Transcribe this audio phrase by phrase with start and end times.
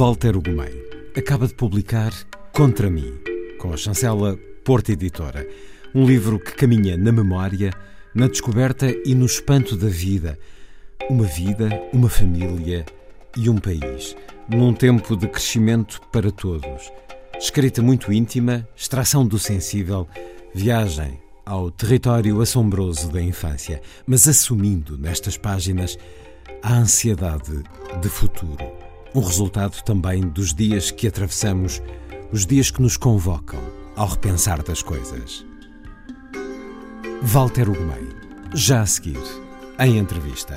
[0.00, 0.72] Walter Ugumem
[1.14, 2.10] acaba de publicar
[2.54, 3.12] Contra mim,
[3.58, 4.34] com a chancela
[4.64, 5.46] Porta Editora.
[5.94, 7.70] Um livro que caminha na memória,
[8.14, 10.38] na descoberta e no espanto da vida.
[11.10, 12.86] Uma vida, uma família
[13.36, 14.16] e um país.
[14.48, 16.90] Num tempo de crescimento para todos.
[17.38, 20.08] Escrita muito íntima, extração do sensível,
[20.54, 25.98] viagem ao território assombroso da infância, mas assumindo nestas páginas
[26.62, 27.62] a ansiedade
[28.00, 28.89] de futuro.
[29.12, 31.82] Um resultado também dos dias que atravessamos,
[32.30, 33.60] os dias que nos convocam
[33.96, 35.44] ao repensar das coisas.
[37.20, 38.08] Walter Ugumem,
[38.54, 39.18] já a seguir,
[39.80, 40.54] em entrevista.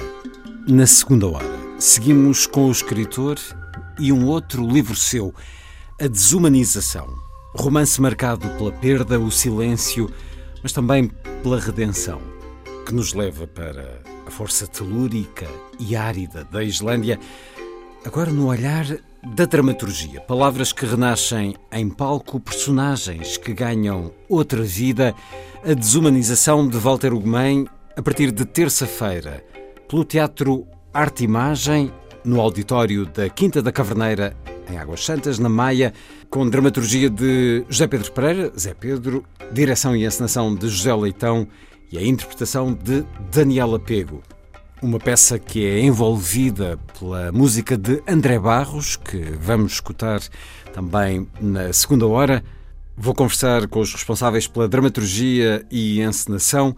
[0.67, 3.39] Na segunda hora, seguimos com o escritor
[3.99, 5.33] e um outro livro seu,
[5.99, 7.07] A Desumanização.
[7.55, 10.13] Romance marcado pela perda, o silêncio,
[10.61, 11.09] mas também
[11.41, 12.21] pela redenção,
[12.85, 15.47] que nos leva para a força telúrica
[15.79, 17.19] e árida da Islândia
[18.05, 18.85] Agora no olhar
[19.35, 25.15] da dramaturgia, palavras que renascem em palco, personagens que ganham outra vida,
[25.63, 27.65] a desumanização de Walter Ugumem
[27.95, 29.41] a partir de terça-feira,
[29.87, 31.93] pelo Teatro Arte Imagem,
[32.25, 34.35] no auditório da Quinta da Caverneira,
[34.69, 35.93] em Águas Santas, na Maia,
[36.29, 41.47] com dramaturgia de José Pedro Pereira, Zé Pedro, direção e encenação de José Leitão
[41.89, 44.21] e a interpretação de Daniela Pego.
[44.83, 50.19] Uma peça que é envolvida pela música de André Barros, que vamos escutar
[50.73, 52.43] também na segunda hora.
[52.97, 56.75] Vou conversar com os responsáveis pela dramaturgia e encenação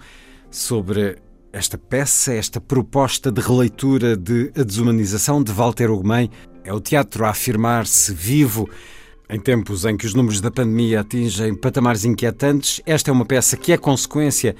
[0.52, 1.18] sobre
[1.52, 6.30] esta peça, esta proposta de releitura de A Desumanização de Walter Ugumem.
[6.64, 8.70] É o teatro a afirmar-se vivo
[9.28, 12.82] em tempos em que os números da pandemia atingem patamares inquietantes.
[12.86, 14.56] Esta é uma peça que é consequência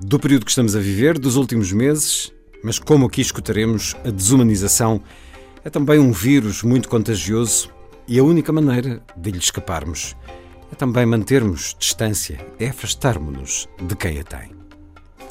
[0.00, 2.32] do período que estamos a viver, dos últimos meses,
[2.62, 5.02] mas como aqui escutaremos, a desumanização
[5.64, 7.70] é também um vírus muito contagioso
[8.06, 10.16] e a única maneira de lhe escaparmos
[10.72, 14.50] é também mantermos distância, é afastarmos-nos de quem a tem.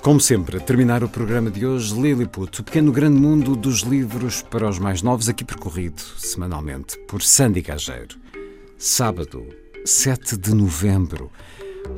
[0.01, 4.41] Como sempre, a terminar o programa de hoje, Lilliput, o pequeno grande mundo dos livros
[4.41, 8.15] para os mais novos, aqui percorrido semanalmente por Sandy Gageiro.
[8.77, 9.45] Sábado,
[9.83, 11.31] 7 de novembro.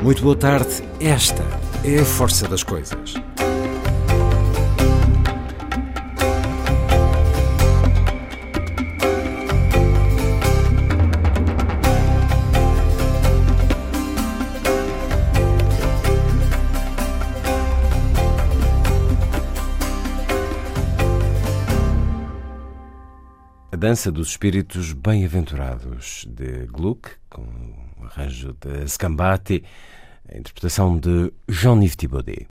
[0.01, 1.43] Muito boa tarde, esta
[1.83, 3.15] é a força das coisas.
[23.79, 27.43] Dança dos Espíritos Bem-Aventurados, de Gluck, com
[27.97, 29.63] o arranjo de Scambati,
[30.27, 32.47] a interpretação de Jean-Yves Thibaudet.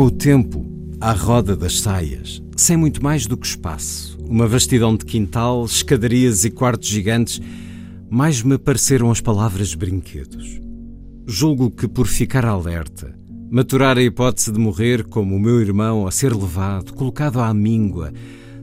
[0.00, 0.64] Com o tempo,
[0.98, 6.42] à roda das saias, sem muito mais do que espaço, uma vastidão de quintal, escadarias
[6.46, 7.38] e quartos gigantes,
[8.08, 10.58] mais me pareceram as palavras brinquedos.
[11.26, 13.14] Julgo que por ficar alerta,
[13.50, 18.10] maturar a hipótese de morrer como o meu irmão a ser levado, colocado à míngua,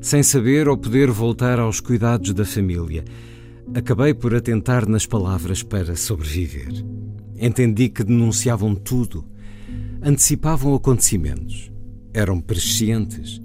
[0.02, 3.06] sem saber ou poder voltar aos cuidados da família,
[3.76, 6.84] acabei por atentar nas palavras para sobreviver.
[7.40, 9.24] Entendi que denunciavam tudo,
[10.08, 11.70] antecipavam acontecimentos,
[12.14, 13.42] eram prescientes,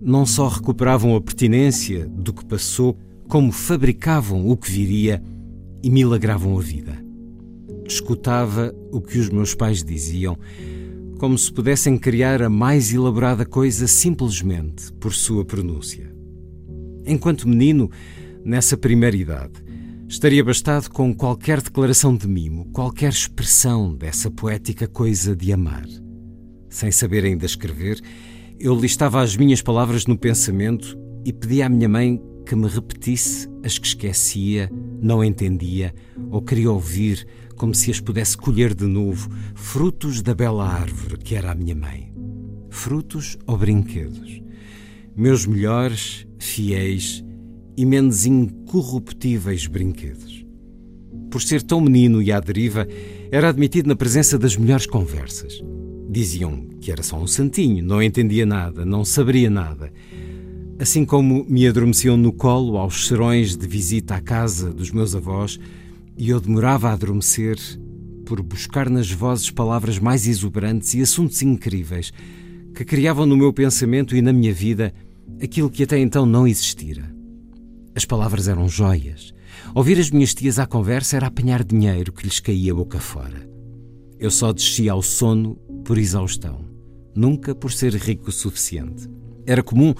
[0.00, 5.22] não só recuperavam a pertinência do que passou, como fabricavam o que viria
[5.82, 6.96] e milagravam a vida.
[7.86, 10.38] Escutava o que os meus pais diziam,
[11.18, 16.10] como se pudessem criar a mais elaborada coisa simplesmente por sua pronúncia.
[17.04, 17.90] Enquanto menino,
[18.42, 19.62] nessa primeira idade,
[20.08, 25.84] estaria bastado com qualquer declaração de mimo, qualquer expressão dessa poética coisa de amar.
[26.68, 28.00] Sem saber ainda escrever,
[28.60, 33.48] eu listava as minhas palavras no pensamento e pedia à minha mãe que me repetisse
[33.62, 34.70] as que esquecia,
[35.00, 35.94] não entendia
[36.30, 41.34] ou queria ouvir, como se as pudesse colher de novo, frutos da bela árvore que
[41.34, 42.12] era a minha mãe.
[42.70, 44.42] Frutos ou brinquedos?
[45.16, 47.24] Meus melhores, fiéis
[47.76, 50.44] e menos incorruptíveis brinquedos.
[51.30, 52.86] Por ser tão menino e à deriva,
[53.30, 55.62] era admitido na presença das melhores conversas.
[56.08, 59.92] Diziam que era só um santinho, não entendia nada, não saberia nada.
[60.78, 65.60] Assim como me adormeciam no colo aos serões de visita à casa dos meus avós,
[66.16, 67.58] e eu demorava a adormecer
[68.24, 72.12] por buscar nas vozes palavras mais exuberantes e assuntos incríveis
[72.74, 74.94] que criavam no meu pensamento e na minha vida
[75.42, 77.02] aquilo que até então não existira.
[77.94, 79.34] As palavras eram joias.
[79.74, 83.57] Ouvir as minhas tias à conversa era apanhar dinheiro que lhes caía boca fora.
[84.18, 86.64] Eu só descia ao sono por exaustão,
[87.14, 89.08] nunca por ser rico o suficiente.
[89.46, 89.94] Era comum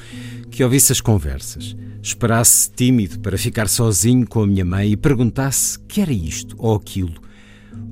[0.51, 5.79] que ouvisse as conversas, esperasse tímido para ficar sozinho com a minha mãe e perguntasse
[5.81, 7.21] que era isto ou aquilo,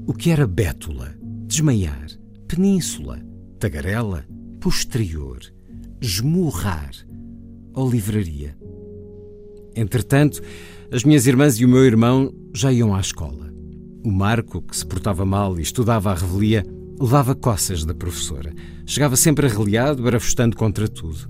[0.07, 1.15] o que era bétula,
[1.47, 2.09] desmaiar,
[2.49, 3.21] península,
[3.59, 4.27] tagarela,
[4.61, 5.39] posterior,
[6.01, 6.91] esmurrar
[7.73, 8.57] ou livraria.
[9.75, 10.43] Entretanto,
[10.91, 13.46] as minhas irmãs e o meu irmão já iam à escola.
[14.07, 16.65] O Marco, que se portava mal e estudava à revelia,
[16.97, 18.55] levava coças da professora.
[18.87, 21.29] Chegava sempre arreliado, barafustando contra tudo.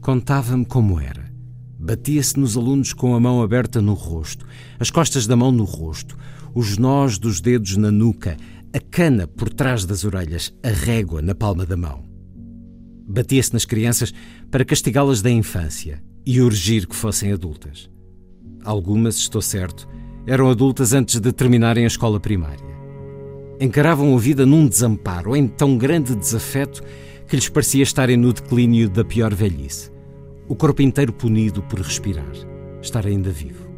[0.00, 1.28] Contava-me como era.
[1.76, 4.46] Batia-se nos alunos com a mão aberta no rosto,
[4.78, 6.16] as costas da mão no rosto,
[6.54, 8.36] os nós dos dedos na nuca,
[8.72, 12.04] a cana por trás das orelhas, a régua na palma da mão.
[13.04, 14.14] Batia-se nas crianças
[14.48, 17.90] para castigá-las da infância e urgir que fossem adultas.
[18.64, 19.88] Algumas, estou certo,
[20.26, 22.72] eram adultas antes de terminarem a escola primária.
[23.60, 26.82] Encaravam a vida num desamparo, em tão grande desafeto
[27.26, 29.90] que lhes parecia estarem no declínio da pior velhice.
[30.48, 32.32] O corpo inteiro punido por respirar,
[32.80, 33.70] estar ainda vivo.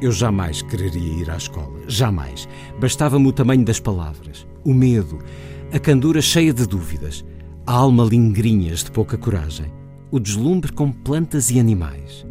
[0.00, 2.48] Eu jamais quereria ir à escola, jamais.
[2.80, 5.18] Bastava-me o tamanho das palavras, o medo,
[5.72, 7.24] a candura cheia de dúvidas,
[7.66, 9.72] a alma lingrinhas de pouca coragem,
[10.10, 12.26] o deslumbre com plantas e animais.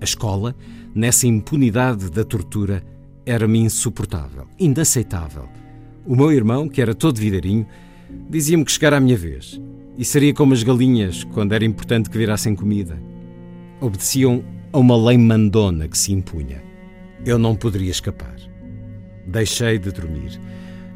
[0.00, 0.56] A escola,
[0.94, 2.82] nessa impunidade da tortura,
[3.26, 5.48] era-me insuportável, inaceitável.
[6.06, 7.66] O meu irmão, que era todo vidarinho,
[8.28, 9.60] dizia-me que chegara a minha vez
[9.98, 13.00] e seria como as galinhas quando era importante que virassem comida.
[13.80, 14.42] Obedeciam
[14.72, 16.62] a uma lei mandona que se impunha.
[17.24, 18.36] Eu não poderia escapar.
[19.26, 20.40] Deixei de dormir.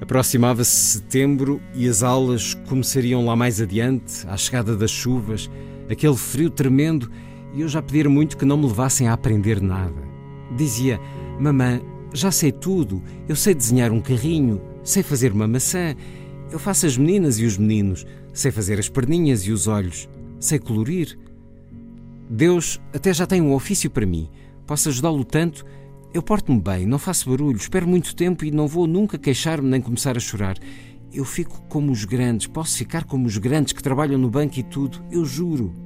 [0.00, 5.50] Aproximava-se setembro e as aulas começariam lá mais adiante, à chegada das chuvas,
[5.90, 7.10] aquele frio tremendo,
[7.54, 10.02] e eu já pedia muito que não me levassem a aprender nada.
[10.56, 11.00] Dizia:
[11.38, 11.80] Mamã,
[12.12, 15.94] já sei tudo, eu sei desenhar um carrinho, sei fazer uma maçã,
[16.50, 20.08] eu faço as meninas e os meninos, sei fazer as perninhas e os olhos,
[20.38, 21.18] sei colorir.
[22.28, 24.28] Deus até já tem um ofício para mim,
[24.66, 25.64] posso ajudá-lo tanto.
[26.12, 29.80] Eu porto-me bem, não faço barulho, espero muito tempo e não vou nunca queixar-me nem
[29.80, 30.56] começar a chorar.
[31.12, 34.62] Eu fico como os grandes, posso ficar como os grandes que trabalham no banco e
[34.62, 35.83] tudo, eu juro.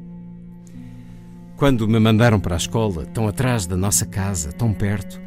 [1.59, 5.21] Quando me mandaram para a escola, tão atrás da nossa casa, tão perto,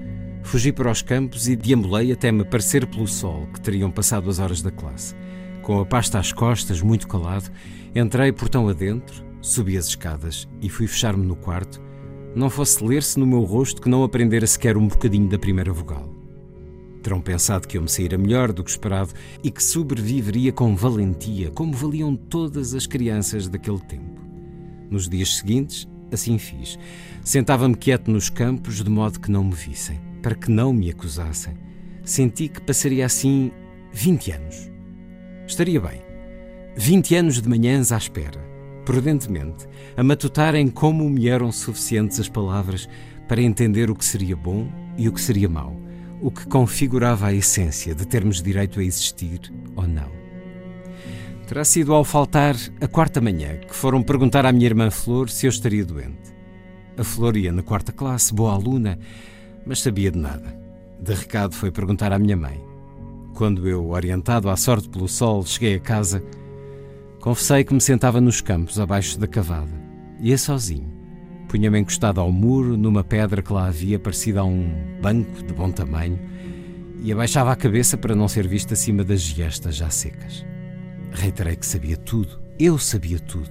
[0.44, 4.40] fugi para os campos e deambulei até me parecer pelo sol que teriam passado as
[4.40, 5.14] horas da classe.
[5.62, 7.52] Com a pasta às costas, muito calado,
[7.94, 11.82] entrei portão adentro, subi as escadas e fui fechar-me no quarto,
[12.34, 16.16] não fosse ler-se no meu rosto que não aprendera sequer um bocadinho da primeira vogal.
[17.04, 19.12] Terão pensado que eu me saíra melhor do que esperado
[19.44, 24.22] e que sobreviveria com valentia, como valiam todas as crianças daquele tempo.
[24.90, 26.78] Nos dias seguintes, assim fiz.
[27.24, 31.54] Sentava-me quieto nos campos, de modo que não me vissem, para que não me acusassem.
[32.04, 33.52] Senti que passaria assim
[33.94, 34.72] 20 anos.
[35.48, 36.02] Estaria bem.
[36.76, 38.40] Vinte anos de manhãs à espera,
[38.86, 42.88] prudentemente, a matutarem como me eram suficientes as palavras
[43.28, 45.76] para entender o que seria bom e o que seria mau,
[46.22, 50.21] o que configurava a essência de termos direito a existir ou não.
[51.52, 55.48] Terá sido ao faltar a quarta manhã que foram perguntar à minha irmã Flor se
[55.48, 56.34] eu estaria doente.
[56.98, 58.98] A Flor ia na quarta classe, boa aluna,
[59.66, 60.58] mas sabia de nada.
[60.98, 62.58] De recado foi perguntar à minha mãe.
[63.36, 66.24] Quando eu, orientado à sorte pelo sol, cheguei a casa,
[67.20, 69.74] confessei que me sentava nos campos, abaixo da cavada.
[70.22, 70.90] Ia sozinho.
[71.50, 75.70] Punha-me encostado ao muro, numa pedra que lá havia, parecida a um banco de bom
[75.70, 76.18] tamanho,
[77.04, 80.50] e abaixava a cabeça para não ser visto acima das giestas já secas.
[81.12, 83.50] Reiterei que sabia tudo, eu sabia tudo.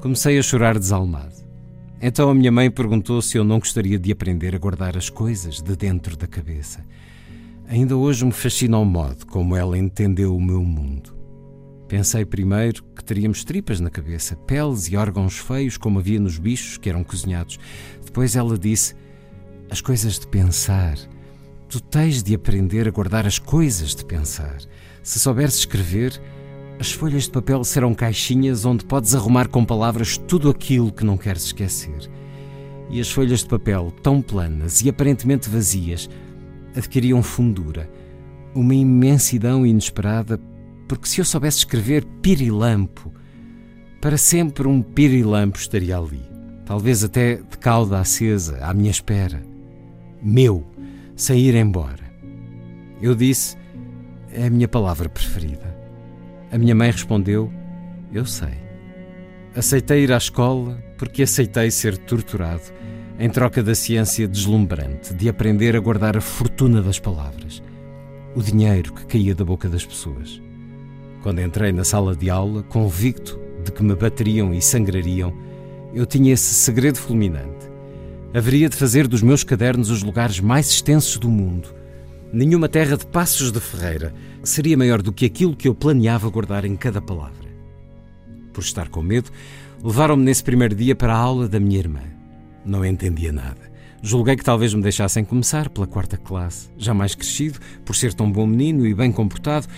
[0.00, 1.34] Comecei a chorar desalmado.
[2.00, 5.62] Então a minha mãe perguntou se eu não gostaria de aprender a guardar as coisas
[5.62, 6.84] de dentro da cabeça.
[7.66, 11.14] Ainda hoje me fascina o modo como ela entendeu o meu mundo.
[11.88, 16.76] Pensei primeiro que teríamos tripas na cabeça, peles e órgãos feios como havia nos bichos
[16.76, 17.58] que eram cozinhados.
[18.04, 18.94] Depois ela disse:
[19.70, 20.98] As coisas de pensar.
[21.68, 24.58] Tu tens de aprender a guardar as coisas de pensar.
[25.02, 26.20] Se souberes escrever,
[26.78, 31.16] as folhas de papel serão caixinhas onde podes arrumar com palavras tudo aquilo que não
[31.16, 32.10] queres esquecer.
[32.90, 36.08] E as folhas de papel, tão planas e aparentemente vazias,
[36.76, 37.88] adquiriam fundura,
[38.54, 40.40] uma imensidão inesperada,
[40.88, 43.12] porque se eu soubesse escrever pirilampo,
[44.00, 46.22] para sempre um pirilampo estaria ali,
[46.66, 49.42] talvez até de cauda acesa, à minha espera.
[50.22, 50.64] Meu,
[51.16, 52.04] sem ir embora.
[53.00, 53.56] Eu disse,
[54.32, 55.73] é a minha palavra preferida.
[56.54, 57.52] A minha mãe respondeu:
[58.12, 58.54] Eu sei.
[59.56, 62.62] Aceitei ir à escola porque aceitei ser torturado
[63.18, 67.60] em troca da ciência deslumbrante de aprender a guardar a fortuna das palavras,
[68.36, 70.40] o dinheiro que caía da boca das pessoas.
[71.24, 75.34] Quando entrei na sala de aula, convicto de que me bateriam e sangrariam,
[75.92, 77.68] eu tinha esse segredo fulminante.
[78.32, 81.74] Haveria de fazer dos meus cadernos os lugares mais extensos do mundo
[82.34, 84.12] Nenhuma terra de Passos de Ferreira
[84.42, 87.48] seria maior do que aquilo que eu planeava guardar em cada palavra.
[88.52, 89.30] Por estar com medo,
[89.80, 92.00] levaram-me nesse primeiro dia para a aula da minha irmã.
[92.64, 93.70] Não entendia nada.
[94.02, 98.28] Julguei que talvez me deixassem começar pela quarta classe, já mais crescido, por ser tão
[98.28, 99.68] bom menino e bem comportado,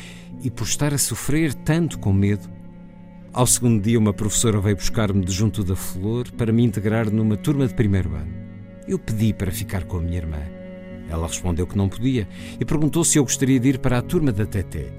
[0.43, 2.49] e por estar a sofrer tanto com medo.
[3.35, 7.37] Ao segundo dia, uma professora veio buscar-me de junto da flor para me integrar numa
[7.37, 8.33] turma de primeiro ano.
[8.89, 10.56] Eu pedi para ficar com a minha irmã.
[11.09, 14.33] Ela respondeu que não podia e perguntou se eu gostaria de ir para a turma
[14.33, 14.93] da Teté.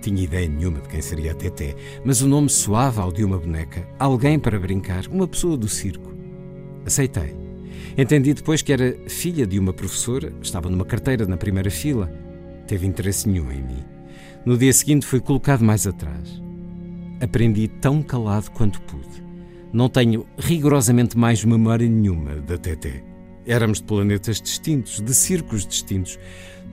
[0.00, 1.74] Tinha ideia nenhuma de quem seria a Teté,
[2.04, 6.14] mas o nome soava ao de uma boneca, alguém para brincar, uma pessoa do circo.
[6.86, 7.36] Aceitei.
[7.98, 12.10] Entendi depois que era filha de uma professora, estava numa carteira na primeira fila.
[12.66, 13.84] Teve interesse nenhum em mim.
[14.46, 16.40] No dia seguinte fui colocado mais atrás.
[17.20, 19.22] Aprendi tão calado quanto pude.
[19.72, 23.09] Não tenho rigorosamente mais memória nenhuma da Teté.
[23.46, 26.18] Éramos de planetas distintos, de circos distintos.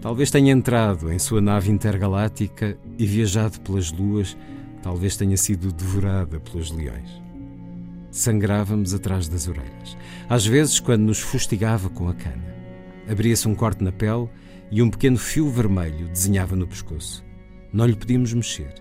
[0.01, 4.37] Talvez tenha entrado em sua nave intergaláctica e viajado pelas luas,
[4.83, 7.09] talvez tenha sido devorada pelos leões.
[8.11, 9.97] Sangrávamos atrás das orelhas,
[10.29, 12.55] às vezes quando nos fustigava com a cana.
[13.09, 14.29] Abria-se um corte na pele
[14.69, 17.23] e um pequeno fio vermelho desenhava no pescoço.
[17.71, 18.73] Não lhe podíamos mexer.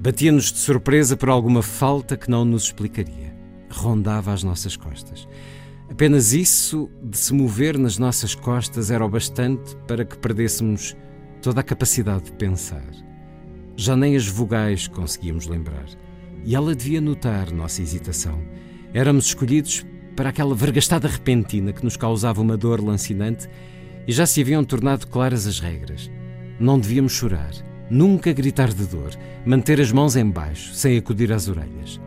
[0.00, 3.34] Batia-nos de surpresa por alguma falta que não nos explicaria.
[3.70, 5.28] Rondava as nossas costas.
[5.94, 10.96] Apenas isso de se mover nas nossas costas era o bastante para que perdêssemos
[11.40, 12.82] toda a capacidade de pensar.
[13.76, 15.86] Já nem as vogais conseguíamos lembrar.
[16.44, 18.42] E ela devia notar nossa hesitação.
[18.92, 19.86] Éramos escolhidos
[20.16, 23.48] para aquela vergastada repentina que nos causava uma dor lancinante
[24.04, 26.10] e já se haviam tornado claras as regras.
[26.58, 27.52] Não devíamos chorar,
[27.88, 29.12] nunca gritar de dor,
[29.46, 32.00] manter as mãos embaixo, sem acudir às orelhas.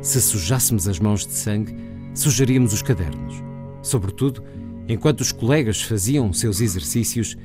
[0.00, 3.42] Se sujássemos as mãos de sangue, sugeríamos os cadernos.
[3.82, 4.42] Sobretudo,
[4.88, 7.36] enquanto os colegas faziam seus exercícios,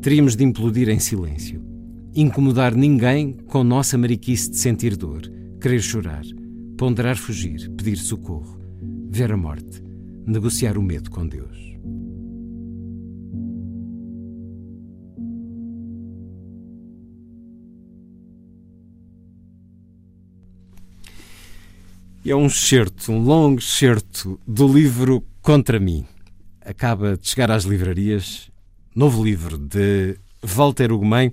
[0.00, 1.62] teríamos de implodir em silêncio.
[2.14, 5.22] Incomodar ninguém com nossa mariquice de sentir dor,
[5.60, 6.24] querer chorar,
[6.76, 8.58] ponderar fugir, pedir socorro,
[9.10, 9.82] ver a morte,
[10.26, 11.77] negociar o medo com Deus.
[22.24, 26.04] É um excerto, um longo excerto do livro Contra mim.
[26.64, 28.50] Acaba de chegar às livrarias,
[28.94, 31.32] novo livro de Walter Ugumem,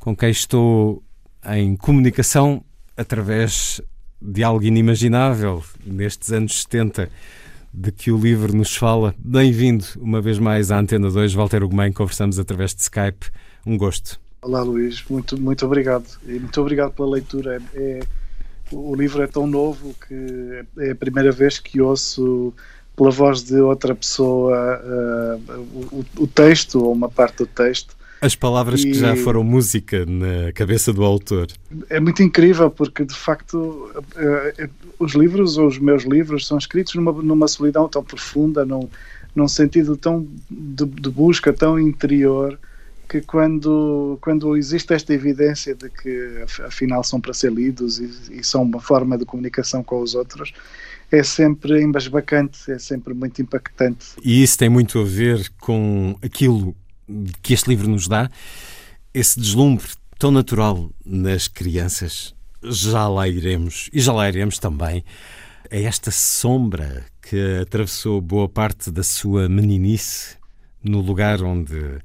[0.00, 1.02] com quem estou
[1.44, 2.64] em comunicação
[2.96, 3.80] através
[4.20, 7.08] de algo inimaginável nestes anos 70
[7.72, 9.14] de que o livro nos fala.
[9.18, 13.30] Bem-vindo uma vez mais à Antena 2, Walter Ugumem, conversamos através de Skype.
[13.64, 14.18] Um gosto.
[14.42, 15.04] Olá, Luís.
[15.08, 16.06] Muito, muito obrigado.
[16.26, 17.62] E muito obrigado pela leitura.
[17.74, 18.00] É,
[18.72, 22.52] o livro é tão novo que é a primeira vez que ouço
[22.96, 25.52] pela voz de outra pessoa uh,
[25.92, 27.96] o, o, texto ou uma parte do texto.
[28.20, 28.90] As palavras e...
[28.90, 31.46] que já foram música na cabeça do autor.
[31.88, 36.96] É muito incrível porque, de facto, uh, os livros ou os meus livros são escritos
[36.96, 38.88] numa, numa solidão tão profunda, num,
[39.34, 42.58] num sentido tão de, de busca tão interior
[43.08, 48.44] que quando, quando existe esta evidência de que afinal são para ser lidos e, e,
[48.44, 50.52] são uma forma de comunicação com os outros,
[51.10, 54.08] é sempre embasbacante, é sempre muito impactante.
[54.22, 56.76] E isso tem muito a ver com aquilo
[57.42, 58.30] que este livro nos dá,
[59.14, 59.86] esse deslumbre
[60.18, 62.34] tão natural nas crianças.
[62.62, 65.02] Já lá iremos, e já lá iremos também,
[65.70, 70.36] a esta sombra que atravessou boa parte da sua meninice
[70.82, 71.98] no lugar onde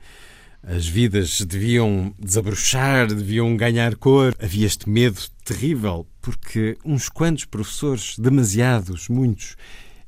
[0.65, 4.33] as vidas deviam desabrochar, deviam ganhar cor.
[4.41, 9.57] Havia este medo terrível, porque uns quantos professores, demasiados, muitos,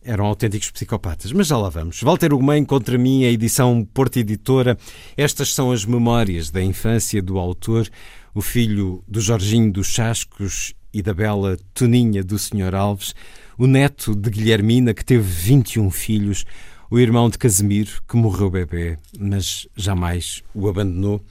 [0.01, 1.33] eram autênticos psicopatas.
[1.33, 2.01] Mas já lá vamos.
[2.01, 4.77] Walter Ugumem contra mim, a edição Porta Editora.
[5.17, 7.89] Estas são as memórias da infância do autor,
[8.33, 12.73] o filho do Jorginho dos Chascos e da bela Toninha do Sr.
[12.73, 13.13] Alves,
[13.57, 16.45] o neto de Guilhermina, que teve 21 filhos,
[16.89, 21.21] o irmão de Casimiro, que morreu bebê, mas jamais o abandonou.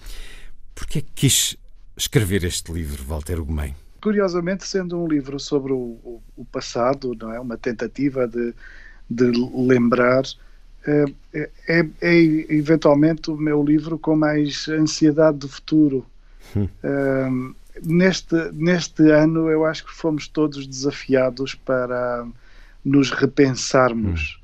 [0.74, 1.56] Por que é que quis
[1.96, 3.74] escrever este livro, Walter Ugumem?
[4.02, 8.52] Curiosamente, sendo um livro sobre o, o, passado, não é uma tentativa de,
[9.08, 10.24] de lembrar,
[10.86, 11.04] é,
[11.68, 12.14] é, é,
[12.52, 16.04] eventualmente o meu livro com mais ansiedade do futuro.
[16.54, 16.68] Hum.
[16.82, 17.28] É,
[17.82, 22.26] neste, neste ano, eu acho que fomos todos desafiados para
[22.84, 24.38] nos repensarmos.
[24.38, 24.43] Hum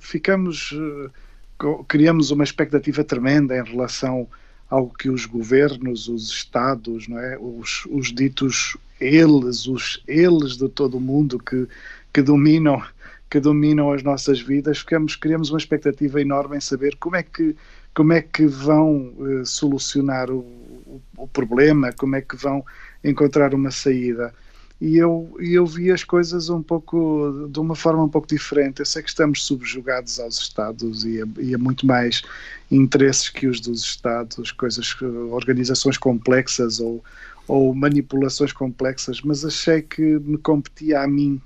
[0.00, 4.28] ficamos, uh, criamos uma expectativa tremenda em relação
[4.68, 7.38] ao que os governos, os estados, não é?
[7.38, 11.66] os, os ditos eles, os eles de todo o mundo que,
[12.12, 12.82] que dominam
[13.28, 17.56] que dominam as nossas vidas, ficamos, criamos uma expectativa enorme em saber como é que
[17.92, 22.62] como é que vão uh, solucionar o, o, o, problema, como é que vão
[23.02, 24.34] encontrar uma saída
[24.80, 28.80] e eu, eu vi as coisas um pouco de uma forma um pouco diferente.
[28.80, 32.22] Eu sei que estamos subjugados aos Estados e a, e a muito mais
[32.70, 34.94] interesses que os dos Estados, coisas,
[35.30, 37.02] organizações complexas ou,
[37.48, 41.40] ou manipulações complexas, mas achei que me competia a mim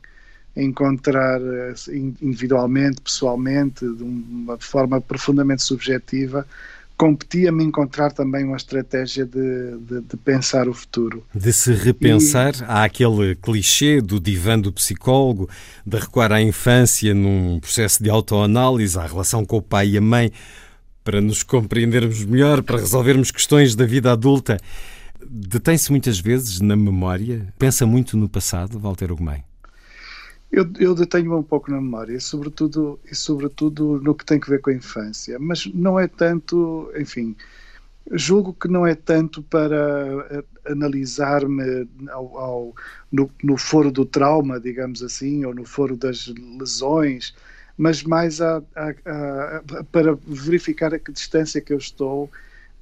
[0.56, 6.44] encontrar eh, individualmente, pessoalmente, de uma forma profundamente subjetiva,
[7.00, 11.24] competia-me encontrar também uma estratégia de, de, de, pensar o futuro.
[11.34, 12.64] De se repensar, e...
[12.66, 15.48] há aquele clichê do divã do psicólogo,
[15.86, 20.00] de recuar à infância num processo de autoanálise, à relação com o pai e a
[20.02, 20.30] mãe,
[21.02, 24.58] para nos compreendermos melhor, para resolvermos questões da vida adulta.
[25.26, 29.49] Detém-se muitas vezes na memória, pensa muito no passado, Walter Ugumem?
[30.52, 34.50] Eu, eu detenho um pouco na memória, e sobretudo, e sobretudo no que tem que
[34.50, 37.36] ver com a infância, mas não é tanto, enfim,
[38.12, 42.74] julgo que não é tanto para analisar-me ao, ao,
[43.12, 46.26] no, no, foro do trauma, digamos assim, ou no foro das
[46.58, 47.34] lesões,
[47.78, 52.28] mas mais a, a, a, para verificar a que distância que eu estou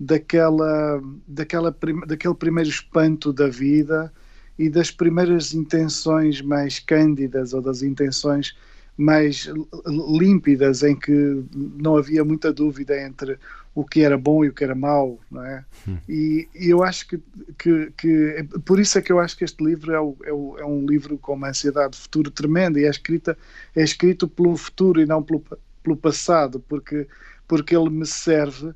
[0.00, 1.74] daquela, daquela,
[2.06, 4.12] daquele primeiro espanto da vida
[4.58, 8.56] e das primeiras intenções mais cândidas ou das intenções
[8.96, 9.48] mais
[9.86, 13.38] límpidas em que não havia muita dúvida entre
[13.72, 15.64] o que era bom e o que era mau, não é?
[15.86, 15.98] Hum.
[16.08, 17.22] E, e, eu acho que,
[17.56, 20.58] que, que, por isso é que eu acho que este livro é, o, é, o,
[20.58, 23.38] é, um livro com uma ansiedade de futuro tremenda e é, escrita,
[23.76, 25.44] é escrito pelo futuro e não pelo,
[25.80, 27.06] pelo passado, porque,
[27.46, 28.74] porque ele me serve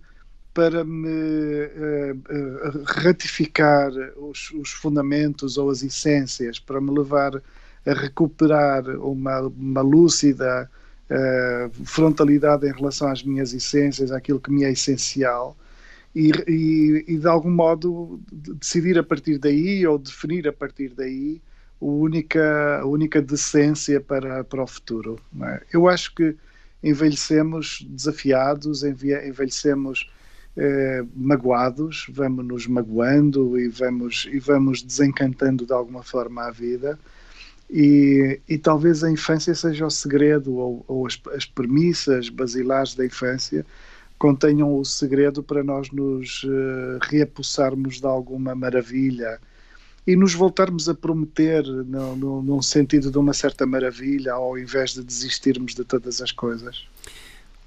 [0.55, 7.43] para me uh, ratificar os, os, fundamentos ou as essências, para me levar
[7.87, 10.71] a recuperar uma, uma lúcida
[11.11, 15.57] uh, frontalidade em relação às minhas essências, àquilo que me é essencial.
[16.15, 21.41] E, e, e, de algum modo decidir a partir daí ou definir a partir daí
[21.81, 25.19] a única, a única decência para, para o futuro.
[25.43, 25.63] É?
[25.73, 26.37] Eu acho que
[26.83, 30.11] envelhecemos desafiados, envelhecemos
[30.57, 36.99] eh, magoados, vamos nos magoando e vamos, e vamos desencantando de alguma forma a vida.
[37.71, 43.07] E, e talvez a infância seja o segredo, ou, ou as, as premissas basilares da
[43.07, 43.65] infância
[44.19, 49.41] contenham o segredo para nós nos uh, reapossarmos de alguma maravilha
[50.07, 54.95] e nos voltarmos a prometer no, no, num sentido de uma certa maravilha ao invés
[54.95, 56.87] de desistirmos de todas as coisas.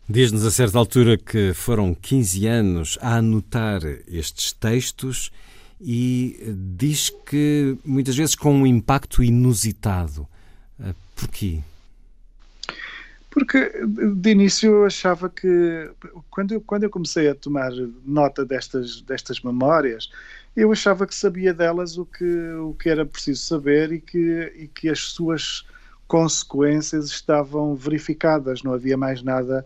[0.08, 5.32] Diz-nos a certa altura que foram 15 anos a anotar estes textos
[5.82, 10.28] e diz que muitas vezes com um impacto inusitado.
[10.80, 11.60] Eh, porquê?
[13.32, 15.90] Porque de início eu achava que,
[16.30, 17.72] quando eu, quando eu comecei a tomar
[18.06, 20.10] nota destas, destas memórias,
[20.56, 22.24] eu achava que sabia delas o que,
[22.60, 25.66] o que era preciso saber e que, e que as suas
[26.08, 29.66] consequências estavam verificadas, não havia mais nada,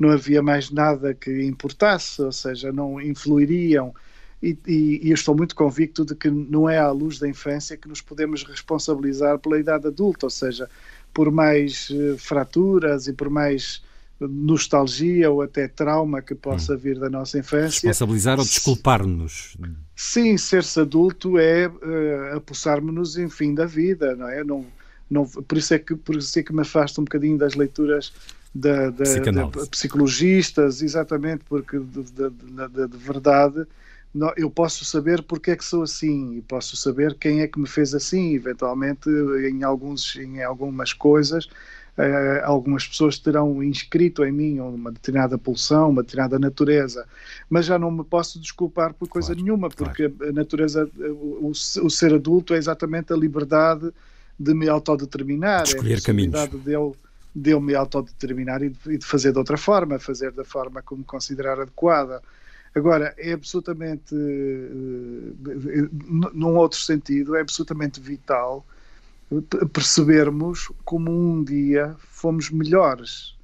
[0.00, 3.94] não havia mais nada que importasse, ou seja, não influiriam.
[4.42, 7.76] E, e, e eu estou muito convicto de que não é à luz da infância
[7.76, 10.70] que nos podemos responsabilizar pela idade adulta, ou seja,
[11.12, 13.82] por mais uh, fraturas e por mais
[14.18, 17.88] nostalgia ou até trauma que possa vir da nossa infância.
[17.88, 19.56] Responsabilizar ou desculpar-nos.
[19.94, 24.42] Sim, ser-se adulto é uh, apossar-nos em fim da vida, não é?
[24.44, 24.66] Não,
[25.10, 28.12] não, por, isso é que, por isso é que me afasto um bocadinho das leituras
[28.54, 33.66] da, da, de psicologistas, exatamente, porque de, de, de verdade
[34.36, 37.68] eu posso saber porque é que sou assim e posso saber quem é que me
[37.68, 41.48] fez assim, eventualmente em, alguns, em algumas coisas.
[41.98, 47.04] Uh, algumas pessoas terão inscrito em mim uma determinada pulsão, uma determinada natureza,
[47.48, 50.30] mas já não me posso desculpar por coisa claro, nenhuma, porque claro.
[50.30, 53.92] a natureza, o, o, ser adulto é exatamente a liberdade
[54.38, 56.48] de me autodeterminar, de escolher é a caminhos.
[56.64, 56.96] De eu,
[57.34, 60.82] de eu me autodeterminar e de, e de fazer de outra forma, fazer da forma
[60.82, 62.22] como considerar adequada.
[62.74, 65.36] Agora, é absolutamente, uh,
[66.32, 68.64] num outro sentido, é absolutamente vital
[69.72, 73.36] percebermos como um dia fomos melhores,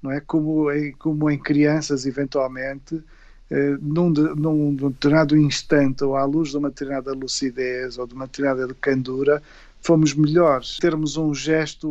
[0.00, 0.20] não é?
[0.20, 0.66] Como,
[0.98, 7.12] como em crianças, eventualmente, uh, num, num determinado instante, ou à luz de uma determinada
[7.12, 9.42] lucidez, ou de uma determinada candura,
[9.82, 10.78] fomos melhores.
[10.78, 11.88] Termos um gesto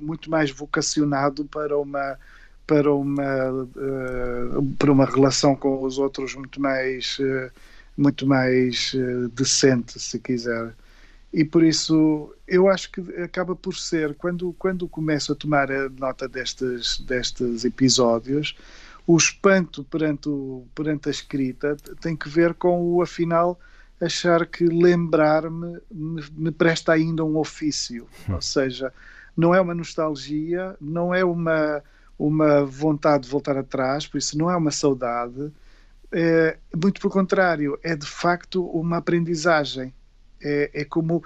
[0.00, 2.16] muito mais vocacionado para uma
[2.66, 7.50] para uma, uh, para uma relação com os outros muito mais, uh,
[7.96, 10.72] muito mais uh, decente, se quiser.
[11.32, 15.88] E por isso eu acho que acaba por ser, quando, quando começo a tomar a
[15.90, 18.56] nota destes, destes episódios,
[19.06, 23.58] o espanto perante, o, perante a escrita tem que ver com o, afinal,
[24.00, 28.06] achar que lembrar-me me, me presta ainda um ofício.
[28.28, 28.34] Hum.
[28.34, 28.92] Ou seja,
[29.36, 31.82] não é uma nostalgia, não é uma
[32.16, 35.52] uma vontade de voltar atrás, por isso não é uma saudade,
[36.12, 39.92] é, muito pelo contrário, é de facto uma aprendizagem.
[40.46, 41.24] É, é, como,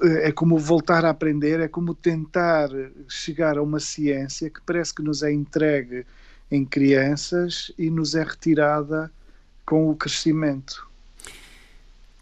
[0.00, 2.70] é como voltar a aprender, é como tentar
[3.06, 6.06] chegar a uma ciência que parece que nos é entregue
[6.50, 9.12] em crianças e nos é retirada
[9.66, 10.88] com o crescimento.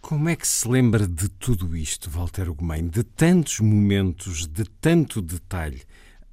[0.02, 2.90] Como é que se lembra de tudo isto, Walter Gomes?
[2.90, 5.80] De tantos momentos, de tanto detalhe?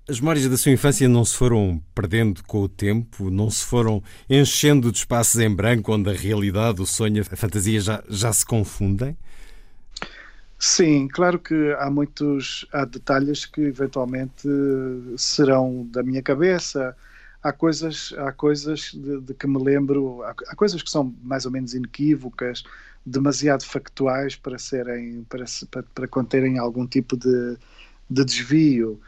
[0.09, 4.03] As memórias da sua infância não se foram perdendo com o tempo, não se foram
[4.27, 8.43] enchendo de espaços em branco onde a realidade, o sonho, a fantasia já, já se
[8.43, 9.15] confundem?
[10.57, 14.49] Sim, claro que há muitos há detalhes que eventualmente
[15.15, 16.97] serão da minha cabeça.
[17.41, 21.45] Há coisas, há coisas de, de que me lembro, há, há, coisas que são mais
[21.45, 22.63] ou menos inequívocas,
[23.05, 27.57] demasiado factuais para serem para, para, para conterem algum tipo de,
[28.09, 28.99] de desvio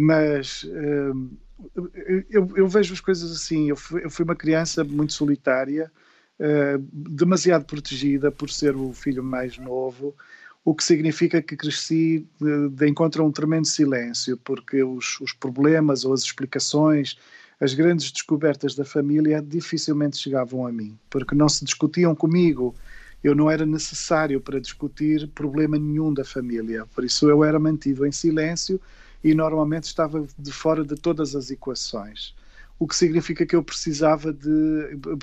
[0.00, 1.30] mas uh,
[2.30, 3.68] eu, eu, vejo as coisas assim.
[3.68, 5.92] Eu fui, eu fui uma criança muito solitária,
[6.38, 10.16] uh, demasiado protegida por ser o filho mais novo,
[10.64, 15.32] o que significa que cresci de, de encontro a um tremendo silêncio, porque os, os
[15.32, 17.18] problemas ou as explicações,
[17.60, 22.74] as grandes descobertas da família dificilmente chegavam a mim, porque não se discutiam comigo
[23.22, 26.86] eu não era necessário para discutir problema nenhum da família.
[26.94, 28.80] Por isso eu era mantido em silêncio
[29.22, 32.34] e normalmente estava de fora de todas as equações.
[32.78, 34.48] O que significa que eu precisava de.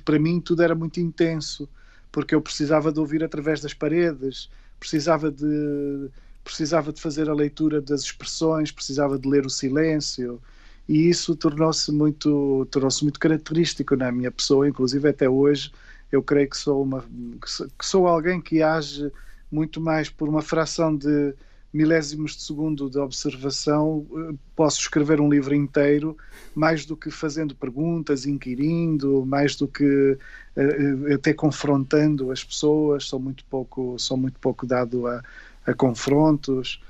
[0.05, 1.67] Para mim, tudo era muito intenso,
[2.11, 4.47] porque eu precisava de ouvir através das paredes,
[4.79, 6.09] precisava de,
[6.43, 10.39] precisava de fazer a leitura das expressões, precisava de ler o silêncio.
[10.87, 15.71] E isso tornou-se muito, tornou-se muito característico na minha pessoa, inclusive até hoje.
[16.11, 17.03] Eu creio que sou, uma,
[17.41, 19.11] que sou alguém que age
[19.51, 21.33] muito mais por uma fração de
[21.73, 26.17] milésimos de segundo de observação, eh, posso escrever um livro inteiro,
[26.55, 30.17] mais do que fazendo perguntas, inquirindo, mais do que
[30.57, 35.21] uh, até confrontando as pessoas, sou muito pouco, sou muito pouco dado a,
[35.65, 36.81] a confrontos.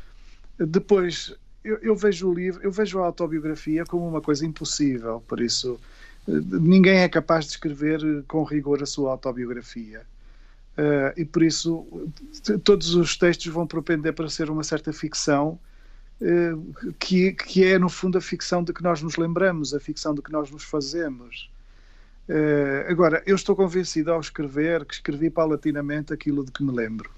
[0.57, 5.41] Depois, eu, eu, vejo o livro, eu vejo a autobiografia como uma coisa impossível, por
[5.41, 5.77] isso
[6.27, 10.01] ninguém é capaz de escrever com rigor a sua autobiografia.
[10.77, 11.87] Uh, e por isso
[12.63, 15.59] todos os textos vão propender para ser uma certa ficção
[16.97, 20.21] que, que é, no fundo, a ficção de que nós nos lembramos, a ficção de
[20.23, 21.47] que nós nos fazemos.
[22.89, 27.11] agora, eu estou convencido ao escrever que escrevi paulatinamente aquilo de que me lembro.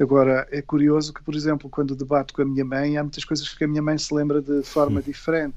[0.00, 3.48] Agora, é curioso que, por exemplo, quando debato com a minha mãe, há muitas coisas
[3.48, 5.02] que a minha mãe se lembra de forma hum.
[5.02, 5.56] diferente.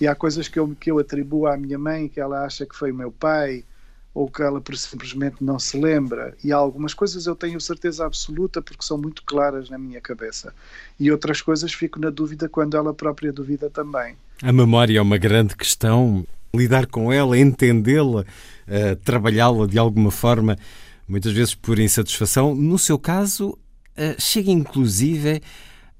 [0.00, 2.76] E há coisas que eu, que eu atribuo à minha mãe que ela acha que
[2.76, 3.64] foi o meu pai
[4.14, 6.34] ou que ela simplesmente não se lembra.
[6.42, 10.52] E algumas coisas eu tenho certeza absoluta porque são muito claras na minha cabeça.
[10.98, 14.16] E outras coisas fico na dúvida quando ela própria duvida também.
[14.42, 16.26] A memória é uma grande questão.
[16.52, 20.56] Lidar com ela, entendê-la, uh, trabalhá-la de alguma forma
[21.06, 22.54] muitas vezes por insatisfação.
[22.54, 23.56] No seu caso,
[23.96, 25.42] eh, chega inclusive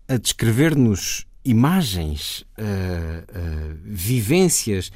[0.09, 4.93] a descrever-nos imagens, uh, uh, vivências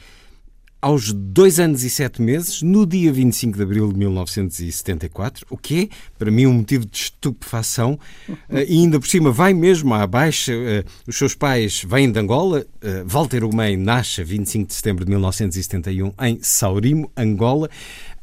[0.83, 5.85] aos dois anos e sete meses, no dia 25 de abril de 1974, o que
[5.85, 5.89] é,
[6.19, 8.37] para mim, um motivo de estupefação, uh,
[8.69, 10.53] e ainda por cima vai mesmo à baixa.
[11.07, 12.67] os seus pais vêm de Angola.
[13.07, 17.71] Walter Ugumem nasce a 25 de setembro de 1971 em Saurimo, Angola.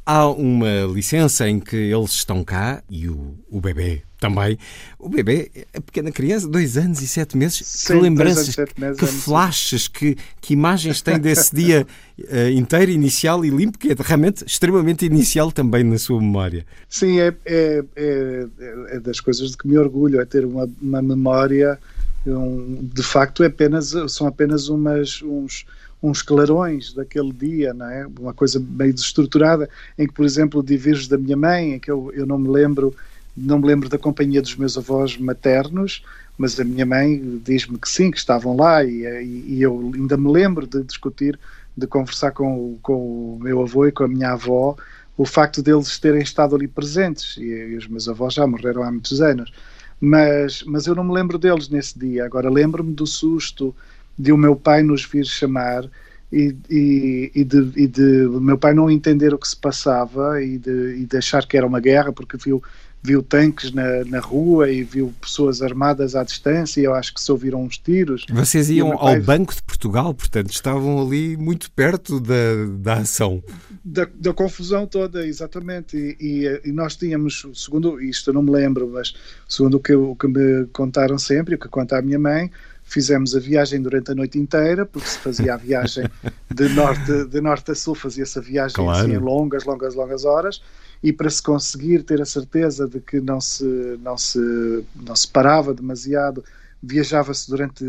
[0.06, 4.58] Há uma licença em que eles estão cá e o, o bebê também.
[4.98, 9.06] O bebê, a pequena criança, dois anos e sete meses, Sim, que lembranças, meses, que
[9.06, 11.88] flashes, que, que imagens tem desse dia
[12.20, 16.66] uh, inteiro, inicial e limpo, que é realmente extremamente inicial também na sua memória.
[16.90, 18.48] Sim, é, é, é,
[18.90, 21.80] é das coisas de que me orgulho, é ter uma, uma memória,
[22.28, 25.66] um, de facto, é apenas, são apenas umas, uns
[26.02, 28.08] uns clarões daquele dia, não é?
[28.20, 32.10] Uma coisa meio desestruturada, em que, por exemplo, divirges da minha mãe, em que eu,
[32.14, 32.96] eu não me lembro
[33.40, 36.04] não me lembro da companhia dos meus avós maternos,
[36.38, 39.04] mas a minha mãe diz-me que sim, que estavam lá e,
[39.48, 41.40] e, eu ainda me lembro de discutir,
[41.76, 44.76] de conversar com, com o meu avô e com a minha avó
[45.18, 48.90] o facto deles terem estado ali presentes e, e os meus avós já morreram há
[48.90, 49.52] muitos anos.
[50.00, 52.24] Mas, mas eu não me lembro deles nesse dia.
[52.24, 53.76] Agora lembro-me do susto
[54.18, 55.84] de o meu pai nos vir chamar
[56.32, 60.58] e, e, e, de, e de meu pai não entender o que se passava e
[60.58, 62.64] de, e de achar que era uma guerra porque viu
[63.02, 67.22] viu tanques na, na rua e viu pessoas armadas à distância e eu acho que
[67.22, 68.26] se ouviram uns tiros.
[68.30, 69.16] Vocês iam pai...
[69.16, 73.42] ao Banco de Portugal, portanto estavam ali muito perto da, da ação.
[73.84, 75.98] Da, da confusão toda, exatamente.
[75.98, 79.14] E, e, e, nós tínhamos, segundo isto eu não me lembro, mas
[79.48, 82.52] segundo o que, o que me contaram sempre, o que conta a minha mãe,
[82.90, 86.10] fizemos a viagem durante a noite inteira, porque se fazia a viagem
[86.54, 89.00] de norte, de norte a sul, fazia-se a viagem claro.
[89.00, 90.62] assim, em longas, longas, longas horas,
[91.02, 93.64] e para se conseguir ter a certeza de que não se,
[94.04, 96.44] não se, não se parava demasiado,
[96.82, 97.86] viajava-se durante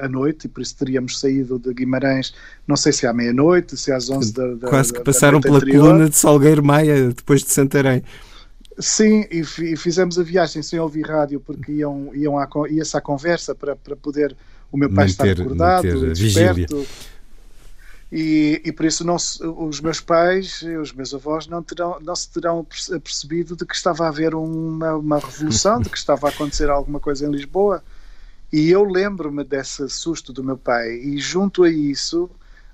[0.00, 2.34] a noite, e por isso teríamos saído de Guimarães,
[2.66, 5.84] não sei se à meia-noite, se às 11 da, da Quase que passaram pela anterior.
[5.84, 8.02] coluna de Salgueiro Maia, depois de Santarém.
[8.78, 13.00] Sim, e, e, fizemos a viagem sem ouvir rádio porque iam, iam à, ia-se à
[13.00, 14.36] conversa para, para poder
[14.70, 16.86] o meu pai manter, estar acordado, desperto.
[18.10, 22.14] E, e, por isso não se, os meus pais, os meus avós não, terão, não
[22.14, 22.66] se terão
[23.02, 27.00] percebido de que estava a haver uma, uma revolução, de que estava a acontecer alguma
[27.00, 27.82] coisa em Lisboa.
[28.52, 32.30] E eu lembro-me desse susto do meu pai, e junto a isso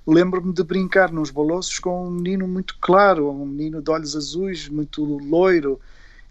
[0.09, 4.67] lembro-me de brincar nos bolossos com um menino muito claro, um menino de olhos azuis,
[4.67, 5.79] muito loiro,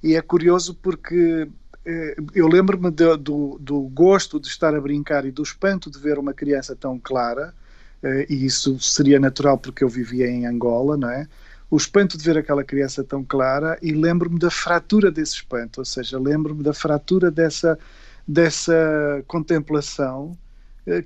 [0.03, 1.49] e é curioso porque
[1.85, 6.19] eh, eu lembro-me do, do gosto de estar a brincar e do espanto de ver
[6.19, 7.55] uma criança tão clara,
[8.03, 11.27] eh, e isso seria natural porque eu vivia em Angola, não é?
[11.71, 15.85] O espanto de ver aquela criança tão clara e lembro-me da fratura desse espanto, ou
[15.85, 17.79] seja, lembro-me da fratura dessa,
[18.27, 20.37] dessa contemplação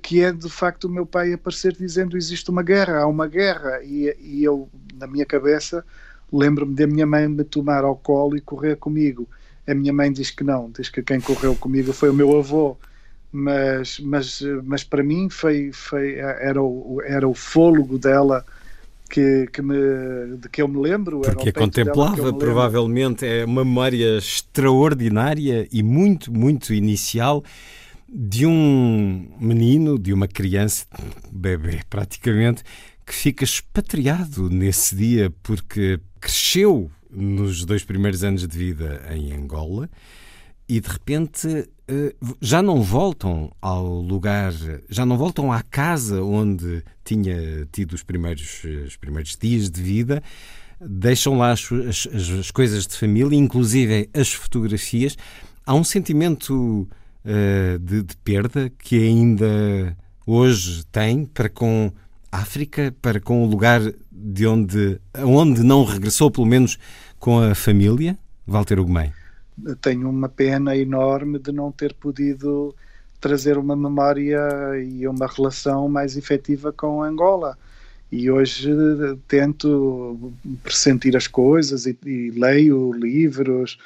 [0.01, 3.81] que é de facto o meu pai aparecer dizendo existe uma guerra, há uma guerra
[3.83, 5.83] e, e eu na minha cabeça
[6.31, 9.27] lembro-me da minha mãe me tomar ao colo e correr comigo.
[9.67, 12.77] A minha mãe diz que não, diz que quem correu comigo foi o meu avô.
[13.31, 18.45] Mas, mas, mas para mim foi, foi, era, o, era o fôlego dela
[19.09, 21.21] que, que me, de que eu me lembro.
[21.21, 27.43] Porque a contemplava, provavelmente, é uma memória extraordinária e muito, muito inicial
[28.13, 30.85] de um menino, de uma criança,
[31.31, 32.63] bebê praticamente,
[33.03, 39.89] que fica expatriado nesse dia porque cresceu nos dois primeiros anos de vida em Angola
[40.69, 44.53] e de repente eh, já não voltam ao lugar,
[44.89, 50.23] já não voltam à casa onde tinha tido os primeiros, os primeiros dias de vida,
[50.79, 52.07] deixam lá as, as,
[52.39, 55.17] as coisas de família, inclusive as fotografias.
[55.65, 56.87] Há um sentimento
[57.25, 61.91] uh, de, de perda que ainda hoje tem para com
[62.31, 63.81] África, para com o lugar
[64.11, 66.79] de onde, onde não regressou, pelo menos
[67.19, 69.13] com a família, Walter Ugumem?
[69.81, 72.73] Tenho uma pena enorme de não ter podido
[73.21, 74.39] trazer uma memória
[74.83, 77.57] e uma relação mais efetiva com Angola.
[78.11, 78.69] E hoje
[79.27, 83.77] tento pressentir as coisas e, e leio livros,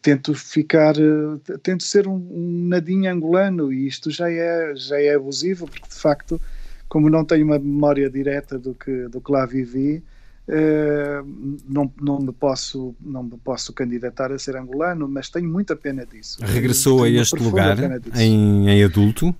[0.00, 5.14] tento ficar, uh, tento ser um, um, nadinho angolano e isto já é, já é
[5.14, 6.40] abusivo, porque de facto,
[6.88, 10.02] como não tenho uma memória direta do que, do que lá vivi,
[10.48, 11.24] Uh,
[11.68, 16.04] não, não, me posso, não me posso candidatar a ser angolano, mas tenho muita pena
[16.04, 16.38] disso.
[16.42, 17.78] Regressou a este lugar
[18.16, 19.32] em, em, adulto?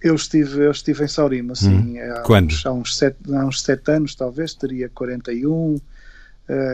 [0.00, 1.68] Eu estive, eu estive em Saurima, sim.
[1.68, 2.12] Hum.
[2.16, 2.50] Há Quando?
[2.50, 5.76] Uns, há, uns sete, há uns sete anos, talvez, teria 41,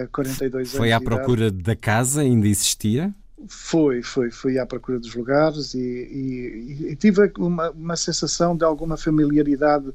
[0.05, 0.77] uh, 42 anos.
[0.77, 3.15] Foi à procura da casa, ainda existia?
[3.47, 8.65] Foi, foi, fui à procura dos lugares e, e, e tive uma, uma sensação de
[8.65, 9.93] alguma familiaridade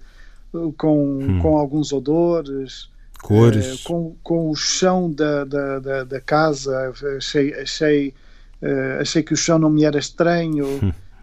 [0.77, 1.39] com, hum.
[1.41, 2.89] com alguns odores,
[3.23, 3.75] Cores.
[3.75, 8.13] Uh, com, com o chão da, da, da, da casa, achei, achei,
[8.61, 10.67] uh, achei que o chão não me era estranho.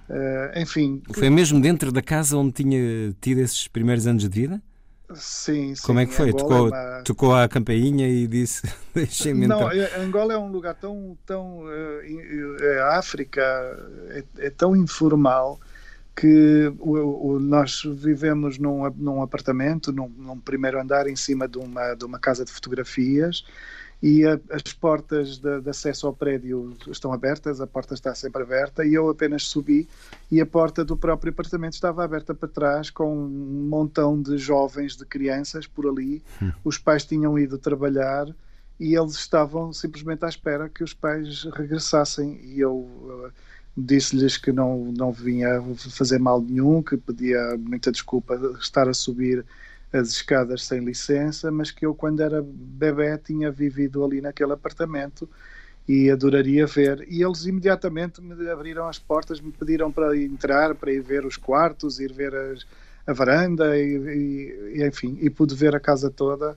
[0.08, 1.02] Uh, enfim.
[1.12, 4.62] Foi mesmo dentro da casa onde tinha tido esses primeiros anos de vida?
[5.14, 5.82] Sim, sim.
[5.86, 6.32] Como é que foi?
[6.32, 7.02] Tocou, é uma...
[7.02, 8.62] tocou a campainha e disse:
[8.94, 9.68] Deixem-me Não,
[9.98, 11.16] Angola é um lugar tão.
[11.26, 11.62] tão
[12.82, 13.42] a África
[14.10, 15.60] é, é tão informal
[16.20, 21.58] que o, o, nós vivemos num, num apartamento, num, num, primeiro andar, em cima de
[21.58, 23.44] uma, de uma casa de fotografias,
[24.02, 28.42] e a, as portas de, de, acesso ao prédio estão abertas, a porta está sempre
[28.42, 29.88] aberta, e eu apenas subi
[30.30, 34.96] e a porta do próprio apartamento estava aberta para trás, com um montão de jovens,
[34.96, 36.22] de crianças por ali.
[36.40, 36.52] Hum.
[36.64, 38.26] Os pais tinham ido trabalhar
[38.78, 43.30] e eles estavam simplesmente à espera que os pais regressassem, e eu
[43.76, 49.44] disse-lhes que não, não vinha fazer mal nenhum, que pedia muita desculpa estar a subir
[49.92, 55.28] as escadas sem licença, mas que eu, quando era bebê, tinha vivido ali naquele apartamento
[55.88, 57.06] e adoraria ver.
[57.08, 61.36] E eles imediatamente me abriram as portas, me pediram para entrar, para ir ver os
[61.36, 62.66] quartos, ir ver as,
[63.06, 66.56] a varanda, e, e, enfim, e pude ver a casa toda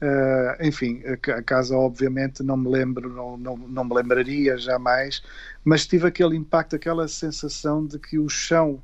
[0.00, 5.20] Uh, enfim, a, casa obviamente não me lembro, não, não, não me lembraria jamais,
[5.64, 8.80] mas tive aquele impacto, aquela sensação de que o chão,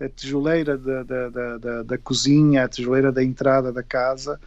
[0.00, 1.28] a tijoleira da, da,
[1.58, 4.40] da, da, cozinha, a tijoleira da entrada da casa,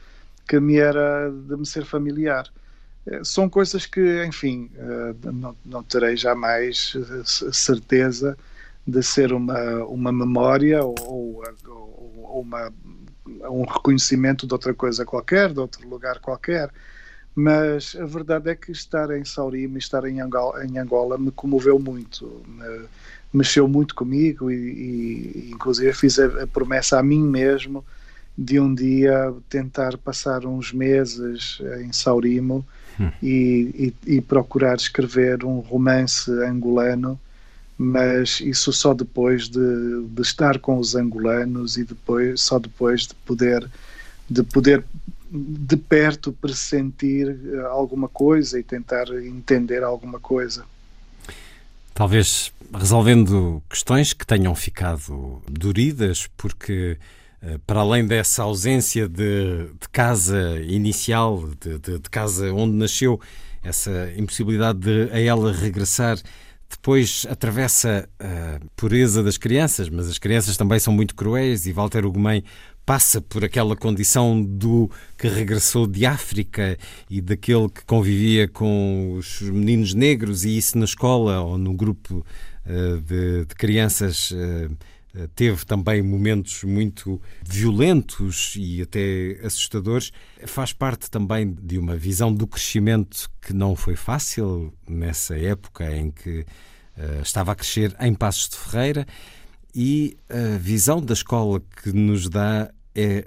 [0.48, 2.48] que me era de me ser familiar.
[3.06, 6.94] Uh, são coisas que, enfim, uh, não, não terei jamais
[7.52, 8.38] certeza
[8.86, 11.44] de ser uma, uma memória ou, ou,
[12.18, 12.72] ou uma
[13.50, 16.72] um reconhecimento de outra coisa qualquer, de outro lugar qualquer.
[17.36, 21.80] Mas a verdade é que estar em Saurima estar em Angola, em Angola me comoveu
[21.80, 22.44] muito,
[23.32, 27.86] mexeu muito comigo e, e inclusive fiz a, a, promessa a mim mesmo
[28.38, 32.66] de um dia tentar passar uns meses em Saurimo
[33.00, 33.12] hum.
[33.22, 37.20] e, e, e procurar escrever um romance angolano
[37.78, 43.16] mas isso só depois de, de, estar com os angolanos e depois só depois de
[43.16, 43.70] poder
[44.30, 44.84] de poder
[45.32, 50.66] de perto pressentir eh, alguma coisa e tentar entender alguma coisa.
[52.00, 56.98] Talvez resolvendo questões que tenham ficado duridas, porque
[57.42, 63.20] eh, para além dessa ausência de, de casa inicial, de, de, de casa onde nasceu,
[63.62, 66.18] essa impossibilidade de a ela regressar
[66.70, 72.06] depois atravessa a pureza das crianças, mas as crianças também são muito cruéis e Walter
[72.06, 72.46] Ugumem
[72.90, 76.76] passa por aquela condição do que regressou de África
[77.08, 82.26] e daquele que convivia com os meninos negros e isso na escola ou no grupo
[82.66, 84.76] uh, de, de, crianças uh,
[85.36, 90.12] teve também momentos muito violentos e até assustadores.
[90.48, 96.10] Faz parte também de uma visão do crescimento que não foi fácil nessa época em
[96.10, 99.06] que uh, estava a crescer em Passos de Ferreira
[99.76, 103.26] e a visão da escola que nos dá é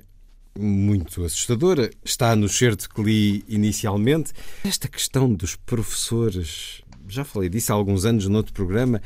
[0.58, 1.90] muito assustadora.
[2.04, 4.32] Está no certo que li inicialmente.
[4.64, 9.00] Esta questão dos professores, já falei disso há alguns anos no outro programa,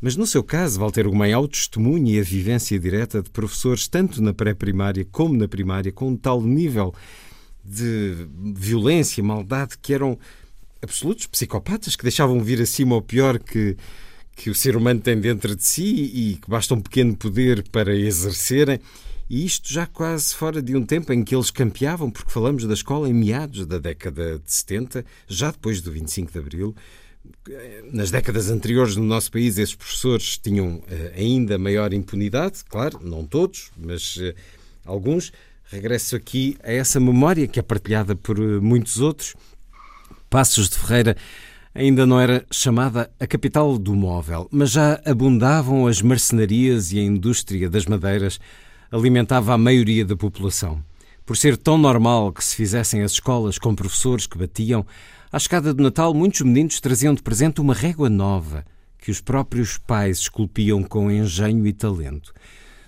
[0.00, 3.86] mas no seu caso, Walter Gomes, há o testemunho e a vivência direta de professores,
[3.86, 6.92] tanto na pré-primária como na primária, com um tal nível
[7.64, 10.18] de violência, maldade, que eram
[10.82, 13.76] absolutos psicopatas, que deixavam vir acima o pior que,
[14.34, 17.94] que o ser humano tem dentro de si e que basta um pequeno poder para
[17.94, 18.80] exercerem.
[19.32, 22.74] E isto já quase fora de um tempo em que eles campeavam, porque falamos da
[22.74, 26.76] escola em meados da década de 70, já depois do 25 de Abril,
[27.94, 30.84] nas décadas anteriores no nosso país, esses professores tinham uh,
[31.16, 34.34] ainda maior impunidade, claro, não todos, mas uh,
[34.84, 35.32] alguns.
[35.64, 39.34] Regresso aqui a essa memória que é partilhada por uh, muitos outros.
[40.28, 41.16] Passos de Ferreira
[41.74, 47.02] Ainda não era chamada a capital do móvel, mas já abundavam as marcenarias e a
[47.02, 48.38] indústria das madeiras
[48.92, 50.84] alimentava a maioria da população.
[51.24, 54.84] Por ser tão normal que se fizessem as escolas com professores que batiam,
[55.32, 58.66] à escada do Natal muitos meninos traziam de presente uma régua nova
[58.98, 62.34] que os próprios pais esculpiam com engenho e talento.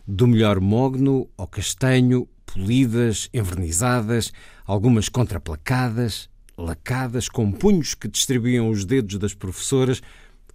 [0.06, 4.30] Do melhor mogno ao castanho, polidas, envernizadas,
[4.66, 10.02] algumas contraplacadas, lacadas, com punhos que distribuíam os dedos das professoras,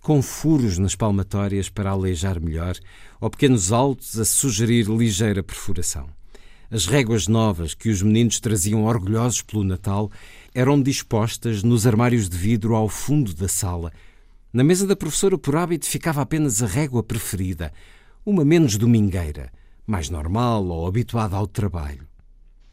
[0.01, 2.75] com furos nas palmatórias para aleijar melhor,
[3.19, 6.07] ou pequenos altos a sugerir ligeira perfuração.
[6.71, 10.11] As réguas novas que os meninos traziam orgulhosos pelo Natal
[10.53, 13.91] eram dispostas nos armários de vidro ao fundo da sala.
[14.53, 17.73] Na mesa da professora, por hábito, ficava apenas a régua preferida,
[18.25, 19.51] uma menos domingueira,
[19.85, 22.07] mais normal ou habituada ao trabalho.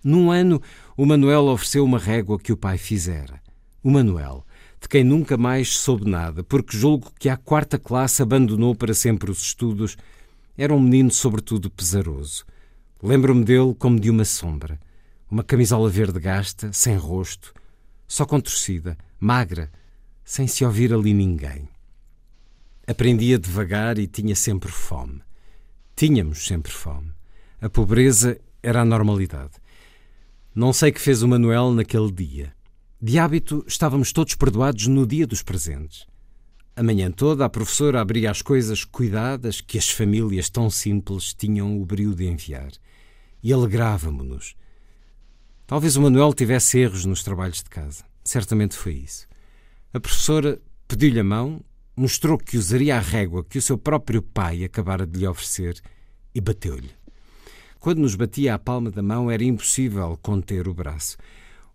[0.04, 0.62] Num ano,
[0.96, 3.40] o Manuel ofereceu uma régua que o pai fizera.
[3.82, 4.45] O Manuel,
[4.86, 9.32] de quem nunca mais soube nada, porque julgo que à quarta classe abandonou para sempre
[9.32, 9.96] os estudos,
[10.56, 12.44] era um menino sobretudo pesaroso.
[13.02, 14.78] Lembro-me dele como de uma sombra.
[15.28, 17.52] Uma camisola verde gasta, sem rosto,
[18.06, 19.72] só contorcida, magra,
[20.24, 21.68] sem se ouvir ali ninguém.
[22.86, 25.20] Aprendia devagar e tinha sempre fome.
[25.96, 27.10] Tínhamos sempre fome.
[27.60, 29.54] A pobreza era a normalidade.
[30.54, 32.55] Não sei que fez o Manuel naquele dia.
[33.00, 36.06] De hábito, estávamos todos perdoados no dia dos presentes.
[36.74, 41.78] A manhã toda, a professora abria as coisas cuidadas que as famílias tão simples tinham
[41.78, 42.70] o brio de enviar.
[43.42, 44.56] E alegrávamo-nos.
[45.66, 48.02] Talvez o Manuel tivesse erros nos trabalhos de casa.
[48.24, 49.26] Certamente foi isso.
[49.92, 51.62] A professora pediu-lhe a mão,
[51.94, 55.82] mostrou que usaria a régua que o seu próprio pai acabara de lhe oferecer
[56.34, 56.92] e bateu-lhe.
[57.78, 61.18] Quando nos batia a palma da mão, era impossível conter o braço.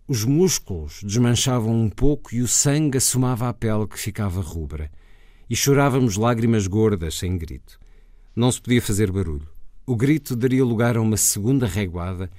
[0.07, 4.91] Os músculos desmanchavam um pouco e o sangue assomava a pele que ficava rubra.
[5.49, 7.79] E chorávamos lágrimas gordas, sem grito.
[8.35, 9.47] Não se podia fazer barulho.
[9.85, 12.29] O grito daria lugar a uma segunda reguada,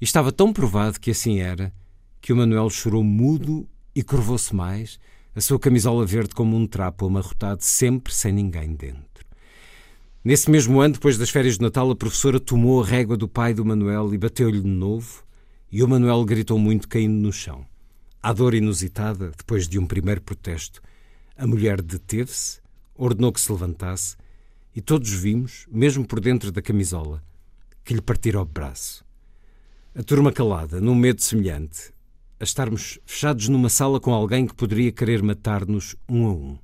[0.00, 1.72] e estava tão provado que assim era,
[2.20, 4.98] que o Manuel chorou mudo e curvou-se mais,
[5.34, 9.26] a sua camisola verde como um trapo amarrotado, sempre sem ninguém dentro.
[10.24, 13.54] Nesse mesmo ano, depois das férias de Natal, a professora tomou a régua do pai
[13.54, 15.24] do Manuel e bateu-lhe de novo,
[15.70, 17.66] e o Manuel gritou muito, caindo no chão.
[18.22, 20.82] À dor inusitada, depois de um primeiro protesto,
[21.36, 22.60] a mulher deteve-se,
[22.94, 24.16] ordenou que se levantasse,
[24.74, 27.22] e todos vimos, mesmo por dentro da camisola,
[27.84, 29.04] que lhe partira o braço.
[29.94, 31.92] A turma calada, num medo semelhante,
[32.40, 36.58] a estarmos fechados numa sala com alguém que poderia querer matar-nos um a um.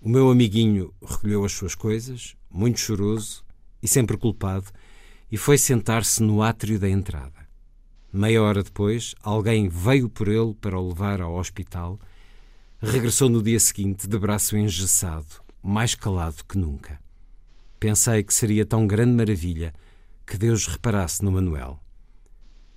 [0.00, 3.44] O meu amiguinho recolheu as suas coisas, muito choroso
[3.82, 4.66] e sempre culpado,
[5.30, 7.45] e foi sentar-se no átrio da entrada.
[8.16, 12.00] Meia hora depois, alguém veio por ele para o levar ao hospital.
[12.80, 15.26] Regressou no dia seguinte, de braço engessado,
[15.62, 16.98] mais calado que nunca.
[17.78, 19.74] Pensei que seria tão grande maravilha
[20.26, 21.78] que Deus reparasse no Manuel.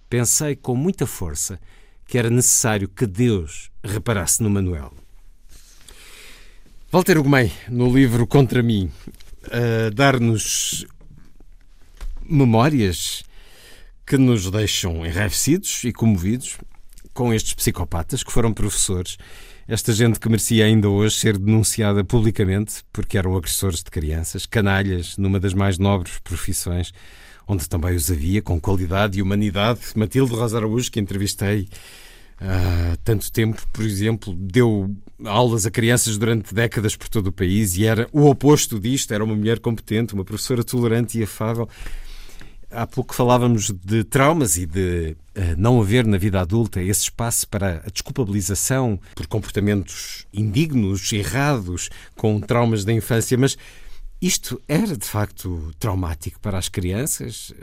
[0.10, 1.58] Pensei com muita força
[2.06, 4.94] que era necessário que Deus reparasse no Manuel.
[6.92, 8.92] Walter Ugumem, no livro Contra mim,
[9.46, 10.86] a dar-nos
[12.30, 13.24] memórias
[14.10, 16.58] que nos deixam enraivecidos e comovidos
[17.14, 19.20] com estes psicopatas que foram professores.
[19.68, 25.16] Esta gente que merecia ainda hoje ser denunciada publicamente porque eram agressores de crianças, canalhas,
[25.16, 26.92] numa das mais nobres profissões,
[27.48, 29.80] onde também os havia, com qualidade e humanidade.
[29.96, 31.70] Matilde Rosa Araújo, que entrevistei
[32.42, 34.90] há tanto tempo, por exemplo, deu
[35.24, 39.24] aulas a crianças durante décadas por todo o país e era o oposto disto, era
[39.24, 41.70] uma mulher competente, uma professora tolerante e afável.
[42.72, 47.48] Há pouco falávamos de traumas e de uh, não haver na vida adulta esse espaço
[47.48, 53.58] para a desculpabilização por comportamentos indignos, errados, com traumas da infância, mas
[54.22, 57.54] isto era de facto traumático para as crianças,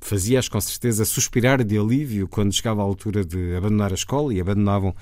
[0.00, 4.40] fazia-as com certeza suspirar de alívio quando chegava a altura de abandonar a escola e
[4.40, 4.94] abandonavam.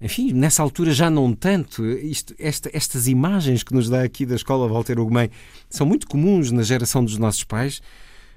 [0.00, 1.86] Enfim, nessa altura já não tanto.
[1.86, 5.30] Isto, esta, estas imagens que nos dá aqui da escola Walter Ugumem
[5.70, 7.80] são muito comuns na geração dos nossos pais,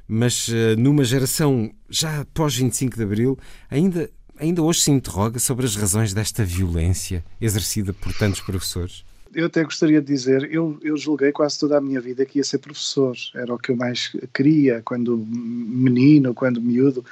[0.08, 3.38] mas uh, numa geração já pós 25 de Abril,
[3.70, 9.04] ainda, ainda hoje se interroga sobre as razões desta violência exercida por tantos professores
[9.38, 12.44] eu até gostaria de dizer, eu, eu julguei quase toda a minha vida que ia
[12.44, 17.06] ser professor, era o que eu mais queria quando menino, quando miúdo,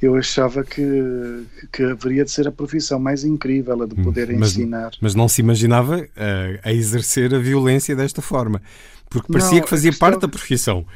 [0.00, 0.82] eu achava que,
[1.72, 4.92] que haveria de ser a profissão mais incrível, a de hum, poder mas, ensinar.
[5.00, 8.60] Mas não se imaginava a, eh, a exercer a violência desta forma,
[9.08, 10.86] porque parecia não, que fazia questão, parte da profissão.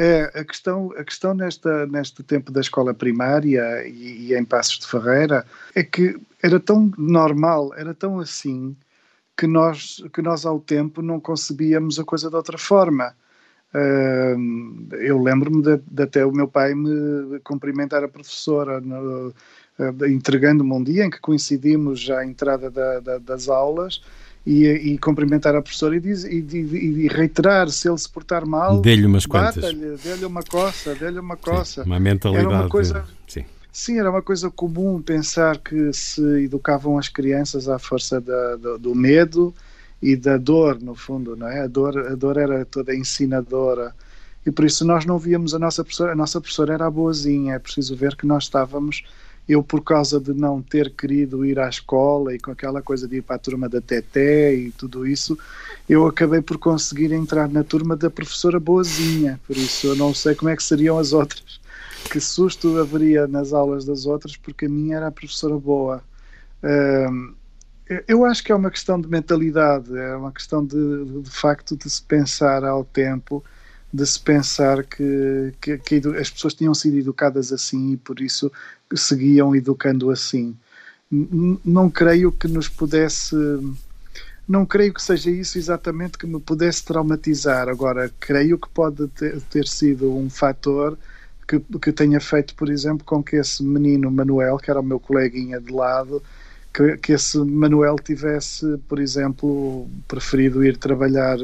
[0.00, 4.78] É, a questão, a questão nesta, neste tempo da escola primária e, e em Passos
[4.78, 5.44] de Ferreira
[5.74, 8.76] é que era tão normal, era tão assim,
[9.36, 13.12] que nós, que nós ao tempo não concebíamos a coisa de outra forma.
[13.74, 20.72] Uh, eu lembro-me de, de, até o meu pai me cumprimentar a professora, uh, entregando-me
[20.72, 24.00] um dia em que coincidimos já à entrada da, da, das aulas
[24.46, 28.80] e, e, cumprimentar a professora e, diz, e, e, reiterar se ele se portar mal,
[28.80, 31.82] dê-lhe umas quantas, dê-lhe uma coça, dê-lhe uma coça.
[31.82, 32.46] Sim, uma mentalidade.
[32.46, 33.44] Era uma coisa, sim.
[33.70, 33.98] sim.
[33.98, 38.94] era uma coisa comum pensar que se educavam as crianças à força da, do, do
[38.94, 39.54] medo
[40.00, 41.60] e da dor, no fundo, não é?
[41.60, 43.94] A dor, a dor era toda ensinadora
[44.48, 47.54] e por isso nós não víamos a nossa professora, a nossa professora era a boazinha,
[47.54, 49.02] é preciso ver que nós estávamos,
[49.48, 53.16] eu por causa de não ter querido ir à escola e com aquela coisa de
[53.16, 55.38] ir para a turma da Teté e tudo isso,
[55.88, 60.34] eu acabei por conseguir entrar na turma da professora boazinha, por isso eu não sei
[60.34, 61.60] como é que seriam as outras,
[62.10, 66.02] que susto haveria nas aulas das outras, porque a minha era a professora boa.
[66.62, 67.32] Um,
[68.06, 71.88] eu acho que é uma questão de mentalidade, é uma questão de, de facto de
[71.88, 73.42] se pensar ao tempo,
[73.90, 78.52] de se pensar que, que, que, as pessoas tinham sido educadas assim e por isso
[78.94, 80.56] seguiam educando assim.
[81.10, 83.34] Não creio que nos pudesse.
[84.46, 87.68] Não creio que seja isso exatamente que me pudesse traumatizar.
[87.68, 90.98] Agora, creio que pode ter, ter sido um fator
[91.46, 95.00] que, que tenha feito, por exemplo, com que esse menino Manuel, que era o meu
[95.00, 96.22] coleguinha de lado,
[96.72, 101.38] que, que esse Manuel tivesse, por exemplo, preferido ir trabalhar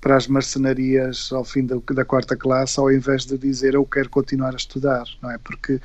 [0.00, 4.10] para as marcenarias ao fim da, da, quarta classe, ao invés de dizer eu quero
[4.10, 5.38] continuar a estudar, não é?
[5.38, 5.80] Porque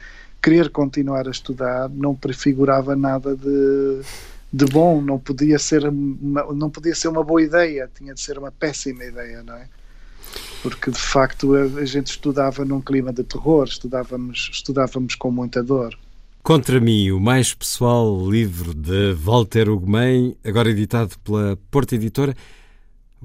[0.47, 4.01] querer continuar a estudar não prefigurava nada de,
[4.53, 8.39] de bom, não podia ser uma, não podia ser uma boa ideia, tinha de ser
[8.39, 9.67] uma péssima ideia, não é?
[10.63, 15.61] Porque de facto a, a gente estudava num clima de terror, estudávamos, estudávamos com muita
[15.61, 15.93] dor.
[16.41, 22.33] Contra mim, o mais pessoal livro de Walter Ugumem, agora editado pela Porta Editora.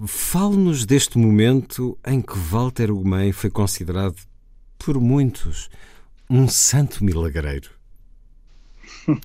[0.08, 4.16] Fale-nos deste momento em que Walter Ugumem foi considerado
[4.76, 5.70] por muitos
[6.32, 7.70] um santo milagreiro.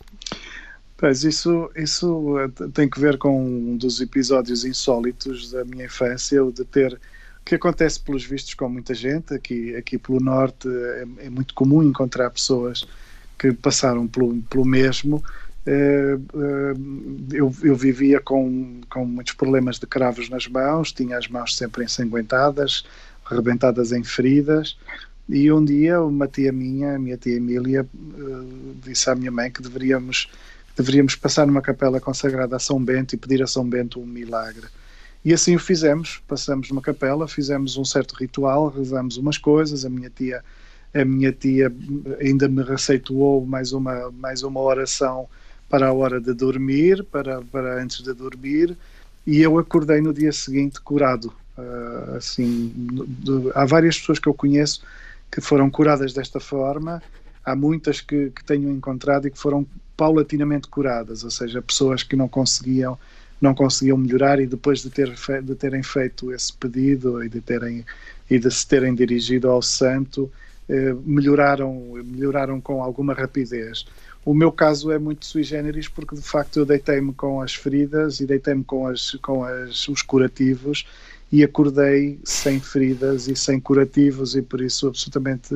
[0.99, 6.43] Pois isso, isso eh, tem que ver com um dos episódios insólitos da minha infância,
[6.43, 6.99] o de ter
[7.45, 11.83] que acontece pelos vistos com muita gente aqui aqui pelo norte é, é muito comum
[11.83, 12.83] encontrar pessoas
[13.37, 15.23] que passaram pelo, pelo mesmo.
[15.67, 16.73] Eh, eh,
[17.31, 21.83] eu, eu, vivia com, com muitos problemas de cravos nas mãos, tinha as mãos sempre
[21.83, 22.83] ensanguentadas,
[23.23, 24.75] rebentadas em feridas.
[25.29, 29.51] E um dia uma tia minha, a minha tia Emília, eh, disse à minha mãe
[29.51, 30.29] que deveríamos,
[30.75, 34.67] deveríamos passar numa capela consagrada a São Bento e pedir a São Bento um milagre.
[35.25, 36.21] E assim o fizemos.
[36.27, 39.83] Passamos numa capela, fizemos um certo ritual, rezamos umas coisas.
[39.83, 40.41] A minha tia
[40.93, 41.71] a minha tia
[42.19, 45.27] ainda me receituou mais uma, mais uma oração
[45.69, 48.75] para a hora de dormir, para, para antes de dormir,
[49.25, 51.33] e eu acordei no dia seguinte curado.
[51.57, 54.81] Uh, assim, de, há várias pessoas que eu conheço
[55.31, 57.01] que foram curadas desta forma,
[57.43, 59.65] há muitas que, que tenho encontrado e que foram
[59.95, 62.97] paulatinamente curadas, ou seja, pessoas que não conseguiam
[63.39, 65.13] não conseguiam melhorar e depois de, ter
[65.43, 67.85] de terem feito esse pedido e de terem
[68.29, 70.31] e de se terem dirigido ao santo
[70.67, 73.85] eh, melhoraram, melhoraram com alguma rapidez.
[74.25, 78.19] O meu caso é muito sui generis porque de facto eu deitei-me com as feridas
[78.19, 80.85] e deitei-me com, as, com as, os curativos
[81.31, 85.53] e acordei sem feridas e sem curativos e por isso absolutamente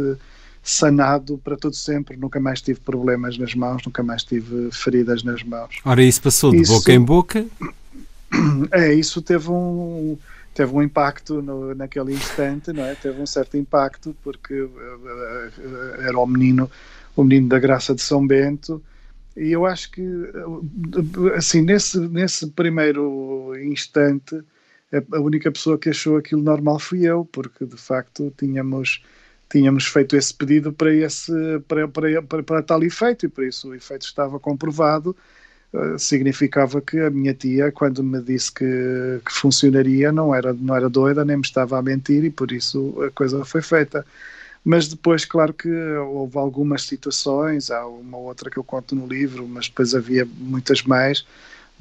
[0.63, 2.17] sanado para todo sempre.
[2.17, 5.79] Nunca mais tive problemas nas mãos, nunca mais tive feridas nas mãos.
[5.83, 7.45] Ora, isso passou de isso, boca em boca?
[8.71, 10.17] É, isso teve um
[10.53, 12.95] teve um impacto no, naquele instante, não é?
[12.95, 14.71] Teve um certo impacto porque uh,
[15.99, 16.71] era o menino,
[17.13, 18.81] o menino da graça de São Bento
[19.35, 20.01] e eu acho que
[21.35, 24.41] assim nesse nesse primeiro instante
[24.91, 29.03] a única pessoa que achou aquilo normal fui eu porque de facto tínhamos
[29.49, 31.31] tínhamos feito esse pedido para esse
[31.67, 35.15] para, para, para, para tal efeito e por isso o efeito estava comprovado
[35.73, 38.65] eh, significava que a minha tia, quando me disse que,
[39.25, 43.01] que, funcionaria, não era, não era doida, nem me estava a mentir e por isso
[43.03, 44.05] a coisa foi feita.
[44.63, 49.47] Mas depois, claro que houve algumas situações, há uma outra que eu conto no livro,
[49.47, 51.25] mas depois havia muitas mais.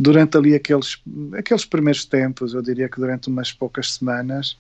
[0.01, 0.99] Durante ali aqueles,
[1.39, 4.57] aqueles primeiros tempos, eu diria que durante umas poucas semanas,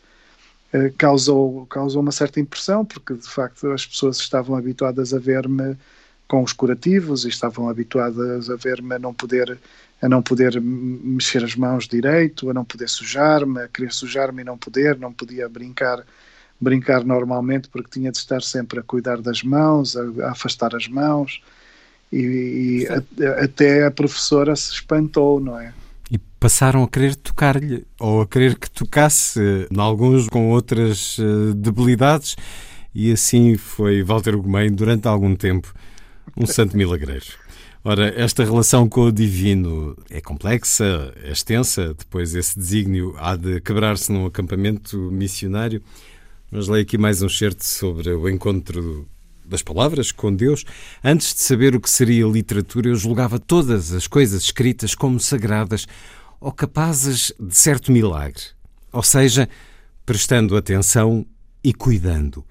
[0.71, 5.79] eh, causou, causou uma certa impressão, porque de facto as pessoas estavam habituadas a ver-me
[6.29, 9.59] com os curativos e estavam habituadas a ver-me a não poder
[10.03, 14.45] a não poder mexer as mãos direito, a não poder sujar-me, a querer sujar-me e
[14.45, 16.05] não poder, não podia brincar
[16.61, 20.87] brincar normalmente porque tinha de estar sempre a cuidar das mãos, a, a afastar as
[20.87, 21.43] mãos
[22.13, 25.73] e, e a, até a professora se espantou, não é?
[26.11, 32.37] E passaram a querer tocar-lhe ou a querer que tocasse, alguns com outras uh, debilidades,
[32.95, 35.73] e assim foi Walter Ugumem durante algum tempo
[36.37, 37.27] um santo milagreiro.
[37.83, 43.59] Ora, esta relação com o divino é complexa, é extensa, depois esse desígnio há de
[43.61, 45.83] quebrar-se num acampamento missionário.
[46.51, 49.09] Mas leio aqui mais um certo sobre o encontro
[49.51, 50.65] das palavras com Deus.
[51.05, 55.87] Antes de saber o que seria literatura, eu julgava todas as coisas escritas como sagradas
[56.41, 58.43] ou capazes de certo milagre.
[58.93, 59.49] Ou seja,
[60.07, 61.27] prestando atenção
[61.63, 62.45] e cuidando.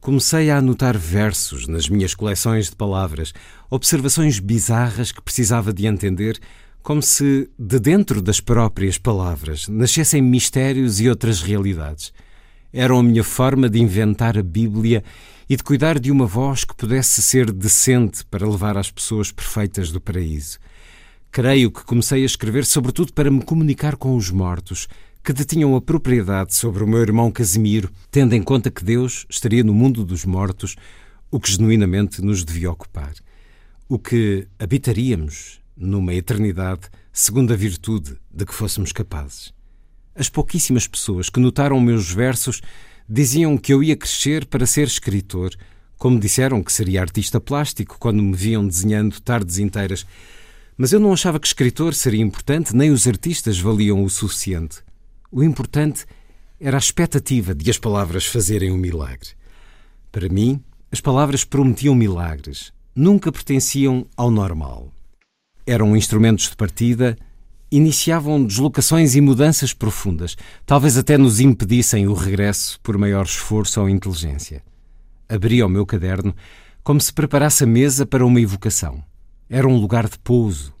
[0.00, 3.34] Comecei a anotar versos nas minhas coleções de palavras,
[3.68, 6.40] observações bizarras que precisava de entender,
[6.82, 12.12] como se de dentro das próprias palavras nascessem mistérios e outras realidades.
[12.72, 15.04] Eram a minha forma de inventar a Bíblia
[15.50, 19.90] e de cuidar de uma voz que pudesse ser decente para levar às pessoas perfeitas
[19.90, 20.60] do paraíso.
[21.32, 24.86] Creio que comecei a escrever sobretudo para me comunicar com os mortos,
[25.24, 29.64] que detinham a propriedade sobre o meu irmão Casimiro, tendo em conta que Deus estaria
[29.64, 30.76] no mundo dos mortos,
[31.32, 33.12] o que genuinamente nos devia ocupar.
[33.88, 36.82] O que habitaríamos numa eternidade
[37.12, 39.52] segundo a virtude de que fôssemos capazes.
[40.14, 42.60] As pouquíssimas pessoas que notaram meus versos
[43.08, 45.54] diziam que eu ia crescer para ser escritor,
[45.98, 50.06] como disseram que seria artista plástico quando me viam desenhando tardes inteiras.
[50.76, 54.78] Mas eu não achava que escritor seria importante, nem os artistas valiam o suficiente.
[55.30, 56.06] O importante
[56.58, 59.30] era a expectativa de as palavras fazerem um milagre.
[60.10, 64.92] Para mim, as palavras prometiam milagres, nunca pertenciam ao normal.
[65.66, 67.16] Eram instrumentos de partida,
[67.70, 73.88] iniciavam deslocações e mudanças profundas, talvez até nos impedissem o regresso por maior esforço ou
[73.88, 74.62] inteligência.
[75.28, 76.34] Abria o meu caderno
[76.82, 79.02] como se preparasse a mesa para uma evocação.
[79.48, 80.74] Era um lugar de pouso.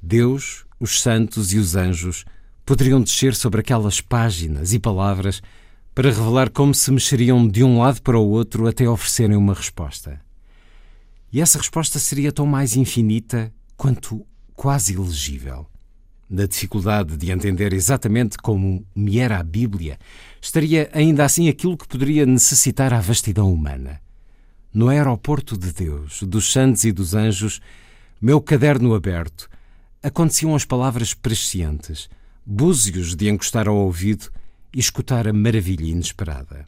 [0.00, 2.24] Deus, os santos e os anjos
[2.64, 5.42] poderiam descer sobre aquelas páginas e palavras
[5.94, 10.20] para revelar como se mexeriam de um lado para o outro até oferecerem uma resposta.
[11.32, 15.66] E essa resposta seria tão mais infinita quanto quase ilegível.
[16.28, 19.98] Na dificuldade de entender exatamente como me era a Bíblia,
[20.40, 24.00] estaria ainda assim aquilo que poderia necessitar a vastidão humana.
[24.74, 27.60] No aeroporto de Deus, dos santos e dos anjos,
[28.20, 29.48] meu caderno aberto,
[30.02, 32.10] aconteciam as palavras prescientes,
[32.44, 34.28] búzios de encostar ao ouvido
[34.74, 36.66] e escutar a maravilha inesperada.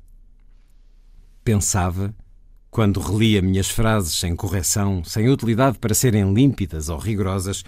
[1.43, 2.15] Pensava,
[2.71, 7.65] quando relia minhas frases sem correção, sem utilidade para serem límpidas ou rigorosas,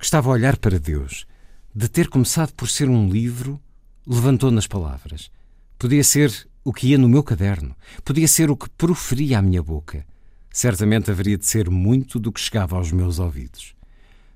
[0.00, 1.26] estava a olhar para Deus.
[1.74, 3.60] De ter começado por ser um livro,
[4.06, 5.30] levantou nas palavras.
[5.78, 9.62] Podia ser o que ia no meu caderno, podia ser o que proferia à minha
[9.62, 10.04] boca.
[10.50, 13.74] Certamente haveria de ser muito do que chegava aos meus ouvidos.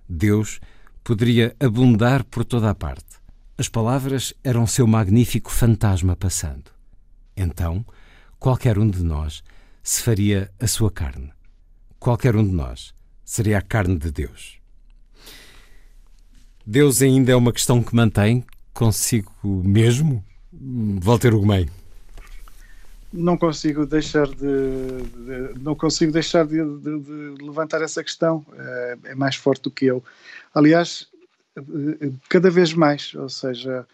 [0.09, 0.61] Deus
[1.03, 3.19] poderia abundar por toda a parte.
[3.57, 6.71] As palavras eram seu magnífico fantasma passando.
[7.37, 7.85] Então,
[8.39, 9.43] qualquer um de nós
[9.83, 11.33] se faria a sua carne.
[11.99, 12.95] Qualquer um de nós
[13.25, 14.60] seria a carne de Deus.
[16.67, 20.25] Deus ainda é uma questão que mantém consigo mesmo?
[21.03, 21.69] Walter Ugumem.
[23.13, 28.45] Não consigo deixar de, de não consigo deixar de, de, de, levantar essa questão.
[28.57, 30.03] É, é mais forte do que eu.
[30.55, 31.09] Aliás,
[32.29, 33.87] cada vez mais, ou seja,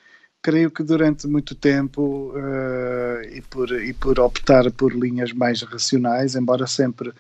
[0.43, 6.37] creio que durante muito tempo uh, e, por, e por optar por linhas mais racionais,
[6.37, 7.13] embora sempre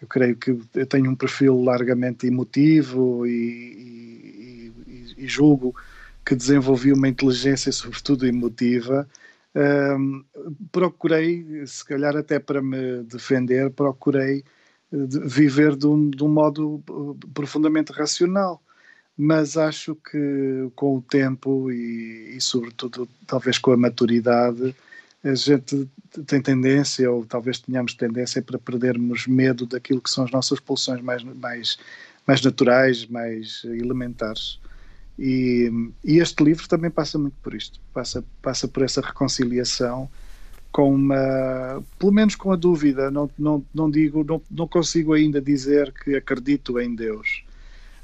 [0.00, 3.97] eu creio que eu tenho um perfil largamente emotivo e,
[5.18, 5.74] e, julgo
[6.24, 9.08] que desenvolvi uma inteligência sobretudo emotiva,
[9.54, 10.24] uh,
[10.70, 14.44] procurei, se calhar até para me defender, procurei
[14.92, 16.82] eh, viver de um, de um modo
[17.34, 18.62] profundamente racional.
[19.16, 24.74] Mas acho que com o tempo e, e, sobretudo talvez com a maturidade
[25.24, 25.88] a gente
[26.26, 31.02] tem tendência ou talvez tenhamos tendência para perdermos medo daquilo que são as nossas pulsões
[31.02, 31.78] mais mais
[32.26, 34.60] mais naturais mais elementares
[35.18, 35.70] e,
[36.04, 40.08] e este livro também passa muito por isto passa passa por essa reconciliação
[40.70, 45.40] com uma pelo menos com a dúvida não não não digo não, não consigo ainda
[45.40, 47.42] dizer que acredito em Deus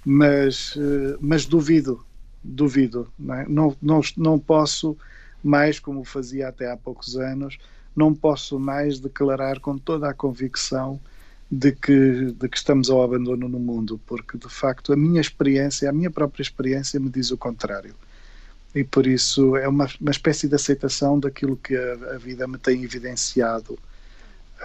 [0.05, 2.05] mas, eh, mas duvido,
[2.43, 3.11] duvido.
[3.19, 3.47] Não, é?
[3.49, 4.97] não, não, não posso
[5.43, 7.59] mais, como fazia até há poucos anos,
[7.97, 11.01] não posso mais declarar com toda a convicção
[11.51, 15.89] de que, de que estamos ao abandono no mundo, porque de facto a minha experiência,
[15.89, 17.95] a minha própria experiência me diz o contrário.
[18.75, 22.59] E por isso é uma, uma espécie de aceitação daquilo que a, a vida me
[22.59, 23.79] tem evidenciado.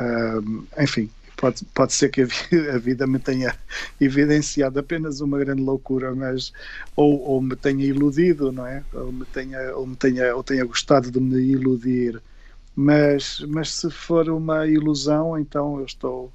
[0.02, 2.24] Um, enfim, pode, pode ser que
[2.74, 3.56] a vida me tenha
[4.02, 6.52] evidenciado apenas uma grande loucura, mas
[6.96, 8.84] ou, ou me tenha iludido, não é?
[8.94, 12.22] Ou me tenha, ou me tenha, ou tenha gostado de me iludir.
[12.76, 16.34] Mas, mas se for uma ilusão, então eu estou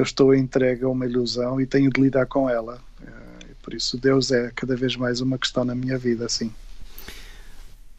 [0.00, 2.82] eu estou entregue a uma ilusão e tenho de lidar com ela.
[3.02, 6.50] Eh, por isso Deus é cada vez mais uma questão na minha vida, sim.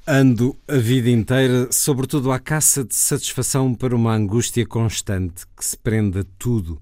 [0.05, 5.77] Ando a vida inteira, sobretudo à caça de satisfação para uma angústia constante que se
[5.77, 6.81] prende a tudo,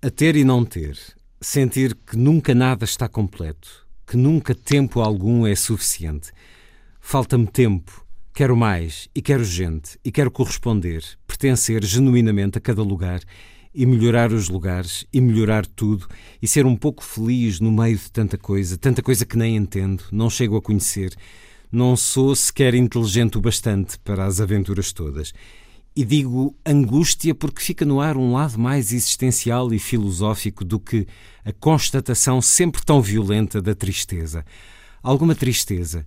[0.00, 0.98] a ter e não ter,
[1.40, 6.32] sentir que nunca nada está completo, que nunca tempo algum é suficiente.
[7.02, 13.20] Falta-me tempo, quero mais e quero gente e quero corresponder, pertencer genuinamente a cada lugar
[13.74, 16.06] e melhorar os lugares e melhorar tudo
[16.40, 20.04] e ser um pouco feliz no meio de tanta coisa, tanta coisa que nem entendo,
[20.10, 21.16] não chego a conhecer
[21.70, 25.32] não sou sequer inteligente o bastante para as aventuras todas.
[25.94, 31.06] E digo angústia porque fica no ar um lado mais existencial e filosófico do que
[31.44, 34.44] a constatação sempre tão violenta da tristeza.
[35.02, 36.06] Alguma tristeza.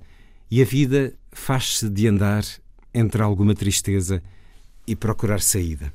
[0.50, 2.44] E a vida faz-se de andar
[2.94, 4.24] entre alguma tristeza
[4.88, 5.94] e procurar saída.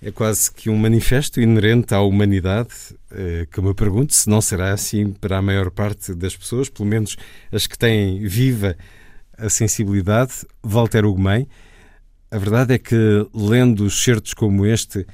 [0.00, 2.70] É quase que um manifesto inerente à humanidade,
[3.10, 6.88] eh, que me pergunto se não será assim para a maior parte das pessoas, pelo
[6.88, 7.16] menos
[7.50, 8.76] as que têm viva
[9.38, 10.46] a sensibilidade.
[10.62, 11.48] Walter Ugumem,
[12.30, 15.06] a verdade é que, lendo certos como este,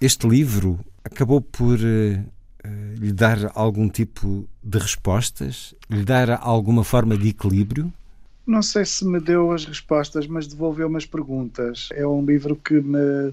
[0.00, 7.16] este livro acabou por uh, lhe dar algum tipo de respostas, lhe dar alguma forma
[7.16, 7.92] de equilíbrio?
[8.46, 11.88] Não sei se me deu as respostas, mas devolveu-me as perguntas.
[11.92, 13.32] É um livro que me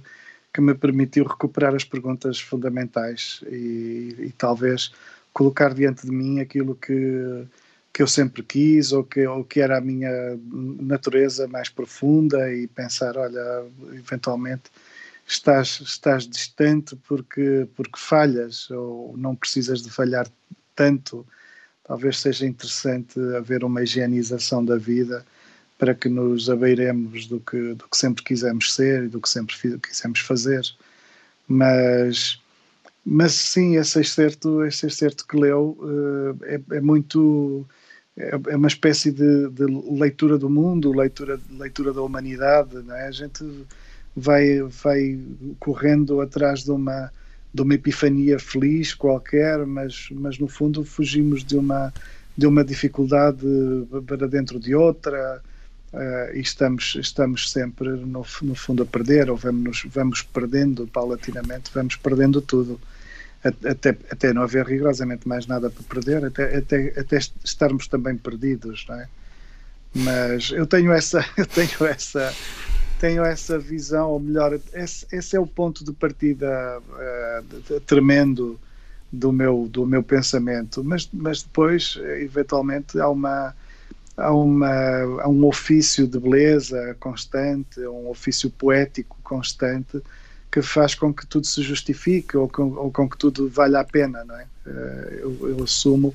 [0.54, 4.91] que me permitiu recuperar as perguntas fundamentais e, e talvez
[5.32, 7.45] colocar diante de mim aquilo que,
[7.93, 10.12] que eu sempre quis ou que, ou que era a minha
[10.52, 14.72] natureza mais profunda e pensar, olha, eventualmente
[15.28, 20.28] estás, estás distante porque, porque falhas ou não precisas de falhar
[20.76, 21.26] tanto.
[21.84, 25.26] Talvez seja interessante haver uma higienização da vida
[25.80, 29.55] para que nos abeiremos do que, do que sempre quisemos ser e do que sempre
[29.82, 30.61] quisemos fazer.
[31.47, 32.39] Mas,
[33.03, 37.65] mas sim, esse excerto, esse excerto que leu uh, é, é, muito.
[38.17, 39.65] É, é uma espécie de, de,
[39.97, 42.75] leitura do mundo, leitura, leitura da humanidade.
[42.80, 43.07] Não é?
[43.07, 43.45] A gente
[44.13, 45.17] vai, vai
[45.59, 47.09] correndo atrás de uma,
[47.53, 51.93] de uma epifania feliz qualquer, mas, mas no fundo fugimos de uma,
[52.38, 53.47] de uma dificuldade
[54.05, 55.41] para dentro de outra
[55.91, 61.71] Uh, e estamos, estamos sempre, no, no fundo, a perder, ou vamos, vamos perdendo paulatinamente,
[61.73, 62.79] vamos perdendo tudo,
[63.43, 68.85] até, até não haver rigorosamente mais nada para perder, até, até, até estarmos também perdidos,
[68.87, 69.07] não é?
[69.95, 72.33] Mas eu tenho essa, eu tenho essa,
[72.99, 78.59] tenho essa visão, ou melhor, esse, esse é o ponto de partida uh, tremendo
[79.11, 83.55] do meu, do meu pensamento, mas, mas depois, eventualmente, há uma
[84.20, 84.70] há, uma,
[85.22, 90.01] há um ofício de beleza constante, um ofício poético constante
[90.51, 93.84] que faz com que tudo se justifique ou com, ou com que tudo valha a
[93.84, 94.45] pena, não é?
[94.65, 96.13] Eh, eu, eu, assumo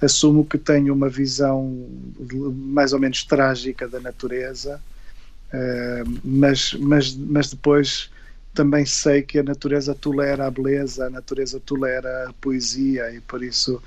[0.00, 1.86] assumo que tenho uma visão
[2.54, 4.80] mais ou menos trágica da natureza,
[5.52, 8.10] eh, mas, mas, mas depois
[8.54, 13.42] também sei que a natureza tolera a beleza, a natureza tolera a poesia e por
[13.42, 13.82] isso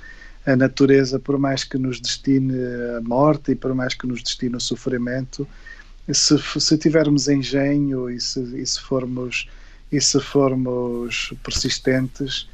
[0.46, 2.54] a natureza, por mais que nos destine
[2.98, 5.46] a morte e por mais que nos destine o sofrimento,
[6.12, 9.48] se, se tivermos engenho e se, e se formos
[9.90, 12.48] e se formos persistentes,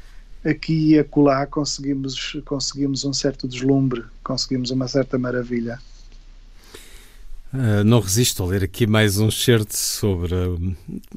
[0.45, 5.79] aqui e acolá conseguimos, conseguimos um certo deslumbre, conseguimos uma certa maravilha.
[7.53, 10.75] Uh, não resisto a ler aqui mais um certo sobre uh,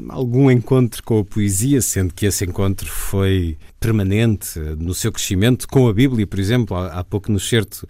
[0.09, 5.87] algum encontro com a poesia, sendo que esse encontro foi permanente no seu crescimento com
[5.87, 6.77] a Bíblia, por exemplo.
[6.77, 7.87] Há, há pouco no certo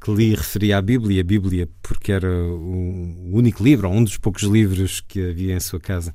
[0.00, 4.18] que li referia à Bíblia, a Bíblia porque era o único livro, ou um dos
[4.18, 6.12] poucos livros que havia em sua casa.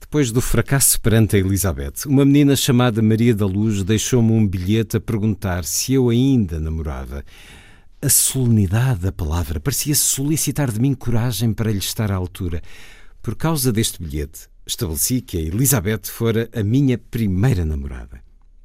[0.00, 4.96] Depois do fracasso perante a Elizabeth, uma menina chamada Maria da Luz deixou-me um bilhete
[4.96, 7.24] a perguntar se eu ainda namorava.
[8.02, 12.62] A solenidade da palavra parecia solicitar de mim coragem para lhe estar à altura.
[13.20, 18.22] Por causa deste bilhete, estabeleci que a Elizabeth fora a minha primeira namorada.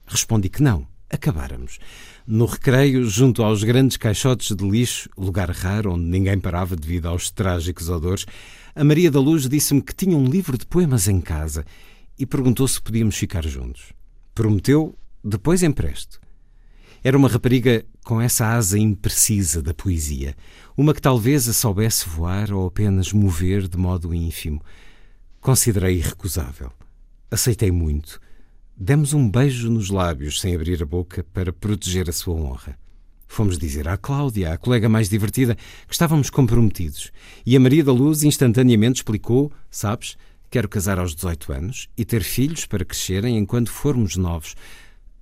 [0.08, 1.80] Respondi que não, acabáramos.
[2.26, 7.30] No recreio, junto aos grandes caixotes de lixo, lugar raro onde ninguém parava devido aos
[7.30, 8.26] trágicos odores,
[8.74, 11.66] a Maria da Luz disse-me que tinha um livro de poemas em casa
[12.18, 13.92] e perguntou se podíamos ficar juntos.
[14.34, 16.22] Prometeu, depois empresto.
[17.04, 20.38] Era uma rapariga com essa asa imprecisa da poesia,
[20.78, 24.62] uma que talvez a soubesse voar ou apenas mover de modo ínfimo.
[25.42, 26.72] Considerei irrecusável.
[27.32, 28.22] Aceitei muito.
[28.78, 32.78] Demos um beijo nos lábios sem abrir a boca para proteger a sua honra.
[33.28, 35.56] Fomos dizer à Cláudia, a colega mais divertida,
[35.88, 37.12] que estávamos comprometidos.
[37.44, 40.16] E a Maria da Luz instantaneamente explicou: Sabes,
[40.52, 44.56] quero casar aos 18 anos e ter filhos para crescerem enquanto formos novos.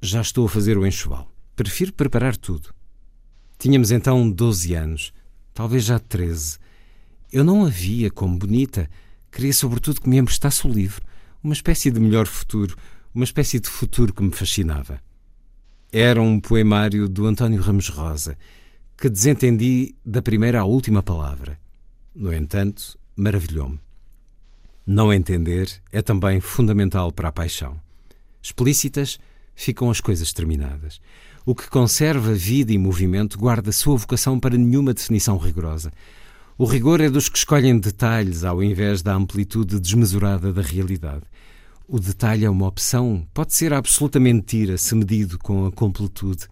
[0.01, 1.32] Já estou a fazer o enxoval.
[1.55, 2.73] Prefiro preparar tudo.
[3.59, 5.13] Tínhamos então 12 anos,
[5.53, 6.57] talvez já 13.
[7.31, 8.89] Eu não a via como bonita.
[9.31, 11.01] Queria sobretudo que me emprestasse o livro.
[11.43, 12.75] Uma espécie de melhor futuro,
[13.13, 14.99] uma espécie de futuro que me fascinava.
[15.91, 18.35] Era um poemário do António Ramos Rosa,
[18.97, 21.59] que desentendi da primeira à última palavra.
[22.15, 23.79] No entanto, maravilhou-me.
[24.85, 27.79] Não entender é também fundamental para a paixão.
[28.41, 29.19] Explícitas
[29.55, 30.99] ficam as coisas terminadas.
[31.45, 35.91] O que conserva vida e movimento guarda sua vocação para nenhuma definição rigorosa.
[36.57, 41.23] O rigor é dos que escolhem detalhes ao invés da amplitude desmesurada da realidade.
[41.85, 46.47] O detalhe é uma opção, pode ser absoluta mentira se medido com a completude.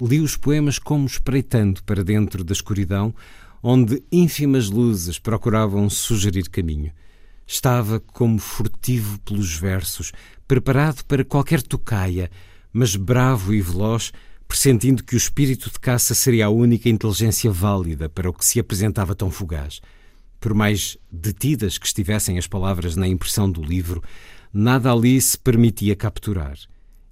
[0.00, 3.14] Li os poemas como espreitando para dentro da escuridão,
[3.62, 6.92] onde ínfimas luzes procuravam sugerir caminho.
[7.46, 10.12] Estava como furtivo pelos versos,
[10.46, 12.30] preparado para qualquer tocaia,
[12.78, 14.12] mas bravo e veloz,
[14.46, 18.60] pressentindo que o espírito de caça seria a única inteligência válida para o que se
[18.60, 19.80] apresentava tão fugaz.
[20.38, 24.00] Por mais detidas que estivessem as palavras na impressão do livro,
[24.52, 26.56] nada ali se permitia capturar.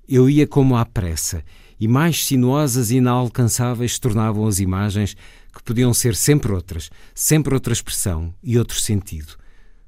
[0.08, 1.42] Eu ia como à pressa,
[1.80, 5.16] e mais sinuosas e inalcançáveis tornavam as imagens
[5.52, 9.36] que podiam ser sempre outras, sempre outra expressão e outro sentido,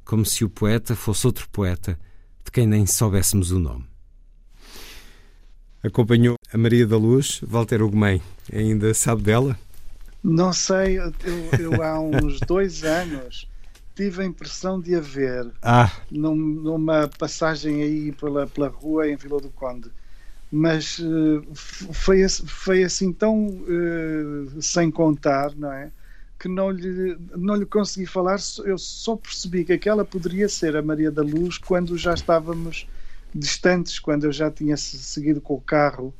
[0.05, 1.97] como se o poeta fosse outro poeta
[2.45, 3.85] de quem nem soubéssemos o nome.
[5.83, 8.21] Acompanhou a Maria da Luz, Walter Ugumem,
[8.53, 9.57] ainda sabe dela?
[10.25, 11.13] Não sei, eu,
[11.59, 13.49] eu há uns dois anos
[13.99, 15.91] tive a impressão de a ver ah.
[16.09, 19.91] num, numa passagem aí pela, pela rua em Vila do Conde.
[20.51, 25.91] Mas uh, foi, foi assim tão uh, sem contar, não é?
[26.39, 30.83] Que não lhe, não lhe consegui falar, eu só percebi que aquela poderia ser a
[30.83, 32.87] Maria da Luz quando já estávamos
[33.35, 36.15] distantes, quando eu já tinha seguido com o carro.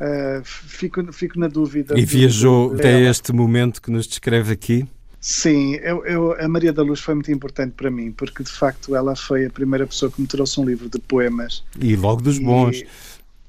[0.00, 1.98] Uh, fico, fico na dúvida.
[1.98, 4.88] E viajou até este momento que nos descreve aqui?
[5.22, 8.96] Sim, eu, eu, a Maria da Luz foi muito importante para mim, porque de facto
[8.96, 11.62] ela foi a primeira pessoa que me trouxe um livro de poemas.
[11.78, 12.78] E logo dos bons.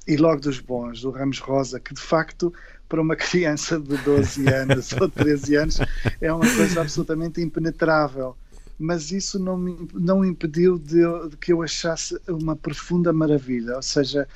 [0.06, 2.54] E, e logo dos bons, do Ramos Rosa, que de facto,
[2.88, 5.80] para uma criança de 12 anos ou 13 anos,
[6.20, 8.36] é uma coisa absolutamente impenetrável.
[8.78, 11.00] Mas isso não me não impediu de,
[11.30, 13.76] de que eu achasse uma profunda maravilha.
[13.76, 14.26] Ou seja,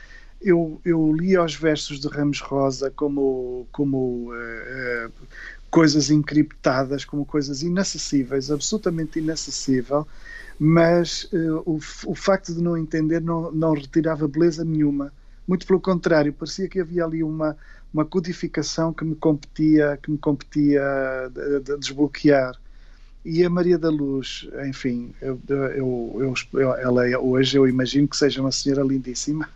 [0.41, 5.13] eu, eu li os versos do Ramos Rosa como, como uh,
[5.71, 10.07] coisas encriptadas como coisas inacessíveis, absolutamente inacessível,
[10.59, 15.13] mas uh, o, o, facto de não entender não, não retirava beleza nenhuma.
[15.47, 17.57] Muito pelo contrário, parecia que havia ali uma,
[17.93, 20.83] uma codificação que me competia, que me competia
[21.33, 22.55] de, de desbloquear.
[23.25, 28.17] E a Maria da Luz, enfim, eu, eu, eu, ela é, hoje eu imagino que
[28.17, 29.49] seja uma senhora lindíssima,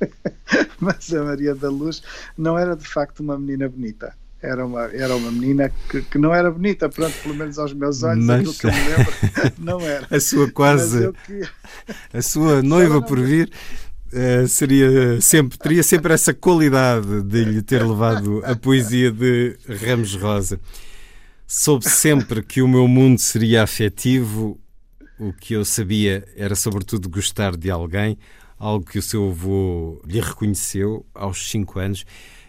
[0.78, 2.02] mas a Maria da Luz
[2.36, 6.32] não era de facto uma menina bonita era uma, era uma menina que, que não
[6.32, 8.40] era bonita, pronto, pelo menos aos meus olhos, Mas...
[8.40, 9.12] aquilo que eu me lembro,
[9.58, 10.06] não era.
[10.10, 11.42] A sua quase, que...
[12.12, 13.50] a sua noiva por vir
[14.12, 20.14] uh, seria sempre, teria sempre essa qualidade de lhe ter levado a poesia de Ramos
[20.14, 20.60] Rosa.
[21.50, 24.60] Soube sempre que o meu mundo seria afetivo,
[25.18, 28.18] o que eu sabia era sobretudo gostar de alguém,
[28.58, 32.04] algo que o seu avô lhe reconheceu aos cinco anos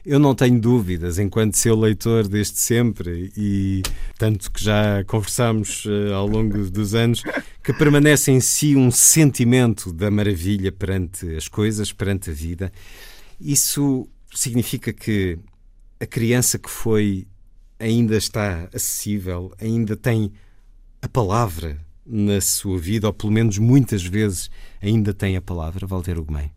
[0.05, 3.83] eu não tenho dúvidas, enquanto seu leitor desde sempre, e
[4.17, 7.21] tanto que já conversamos uh, ao longo dos anos,
[7.63, 12.71] que permanece em si um sentimento da maravilha perante as coisas, perante a vida.
[13.39, 15.37] Isso significa que
[15.99, 17.27] a criança que foi
[17.79, 20.31] ainda está acessível, ainda tem
[21.01, 24.49] a palavra na sua vida, ou pelo menos muitas vezes
[24.81, 26.51] ainda tem a palavra, Walter Ugumem.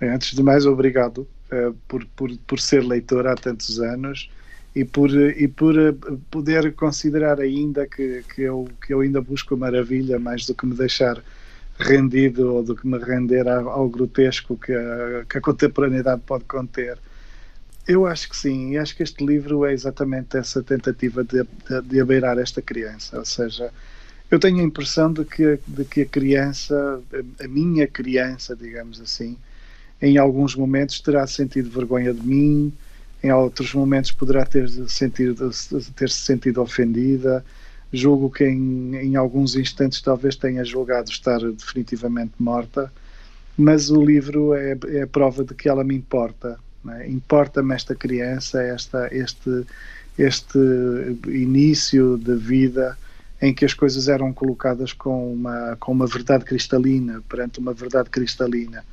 [0.00, 4.28] Antes de mais, obrigado uh, por, por, por ser leitor há tantos anos
[4.74, 9.54] e por, e por uh, poder considerar ainda que, que, eu, que eu ainda busco
[9.54, 11.22] a maravilha mais do que me deixar
[11.78, 16.44] rendido ou do que me render ao, ao grotesco que a, que a contemporaneidade pode
[16.44, 16.98] conter.
[17.86, 21.82] Eu acho que sim, e acho que este livro é exatamente essa tentativa de, de,
[21.82, 23.72] de abeirar esta criança, ou seja,
[24.30, 27.02] eu tenho a impressão de que, de que a criança,
[27.40, 29.38] a minha criança, digamos assim,
[30.02, 32.76] em alguns momentos terá sentido vergonha de mim,
[33.22, 35.50] em outros momentos poderá ter sentido
[35.96, 37.44] ter se sentido ofendida.
[37.92, 42.92] Julgo que em, em alguns instantes talvez tenha julgado estar definitivamente morta.
[43.56, 46.58] mas o livro é, é a prova de que ela me importa.
[46.90, 47.08] É?
[47.08, 49.64] Importa-me esta criança, esta, este,
[50.18, 50.58] este
[51.26, 52.96] início de vida
[53.40, 58.08] em que as coisas eram colocadas com uma, com uma verdade cristalina, perante uma verdade
[58.08, 58.84] cristalina,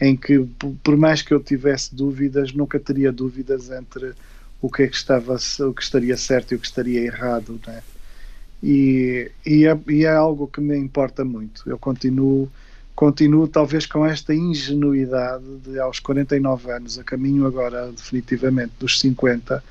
[0.00, 0.44] em que,
[0.82, 4.12] por mais que eu tivesse dúvidas, nunca teria dúvidas entre
[4.60, 7.82] o que é que estava, o que estaria certo e o que estaria errado, né?
[8.62, 11.68] E, e, é, e é algo que me importa muito.
[11.68, 12.50] Eu continuo
[12.94, 19.62] continuo talvez com esta ingenuidade de aos 49 anos, a caminho agora definitivamente dos 50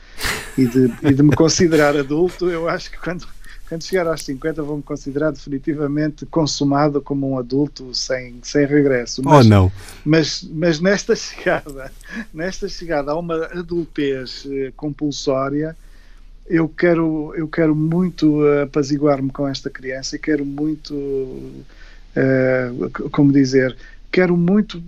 [0.58, 3.28] e de, e de me considerar adulto, eu acho que quando,
[3.70, 9.22] quando chegar aos 50 vou-me considerar definitivamente consumado como um adulto sem, sem regresso.
[9.24, 9.72] Mas, oh não!
[10.04, 11.92] Mas, mas nesta chegada,
[12.34, 15.76] nesta chegada a uma adultez eh, compulsória,
[16.48, 21.64] eu quero, eu quero muito apaziguar-me com esta criança e quero muito
[23.12, 23.76] como dizer,
[24.12, 24.84] quero muito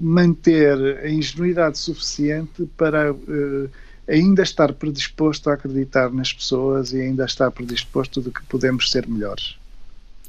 [0.00, 3.70] manter a ingenuidade suficiente para uh,
[4.08, 9.06] ainda estar predisposto a acreditar nas pessoas e ainda estar predisposto de que podemos ser
[9.06, 9.56] melhores.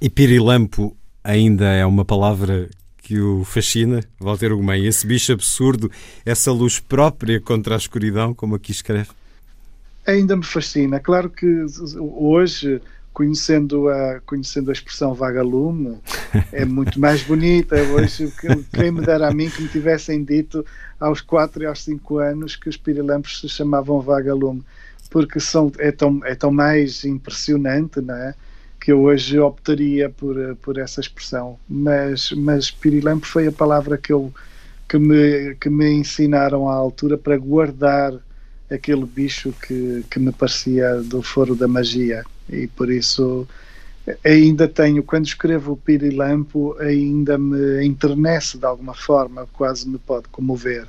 [0.01, 5.91] E pirilampo ainda é uma palavra que o fascina, Walter Ugumem, esse bicho absurdo,
[6.25, 9.09] essa luz própria contra a escuridão, como aqui escreve?
[10.07, 10.99] Ainda me fascina.
[10.99, 11.65] Claro que
[11.97, 12.81] hoje
[13.13, 15.99] conhecendo a, conhecendo a expressão vagalume,
[16.51, 17.75] é muito mais bonita.
[17.75, 18.33] Hoje,
[18.73, 20.65] quem me dera a mim que me tivessem dito
[20.99, 24.63] aos 4 e aos 5 anos que os pirilampos se chamavam vagalume,
[25.09, 28.33] porque são, é, tão, é tão mais impressionante, não é?
[28.79, 31.57] Que eu hoje optaria por, por essa expressão.
[31.69, 34.33] Mas, mas pirilampo foi a palavra que, eu,
[34.89, 38.13] que, me, que me ensinaram à altura para guardar
[38.71, 43.47] aquele bicho que, que me parecia do foro da magia e por isso
[44.25, 50.27] ainda tenho, quando escrevo o Pirilampo, ainda me enternece de alguma forma, quase me pode
[50.29, 50.87] comover.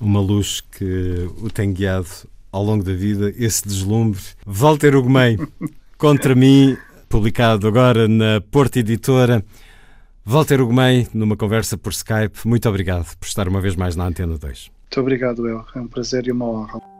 [0.00, 2.08] Uma luz que o tem guiado
[2.50, 4.20] ao longo da vida, esse deslumbre.
[4.46, 5.38] Walter Ugumem,
[5.98, 6.76] Contra mim,
[7.08, 9.44] publicado agora na Porta Editora.
[10.24, 14.38] Walter Ugumem, numa conversa por Skype, muito obrigado por estar uma vez mais na Antena
[14.38, 14.70] 2.
[14.82, 15.64] Muito obrigado, eu.
[15.74, 16.97] É um prazer e uma honra.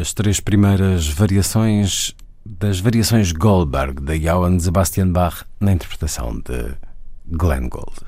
[0.00, 2.14] As três primeiras variações
[2.44, 6.74] das variações Goldberg de Johann Sebastian Bach na interpretação de
[7.26, 8.07] Glenn Gould.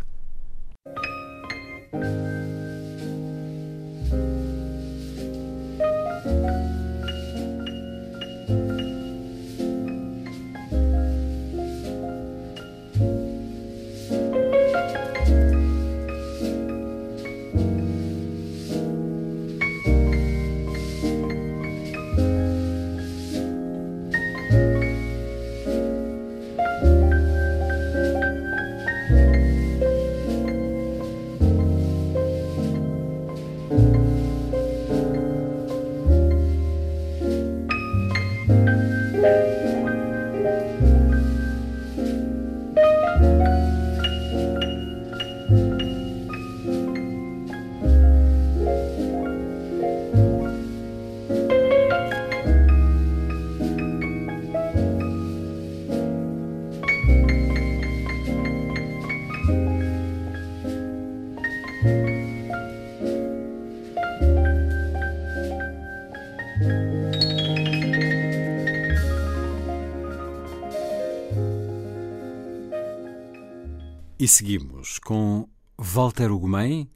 [74.30, 76.88] Seguimos com Walter Ugumem,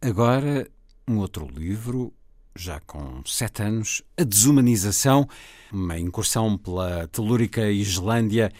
[0.00, 0.66] agora
[1.06, 2.14] um outro livro,
[2.56, 5.28] já com sete anos, A Desumanização,
[5.70, 8.50] uma incursão pela telúrica Islândia,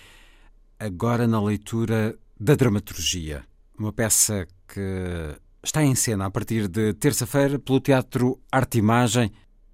[0.79, 3.45] agora na leitura da dramaturgia.
[3.79, 9.33] Uma peça que está em cena a partir de terça-feira pelo Teatro Arte Imagem,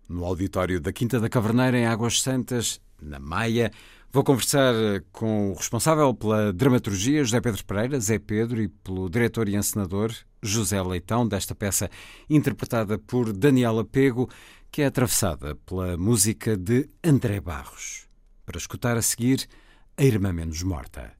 [0.08, 3.72] no auditório da Quinta da Caverneira, em Águas Santas, na Maia.
[4.14, 4.72] Vou conversar
[5.10, 10.14] com o responsável pela dramaturgia, José Pedro Pereira, Zé Pedro, e pelo diretor e encenador,
[10.40, 11.90] José Leitão, desta peça
[12.30, 14.30] interpretada por Daniela Pego,
[14.70, 18.06] que é atravessada pela música de André Barros.
[18.46, 19.48] Para escutar a seguir,
[19.96, 21.12] A Irmã Menos Morta.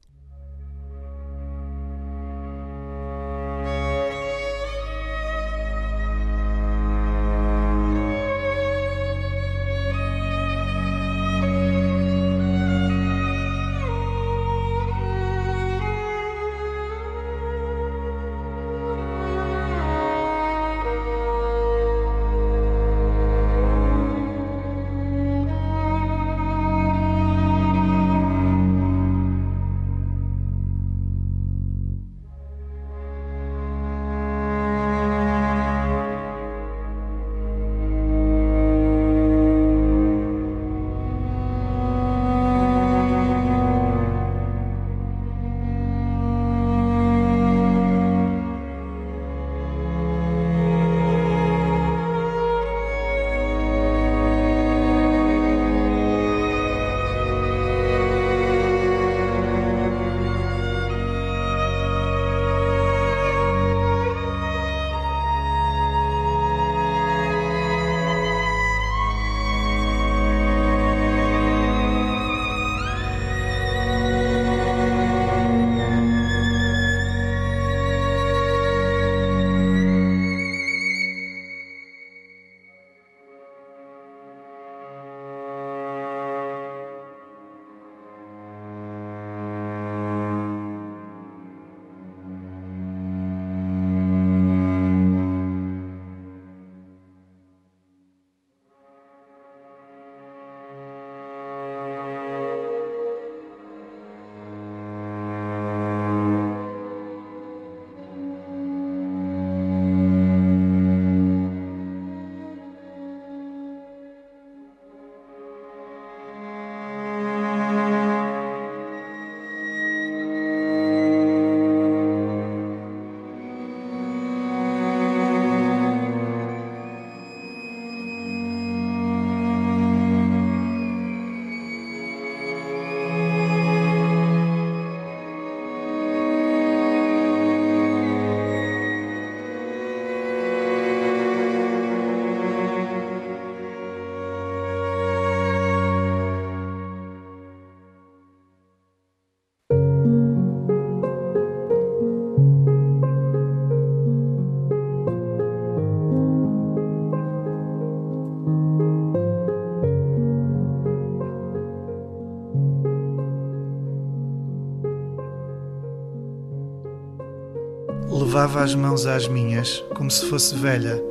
[168.35, 171.01] Levava as mãos às minhas, como se fosse velha,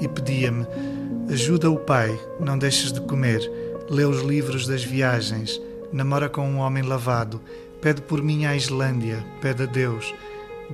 [0.00, 0.66] e pedia-me:
[1.30, 3.40] Ajuda o pai, não deixes de comer.
[3.88, 5.60] Lê os livros das viagens.
[5.92, 7.40] Namora com um homem lavado.
[7.80, 9.24] Pede por mim à Islândia.
[9.40, 10.12] Pede a Deus.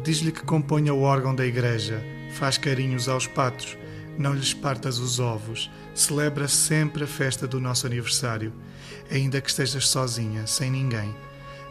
[0.02, 2.02] Diz-lhe que componha o órgão da igreja.
[2.32, 3.76] Faz carinhos aos patos.
[4.16, 5.70] Não lhes partas os ovos.
[5.94, 8.51] Celebra sempre a festa do nosso aniversário.
[9.10, 11.14] Ainda que estejas sozinha, sem ninguém.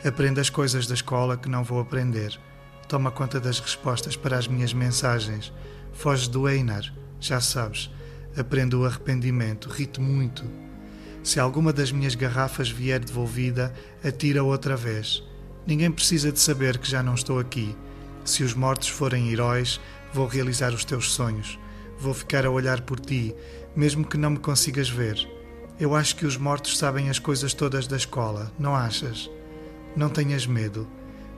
[0.05, 2.39] Aprenda as coisas da escola que não vou aprender.
[2.87, 5.51] Toma conta das respostas para as minhas mensagens.
[5.91, 7.89] Foge do Einar, já sabes.
[8.37, 10.45] Aprenda o arrependimento, rite muito.
[11.21, 15.21] Se alguma das minhas garrafas vier devolvida, atira outra vez.
[15.65, 17.75] Ninguém precisa de saber que já não estou aqui.
[18.23, 19.81] Se os mortos forem heróis,
[20.13, 21.59] vou realizar os teus sonhos.
[21.99, 23.35] Vou ficar a olhar por ti,
[23.75, 25.27] mesmo que não me consigas ver.
[25.77, 29.29] Eu acho que os mortos sabem as coisas todas da escola, não achas?
[29.95, 30.87] Não tenhas medo.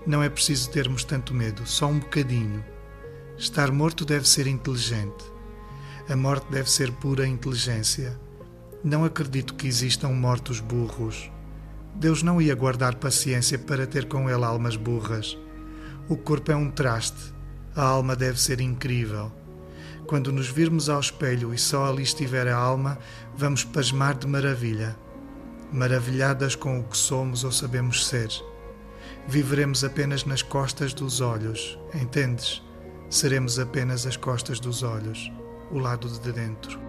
[0.08, 2.64] Não é preciso termos tanto medo, só um bocadinho.
[3.38, 5.26] Estar morto deve ser inteligente.
[6.10, 8.18] A morte deve ser pura inteligência.
[8.84, 11.30] Não acredito que existam mortos burros.
[11.94, 15.38] Deus não ia guardar paciência para ter com ele almas burras.
[16.08, 17.34] O corpo é um traste,
[17.76, 19.32] a alma deve ser incrível.
[20.08, 22.98] Quando nos virmos ao espelho e só ali estiver a alma,
[23.36, 24.98] vamos pasmar de maravilha,
[25.72, 28.30] maravilhadas com o que somos ou sabemos ser
[29.30, 32.64] viveremos apenas nas costas dos olhos, entendes?
[33.12, 35.32] Seremos apenas as costas dos olhos,
[35.72, 36.80] o lado de dentro.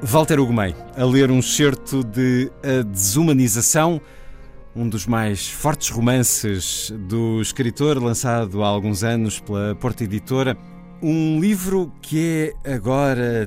[0.00, 4.00] Walter Ugumem, a ler um excerto de A Desumanização,
[4.74, 10.56] um dos mais fortes romances do escritor, lançado há alguns anos pela Porta Editora.
[11.02, 13.46] Um livro que é agora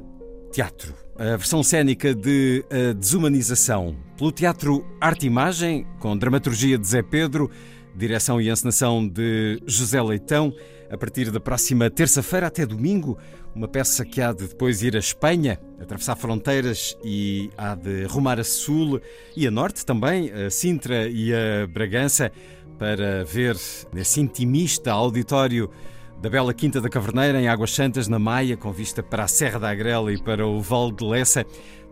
[0.51, 0.93] teatro.
[1.17, 7.49] A versão cênica de A Desumanização, pelo Teatro Arte Imagem, com dramaturgia de Zé Pedro,
[7.95, 10.53] direção e encenação de José Leitão,
[10.91, 13.17] a partir da próxima terça-feira até domingo,
[13.55, 18.39] uma peça que há de depois ir à Espanha, atravessar fronteiras e há de rumar
[18.39, 19.01] a sul
[19.35, 22.31] e a norte também, a Sintra e a Bragança,
[22.77, 23.57] para ver
[23.91, 25.69] nesse intimista auditório
[26.21, 29.57] da Bela Quinta da Caverneira, em Águas Santas, na Maia, com vista para a Serra
[29.57, 31.45] da Agrela e para o Val de Lessa.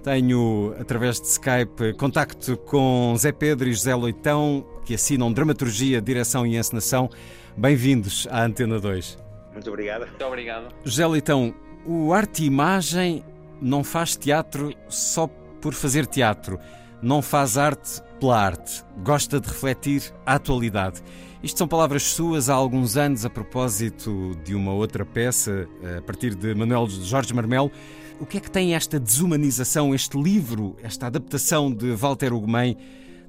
[0.03, 6.45] Tenho, através de Skype, contacto com Zé Pedro e José Leitão, que assinam dramaturgia, direção
[6.45, 7.09] e encenação.
[7.55, 9.17] Bem-vindos à Antena 2.
[9.53, 10.07] Muito obrigado.
[10.07, 10.75] Muito obrigado.
[10.83, 11.55] José Leitão,
[11.85, 13.23] o arte e imagem
[13.61, 15.27] não faz teatro só
[15.61, 16.59] por fazer teatro.
[17.01, 18.83] Não faz arte pela arte.
[19.03, 21.01] Gosta de refletir a atualidade.
[21.43, 26.33] Isto são palavras suas há alguns anos a propósito de uma outra peça, a partir
[26.33, 27.71] de Manuel Jorge Marmelo.
[28.19, 32.75] O que é que tem esta desumanização, este livro, esta adaptação de Walter Ugumem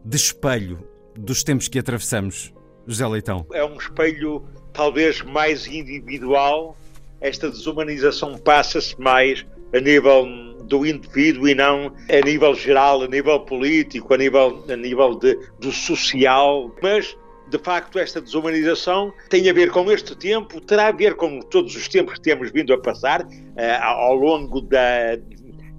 [0.02, 0.78] de espelho
[1.14, 2.52] dos tempos que atravessamos,
[2.86, 3.44] José Leitão?
[3.52, 6.78] É um espelho talvez mais individual.
[7.20, 9.44] Esta desumanização passa-se mais
[9.74, 10.24] a nível
[10.64, 15.38] do indivíduo e não a nível geral, a nível político, a nível, a nível de,
[15.60, 16.74] do social.
[16.82, 17.14] Mas
[17.50, 21.74] de facto, esta desumanização tem a ver com este tempo, terá a ver com todos
[21.74, 25.16] os tempos que temos vindo a passar uh, ao longo da,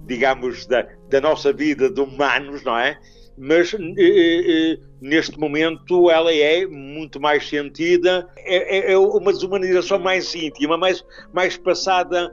[0.06, 2.98] digamos, da, da, nossa vida de humanos, não é?
[3.38, 9.98] Mas uh, uh, neste momento ela é muito mais sentida, é, é, é uma desumanização
[9.98, 12.32] mais íntima, mais, mais passada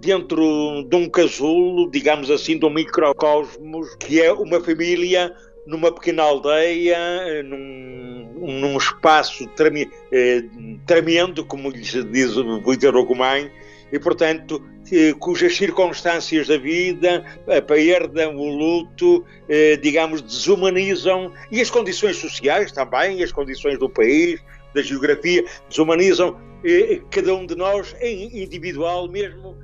[0.00, 5.32] dentro de um casulo, digamos assim, de um microcosmos, que é uma família
[5.66, 10.44] numa pequena aldeia, num, num espaço treme, eh,
[10.86, 13.50] tremendo, como lhe diz o Vitor Ogumãe,
[13.92, 21.60] e portanto, eh, cujas circunstâncias da vida, a perda, o luto, eh, digamos, desumanizam, e
[21.60, 24.40] as condições sociais também, as condições do país,
[24.74, 29.56] da geografia, desumanizam eh, cada um de nós em individual mesmo,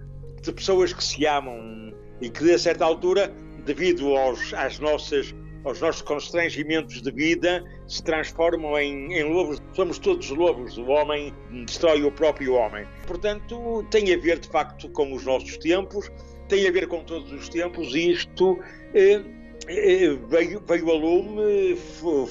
[0.42, 3.32] de pessoas que se amam e que, a certa altura,
[3.64, 9.60] devido aos, às nossas os nossos constrangimentos de vida se transformam em, em, lobos.
[9.72, 10.78] Somos todos lobos.
[10.78, 11.34] O homem
[11.66, 12.86] destrói o próprio homem.
[13.06, 16.10] Portanto, tem a ver de facto com os nossos tempos,
[16.48, 18.58] tem a ver com todos os tempos e isto.
[18.94, 19.20] Eh,
[19.68, 22.26] eh, veio, veio a lume, foi,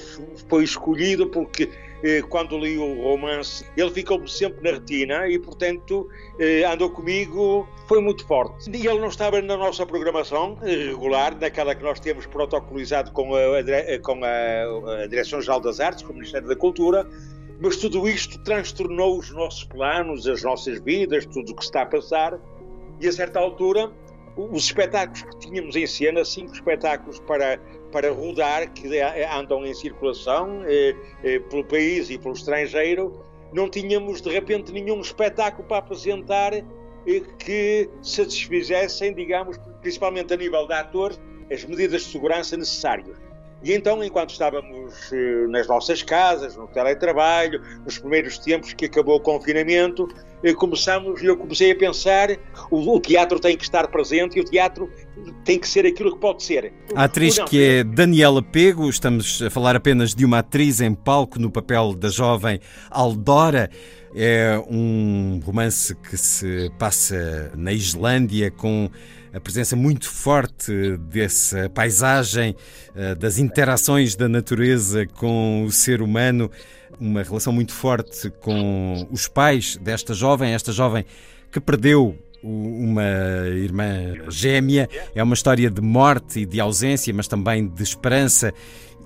[0.48, 1.68] foi escolhido porque
[2.28, 6.08] quando li o romance, ele ficou-me sempre na retina e, portanto,
[6.38, 8.70] eh, andou comigo, foi muito forte.
[8.70, 13.34] E ele não estava na nossa programação eh, regular, naquela que nós temos protocolizado com
[13.34, 13.40] a,
[14.02, 17.08] com a, a Direção-Geral das Artes, com o Ministério da Cultura,
[17.60, 21.86] mas tudo isto transtornou os nossos planos, as nossas vidas, tudo o que está a
[21.86, 22.38] passar,
[23.00, 23.90] e a certa altura
[24.38, 27.58] os espetáculos que tínhamos em cena, cinco espetáculos para,
[27.90, 30.94] para rodar, que andam em circulação eh,
[31.24, 33.20] eh, pelo país e pelo estrangeiro,
[33.52, 36.64] não tínhamos de repente nenhum espetáculo para apresentar eh,
[37.38, 41.20] que satisfizessem, digamos, principalmente a nível de atores,
[41.52, 43.27] as medidas de segurança necessárias.
[43.62, 49.16] E então, enquanto estávamos eh, nas nossas casas, no teletrabalho, nos primeiros tempos que acabou
[49.16, 50.08] o confinamento,
[50.44, 52.30] eh, começamos, eu comecei a pensar,
[52.70, 54.88] o, o, teatro tem que estar presente e o teatro
[55.44, 56.72] tem que ser aquilo que pode ser.
[56.94, 61.40] A atriz que é Daniela Pego, estamos a falar apenas de uma atriz em palco
[61.40, 63.68] no papel da jovem Aldora.
[64.14, 68.88] É um romance que se passa na Islândia com
[69.38, 72.56] a presença muito forte dessa paisagem,
[72.94, 76.50] eh, das interações da natureza com o ser humano,
[77.00, 81.04] uma relação muito forte com os pais desta jovem, esta jovem
[81.52, 83.02] que perdeu uma
[83.46, 84.88] irmã gêmea.
[85.14, 88.52] É uma história de morte e de ausência, mas também de esperança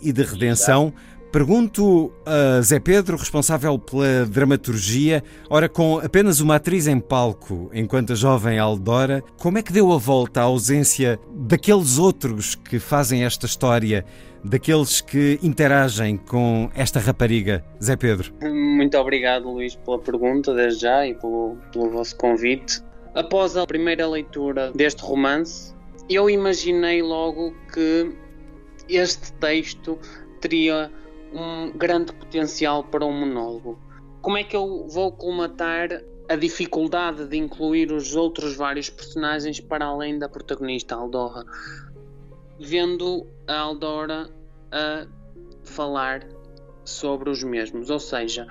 [0.01, 0.95] e de redenção.
[1.33, 8.13] Pergunto a Zé Pedro, responsável pela dramaturgia, ora com apenas uma atriz em palco, enquanto
[8.13, 13.25] a jovem Aldora, como é que deu a volta à ausência daqueles outros que fazem
[13.25, 14.05] esta história,
[14.45, 17.65] daqueles que interagem com esta rapariga?
[17.83, 18.35] Zé Pedro.
[18.43, 22.83] Muito obrigado, Luís, pela pergunta, desde já, e pelo, pelo vosso convite.
[23.15, 25.75] Após a primeira leitura deste romance,
[26.11, 28.13] eu imaginei logo que
[28.87, 29.99] este texto
[30.39, 30.91] teria
[31.33, 33.79] um grande potencial para um monólogo.
[34.21, 35.89] Como é que eu vou colmatar
[36.29, 41.45] a dificuldade de incluir os outros vários personagens para além da protagonista Aldorra?
[42.61, 44.31] Vendo a Aldora
[44.71, 45.07] a
[45.65, 46.27] falar
[46.85, 48.47] sobre os mesmos, ou seja,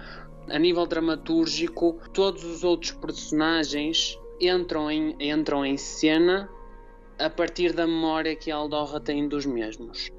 [0.49, 6.49] a nível dramatúrgico, todos os outros personagens entram em, entram em cena
[7.19, 10.09] a partir da memória que a Aldorra tem dos mesmos.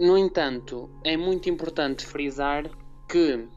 [0.00, 2.70] No entanto, é muito importante frisar
[3.08, 3.48] que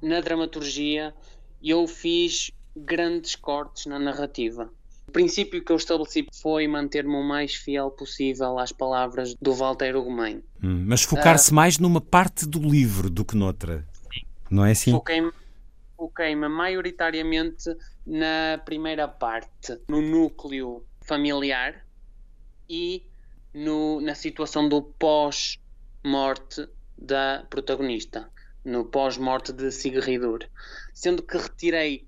[0.00, 1.14] na dramaturgia
[1.62, 4.70] eu fiz grandes cortes na narrativa.
[5.08, 9.96] O princípio que eu estabeleci foi manter-me o mais fiel possível às palavras do Walter
[9.96, 10.42] Ugumem.
[10.62, 13.86] Hum, mas focar-se uh, mais numa parte do livro do que noutra.
[14.12, 14.22] Sim.
[14.50, 14.92] Não é assim?
[14.92, 15.32] Foquei-me
[15.96, 17.74] foquei maioritariamente
[18.06, 21.84] na primeira parte, no núcleo familiar
[22.68, 23.02] e
[23.54, 25.58] no, na situação do pós
[26.04, 26.68] morte
[26.98, 28.28] da protagonista,
[28.64, 30.40] no pós-morte de Sigridur,
[30.92, 32.06] sendo que retirei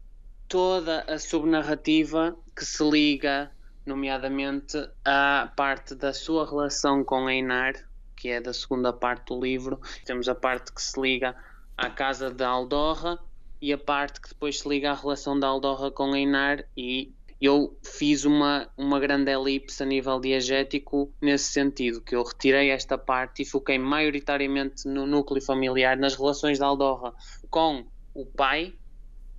[0.48, 3.51] toda a subnarrativa que se liga,
[3.85, 7.74] nomeadamente, à parte da sua relação com Einar,
[8.14, 9.81] que é da segunda parte do livro.
[10.05, 11.35] Temos a parte que se liga
[11.77, 13.18] à casa de Aldorra
[13.60, 17.77] e a parte que depois se liga à relação da Aldorra com Einar e eu
[17.83, 23.43] fiz uma, uma grande elipse a nível diegético nesse sentido, que eu retirei esta parte
[23.43, 27.13] e foquei maioritariamente no núcleo familiar, nas relações da Aldorra
[27.51, 27.85] com
[28.15, 28.73] o pai,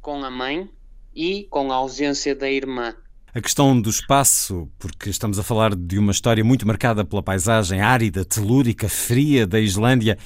[0.02, 0.70] com a mãe
[1.16, 2.96] e com a ausência da irmã.
[3.34, 7.82] A questão do espaço, porque estamos a falar de uma história muito marcada pela paisagem
[7.82, 10.18] árida, telúrica, fria da Islândia.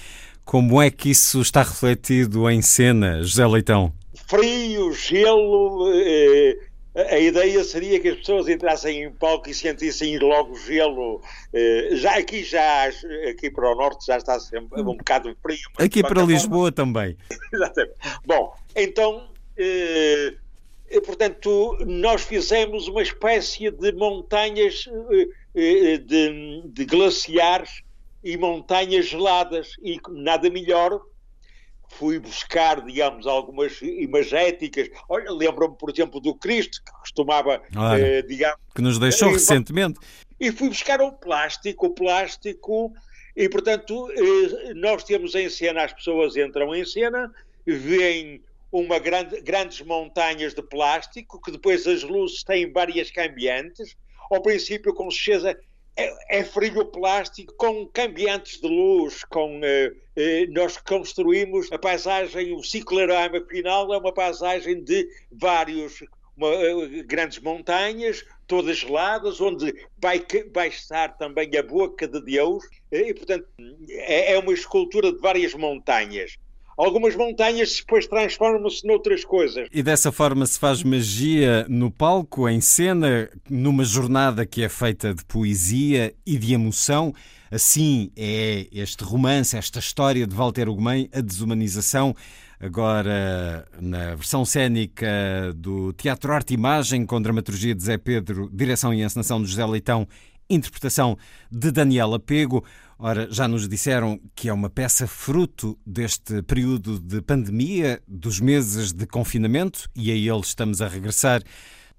[0.46, 3.94] Como é que isso está refletido em cena, José Leitão?
[4.28, 10.56] Frio, gelo, eh, a ideia seria que as pessoas entrassem em palco e sentissem logo
[10.58, 11.22] gelo.
[11.54, 12.90] Eh, já aqui já
[13.30, 15.70] aqui para o norte já está sempre um bocado frio.
[15.78, 16.72] Aqui para Lisboa forma...
[16.72, 17.18] também.
[17.54, 17.96] Exatamente.
[18.26, 20.34] Bom, então, eh,
[21.06, 24.86] portanto, nós fizemos uma espécie de montanhas
[25.56, 27.84] eh, de, de glaciares
[28.22, 31.02] e montanhas geladas e nada melhor
[31.92, 34.90] fui buscar, digamos, algumas imagéticas.
[35.10, 37.62] Olha, lembro-me, por exemplo, do Cristo, que costumava,
[38.00, 38.58] eh, digamos...
[38.74, 40.00] Que nos deixou eh, recentemente.
[40.40, 42.94] E fui buscar o plástico, o plástico,
[43.36, 47.32] e, portanto, eh, nós temos em cena, as pessoas entram em cena,
[47.66, 48.42] veem
[48.72, 53.96] uma grande, grandes montanhas de plástico, que depois as luzes têm várias cambiantes,
[54.32, 55.58] ao princípio com certeza
[55.96, 62.54] é, é frio plástico com cambiantes de luz, com eh, eh, nós construímos a paisagem,
[62.54, 66.02] o ciclorama final é uma paisagem de vários
[66.36, 72.64] uma, eh, grandes montanhas, todas geladas, onde vai, vai estar também a boca de Deus,
[72.92, 73.48] e portanto
[73.90, 76.38] é, é uma escultura de várias montanhas.
[76.84, 79.68] Algumas montanhas depois transformam-se noutras coisas.
[79.72, 85.14] E dessa forma se faz magia no palco, em cena, numa jornada que é feita
[85.14, 87.14] de poesia e de emoção.
[87.52, 92.16] Assim é este romance, esta história de Walter Ugumem, a desumanização,
[92.60, 95.08] agora na versão cênica
[95.56, 100.08] do Teatro Arte Imagem, com dramaturgia de Zé Pedro, direção e encenação de José Leitão,
[100.50, 101.18] interpretação
[101.52, 102.64] de Daniela Pego.
[103.04, 108.94] Ora, já nos disseram que é uma peça fruto deste período de pandemia, dos meses
[108.94, 111.42] de confinamento, e a ele estamos a regressar.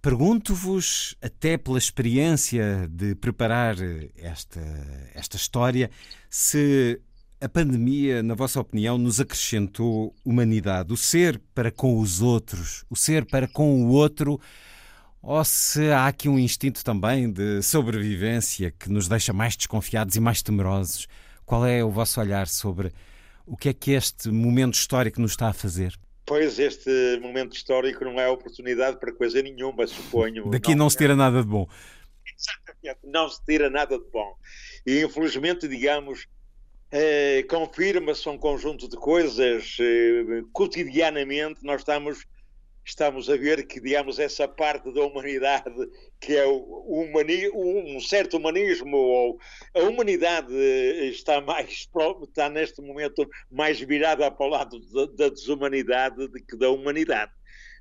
[0.01, 3.75] Pergunto-vos, até pela experiência de preparar
[4.17, 4.61] esta,
[5.13, 5.91] esta história,
[6.31, 7.01] se
[7.41, 12.95] a pandemia, na vossa opinião, nos acrescentou humanidade, o ser para com os outros, o
[12.95, 14.41] ser para com o outro
[15.23, 20.21] ou se há aqui um instinto também de sobrevivência que nos deixa mais desconfiados e
[20.21, 21.07] mais temerosos?
[21.47, 22.93] Qual é o vosso olhar sobre
[23.47, 25.97] o que é que este momento histórico nos está a fazer?
[26.27, 30.51] Pois este momento histórico não é oportunidade para coisa nenhuma, suponho.
[30.51, 31.69] Daqui não, não se tira nada de bom.
[32.27, 34.35] Exatamente, não se tira nada de bom.
[34.87, 36.27] E infelizmente, digamos,
[36.91, 39.77] eh, confirma-se um conjunto de coisas.
[39.81, 42.25] Eh, cotidianamente nós estamos
[42.85, 45.73] estamos a ver que, digamos, essa parte da humanidade
[46.21, 49.39] que é um certo humanismo, ou
[49.75, 50.55] a humanidade
[51.11, 51.89] está mais
[52.23, 57.33] está neste momento mais virada para o lado da, da desumanidade do que da humanidade.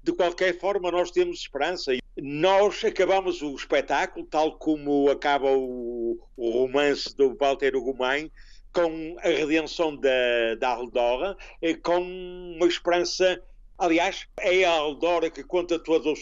[0.04, 1.92] De qualquer forma, nós temos esperança.
[2.18, 8.32] Nós acabamos o espetáculo, tal como acaba o, o romance do Walter Ugumem,
[8.74, 13.40] com a redenção da, da Aldora, eh, com uma esperança
[13.82, 16.14] Aliás, é a Aldora que conta, todo,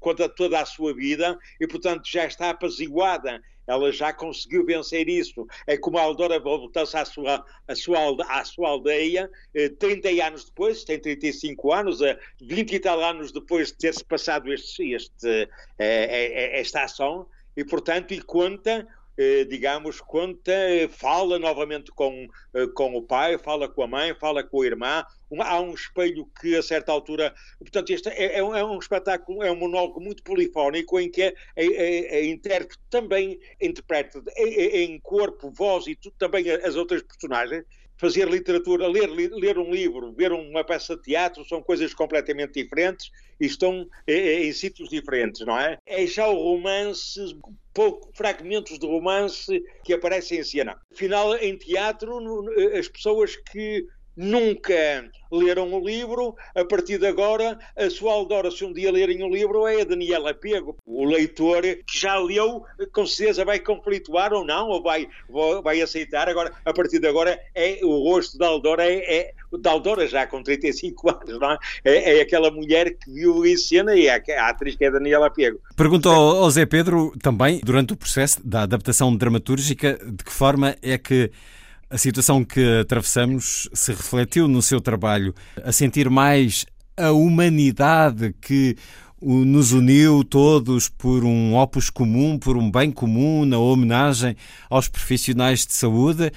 [0.00, 3.40] conta toda a sua vida e, portanto, já está apaziguada.
[3.68, 5.46] Ela já conseguiu vencer isso.
[5.64, 9.30] É como a Aldora voltasse à sua, à sua, à sua aldeia
[9.78, 12.00] 30 eh, anos depois, tem 35 anos,
[12.40, 17.64] 20 eh, e tal anos depois de ter-se passado este, este, eh, esta ação, e,
[17.64, 19.03] portanto, e conta eh,
[19.48, 20.52] digamos, conta,
[20.90, 25.04] fala novamente com, eh, com o pai, fala com a mãe, fala com a irmã.
[25.40, 27.34] há um espelho que, a certa altura.
[27.58, 31.22] Portanto, este é, é, um, é um espetáculo, é um monólogo muito polifónico em que
[31.22, 37.64] a, a, a intérprete também interpreta em corpo, voz e tudo, também as outras personagens
[37.96, 43.10] fazer literatura, ler, ler um livro, ver uma peça de teatro, são coisas completamente diferentes
[43.40, 45.78] e estão em sítios diferentes, não é?
[45.86, 47.20] É já o romance,
[47.72, 50.76] pouco fragmentos de romance que aparecem em cena.
[50.92, 52.18] Afinal, em teatro,
[52.78, 58.64] as pessoas que nunca leram o livro, a partir de agora, a sua Aldora, se
[58.64, 60.76] um dia lerem o livro, é a Daniela Pego.
[60.86, 62.62] O leitor que já leu,
[62.92, 65.08] com certeza vai conflituar ou não, ou vai,
[65.62, 66.28] vai aceitar.
[66.28, 70.26] Agora, a partir de agora, é, o rosto da Aldora é, é da Aldora já
[70.26, 71.58] com 35 anos, não é?
[71.84, 72.18] é?
[72.18, 75.30] é aquela mulher que viu em cena e é a atriz que é a Daniela
[75.30, 75.58] Pego.
[75.76, 80.76] Pergunto ao, ao Zé Pedro também, durante o processo da adaptação dramatúrgica, de que forma
[80.82, 81.30] é que
[81.90, 86.66] a situação que atravessamos se refletiu no seu trabalho a sentir mais
[86.96, 88.76] a humanidade que
[89.20, 94.36] nos uniu todos por um opus comum, por um bem comum, na homenagem
[94.68, 96.30] aos profissionais de saúde,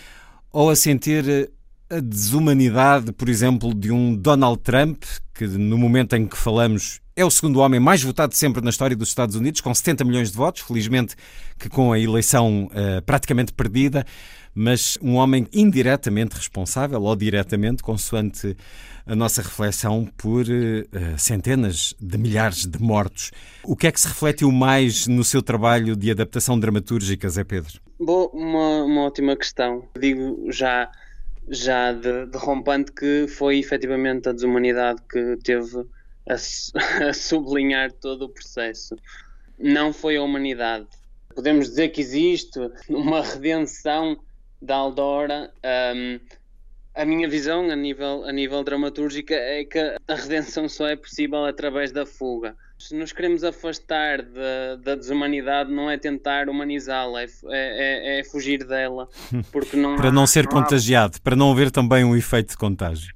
[0.51, 1.51] ou a sentir
[1.89, 5.03] a desumanidade, por exemplo, de um Donald Trump,
[5.33, 8.95] que no momento em que falamos é o segundo homem mais votado sempre na história
[8.95, 11.15] dos Estados Unidos, com 70 milhões de votos, felizmente
[11.57, 14.05] que com a eleição uh, praticamente perdida,
[14.53, 18.55] mas um homem indiretamente responsável ou diretamente, consoante
[19.05, 23.31] a nossa reflexão, por uh, centenas de milhares de mortos.
[23.63, 27.79] O que é que se refletiu mais no seu trabalho de adaptação dramatúrgica, Zé Pedro?
[27.99, 29.87] Bom, uma, uma ótima questão.
[29.99, 30.91] Digo já,
[31.47, 35.85] já de, de rompante que foi efetivamente a desumanidade que teve
[36.27, 36.35] a,
[37.09, 38.95] a sublinhar todo o processo.
[39.57, 40.87] Não foi a humanidade.
[41.33, 42.59] Podemos dizer que existe
[42.89, 44.19] uma redenção
[44.61, 45.51] da Aldora.
[45.95, 46.19] Um,
[46.93, 51.45] a minha visão a nível, a nível dramatúrgica é que a redenção só é possível
[51.45, 52.55] através da fuga.
[52.79, 58.63] Se nos queremos afastar da, da desumanidade, não é tentar humanizá-la, é, é, é, fugir
[58.65, 59.09] dela.
[59.51, 61.21] Porque não para há, não ser não contagiado, há...
[61.21, 63.15] para não haver também um efeito de contágio.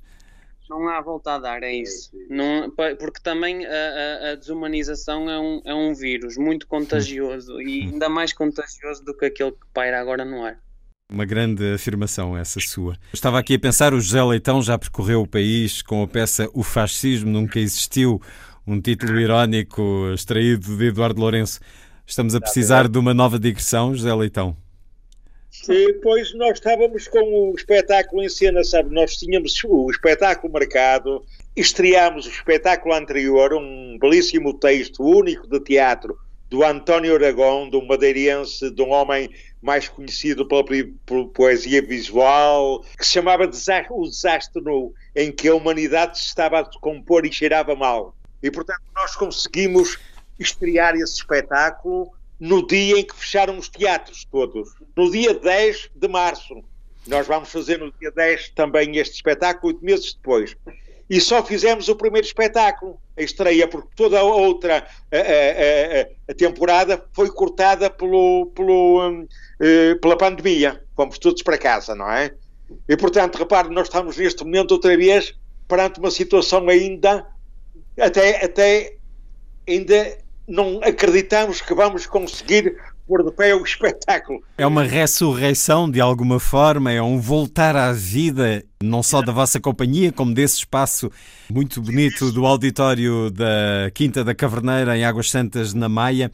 [0.71, 2.11] Não há volta a dar, é isso.
[2.29, 7.81] Não, porque também a, a, a desumanização é um, é um vírus muito contagioso e
[7.81, 10.57] ainda mais contagioso do que aquele que paira agora no ar.
[11.11, 12.95] Uma grande afirmação essa sua.
[13.11, 16.63] Estava aqui a pensar, o José Leitão já percorreu o país com a peça O
[16.63, 18.21] Fascismo Nunca Existiu,
[18.65, 21.59] um título irónico extraído de Eduardo Lourenço.
[22.05, 24.55] Estamos a precisar de uma nova digressão, José Leitão?
[25.67, 28.93] Depois nós estávamos com o espetáculo em cena, sabe?
[28.93, 31.23] Nós tínhamos o espetáculo marcado,
[31.55, 36.17] estreámos o espetáculo anterior, um belíssimo texto único de teatro
[36.49, 39.29] do António Aragão, de um madeirense, de um homem
[39.61, 45.55] mais conhecido pela, pela poesia visual, que se chamava O Desastre Nu, em que a
[45.55, 48.15] humanidade se estava a decompor e cheirava mal.
[48.41, 49.97] E, portanto, nós conseguimos
[50.39, 56.07] estrear esse espetáculo no dia em que fecharam os teatros todos, no dia 10 de
[56.07, 56.63] março.
[57.07, 60.55] Nós vamos fazer no dia 10 também este espetáculo, oito meses depois
[61.11, 66.33] e só fizemos o primeiro espetáculo, a estreia, porque toda a outra a, a, a,
[66.33, 70.81] temporada foi cortada pelo, pelo, um, uh, pela pandemia.
[70.95, 72.33] Fomos todos para casa, não é?
[72.87, 75.35] E portanto, repare, nós estamos neste momento outra vez
[75.67, 77.27] perante uma situação ainda
[78.01, 78.95] até, até
[79.67, 80.17] ainda
[80.47, 82.75] não acreditamos que vamos conseguir
[83.07, 84.41] pôr de pé o espetáculo.
[84.57, 89.59] É uma ressurreição de alguma forma, é um voltar à vida, não só da vossa
[89.59, 91.11] companhia, como desse espaço
[91.49, 96.31] muito bonito do auditório da Quinta da Caverneira em Águas Santas, na Maia.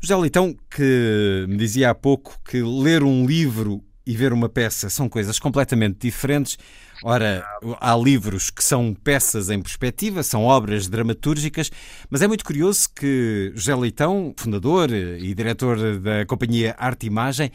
[0.00, 4.88] José Leitão, que me dizia há pouco que ler um livro e ver uma peça
[4.88, 6.56] são coisas completamente diferentes.
[7.02, 7.44] Ora,
[7.80, 11.70] há livros que são peças em perspectiva, são obras dramatúrgicas,
[12.08, 17.50] mas é muito curioso que José Leitão, fundador e diretor da companhia Arte Imagem,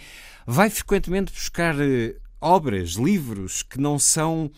[0.46, 4.52] vai frequentemente buscar eh, obras, livros que não são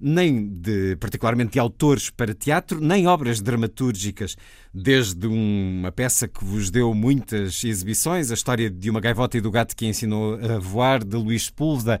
[0.00, 4.36] nem de particularmente de autores para teatro, nem obras dramatúrgicas,
[4.72, 9.50] desde uma peça que vos deu muitas exibições, a história de uma gaivota e do
[9.50, 12.00] gato que ensinou a voar, de Luís Sepúlveda,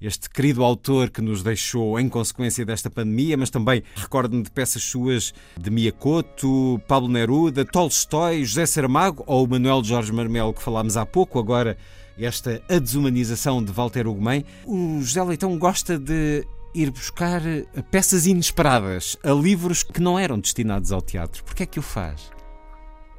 [0.00, 4.82] este querido autor que nos deixou em consequência desta pandemia, mas também recordo-me de peças
[4.82, 11.04] suas de Miyakoto, Pablo Neruda, Tolstói, José Saramago ou Manuel Jorge Marmelo, que falámos há
[11.04, 11.76] pouco, agora
[12.18, 14.44] esta a desumanização de Walter Ugumem.
[14.64, 17.42] O José Leitão gosta de ir buscar
[17.90, 21.42] peças inesperadas a livros que não eram destinados ao teatro.
[21.44, 22.30] Por que é que o faz?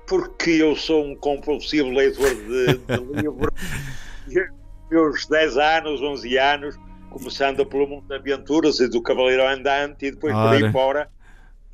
[0.08, 4.61] Porque eu sou um compulsivo leitor de, de livros.
[4.92, 10.12] Meus 10 anos, 11 anos, começando pelo Mundo de Aventuras e do Cavaleiro Andante e
[10.12, 10.58] depois Ora.
[10.58, 11.10] por aí fora.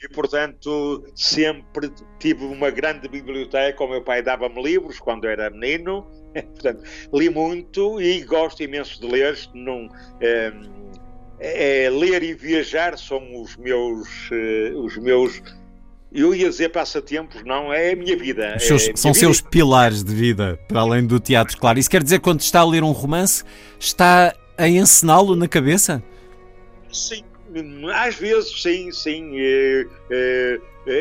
[0.02, 3.84] E, portanto, sempre tive uma grande biblioteca.
[3.84, 6.06] O meu pai dava-me livros quando era menino.
[6.54, 9.36] portanto, li muito e gosto imenso de ler.
[9.56, 9.90] Não,
[10.22, 10.54] é,
[11.40, 15.42] é, ler e viajar são os meus, uh, os meus
[16.12, 18.46] eu ia dizer passatempos, não, é a minha vida.
[18.46, 19.20] É seus, minha são vida.
[19.20, 21.78] seus pilares de vida, para além do teatro, claro.
[21.80, 23.44] Isso quer dizer que quando está a ler um romance,
[23.80, 26.02] está a encená-lo na cabeça?
[26.92, 27.24] Sim,
[27.94, 29.32] às vezes sim, sim.
[29.36, 30.60] É, é,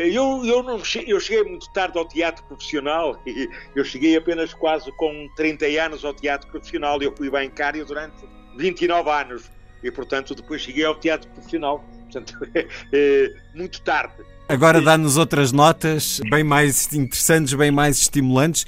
[0.09, 3.21] eu, eu, não, eu cheguei muito tarde ao teatro profissional.
[3.75, 7.01] Eu cheguei apenas quase com 30 anos ao teatro profissional.
[7.01, 8.17] Eu fui bancário durante
[8.57, 9.51] 29 anos.
[9.81, 11.83] E, portanto, depois cheguei ao teatro profissional.
[12.11, 12.37] Portanto,
[12.93, 14.15] é, muito tarde.
[14.49, 18.65] Agora dá-nos outras notas bem mais interessantes, bem mais estimulantes.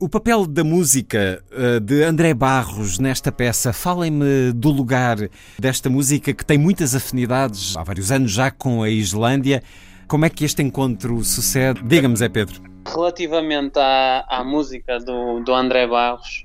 [0.00, 5.16] O papel da música eh, de André Barros nesta peça, falem-me do lugar
[5.56, 9.62] desta música que tem muitas afinidades há vários anos já com a Islândia.
[10.08, 11.80] Como é que este encontro sucede?
[11.84, 12.60] Diga-me, Zé Pedro.
[12.84, 16.44] Relativamente à, à música do, do André Barros,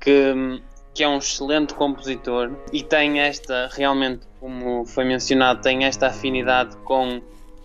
[0.00, 0.62] que,
[0.94, 6.74] que é um excelente compositor e tem esta, realmente, como foi mencionado, tem esta afinidade
[6.84, 7.20] com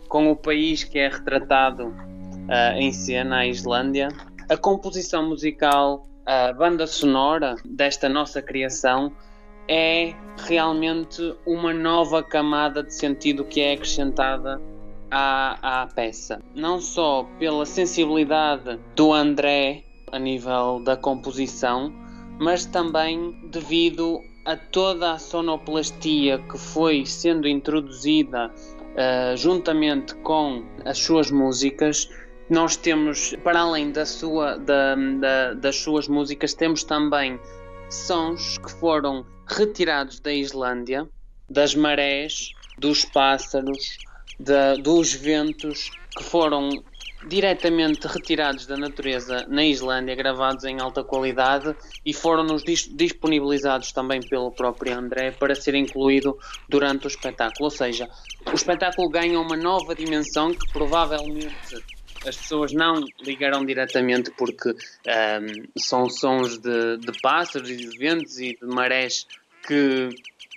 [0.10, 4.10] com o país que é retratado uh, em cena, a Islândia.
[4.50, 9.14] A composição musical, a banda sonora desta nossa criação
[9.68, 10.16] é
[10.48, 14.60] realmente uma nova camada de sentido que é acrescentada
[15.12, 16.42] à, à peça.
[16.56, 21.94] Não só pela sensibilidade do André a nível da composição,
[22.40, 28.52] mas também devido a toda a sonoplastia que foi sendo introduzida
[29.00, 32.10] uh, juntamente com as suas músicas,
[32.50, 37.40] nós temos, para além da sua, da, da, das suas músicas, temos também
[37.90, 41.08] sons que foram retirados da Islândia,
[41.50, 43.98] das marés, dos pássaros,
[44.40, 46.70] da, dos ventos, que foram
[47.28, 51.76] diretamente retirados da natureza na Islândia, gravados em alta qualidade
[52.06, 56.38] e foram-nos disponibilizados também pelo próprio André para ser incluído
[56.68, 57.66] durante o espetáculo.
[57.66, 58.10] Ou seja,
[58.52, 61.84] o espetáculo ganha uma nova dimensão que provavelmente
[62.26, 68.40] as pessoas não ligarão diretamente porque um, são sons de, de pássaros e de ventos
[68.40, 69.26] e de marés
[69.66, 70.10] que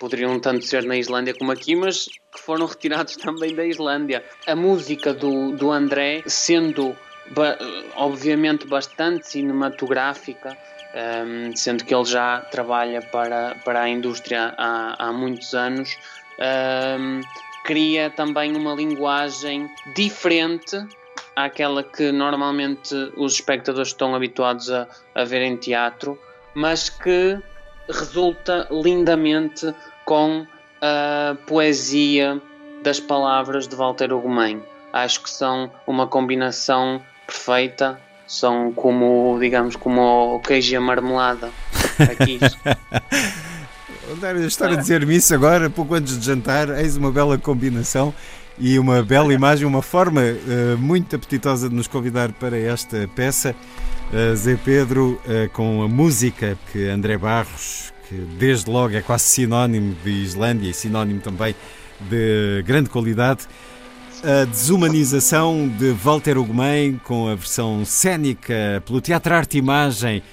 [0.03, 4.21] poderiam tanto ser na Islândia como aqui, mas que foram retirados também da Islândia.
[4.45, 6.93] A música do, do André, sendo
[7.31, 7.57] ba
[7.95, 10.57] obviamente bastante cinematográfica,
[10.93, 15.97] um, sendo que ele já trabalha para, para a indústria há, há muitos anos,
[16.99, 17.21] um,
[17.63, 20.85] cria também uma linguagem diferente
[21.33, 24.85] àquela que normalmente os espectadores estão habituados a,
[25.15, 26.19] a ver em teatro,
[26.53, 27.39] mas que
[27.89, 29.73] resulta lindamente
[30.05, 30.45] com
[30.81, 32.41] a poesia
[32.83, 34.61] das palavras de Walter Ugumem.
[34.91, 41.49] Acho que são uma combinação perfeita, são como, digamos, como o queijo e a marmelada.
[41.99, 42.39] Aqui.
[44.45, 48.13] Estar a dizer-me isso agora, pouco antes de jantar, eis uma bela combinação
[48.59, 53.55] e uma bela imagem, uma forma uh, muito apetitosa de nos convidar para esta peça.
[54.11, 59.23] Uh, Zé Pedro, uh, com a música que André Barros, que desde logo é quase
[59.23, 61.55] sinónimo de Islândia e sinónimo também
[62.01, 63.47] de grande qualidade.
[64.23, 70.23] A desumanização de Walter Ugumem com a versão cénica pelo Teatro Arte e Imagem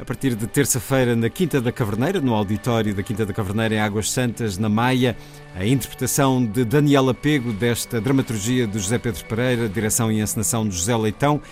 [0.00, 3.80] a partir de terça-feira na Quinta da Caverneira, no auditório da Quinta da Caverneira em
[3.80, 5.14] Águas Santas, na Maia.
[5.54, 10.74] A interpretação de Daniela Pego desta dramaturgia de José Pedro Pereira, direção e encenação de
[10.74, 11.42] José Leitão.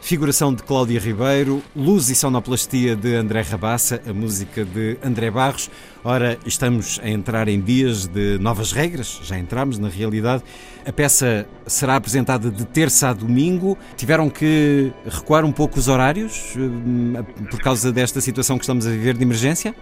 [0.00, 5.68] Figuração de Cláudia Ribeiro, luz e sonoplastia de André Rabassa, a música de André Barros.
[6.04, 10.44] Ora, estamos a entrar em dias de novas regras, já entramos na realidade.
[10.86, 13.76] A peça será apresentada de terça a domingo.
[13.96, 18.90] Tiveram que recuar um pouco os horários eh, por causa desta situação que estamos a
[18.90, 19.74] viver de emergência?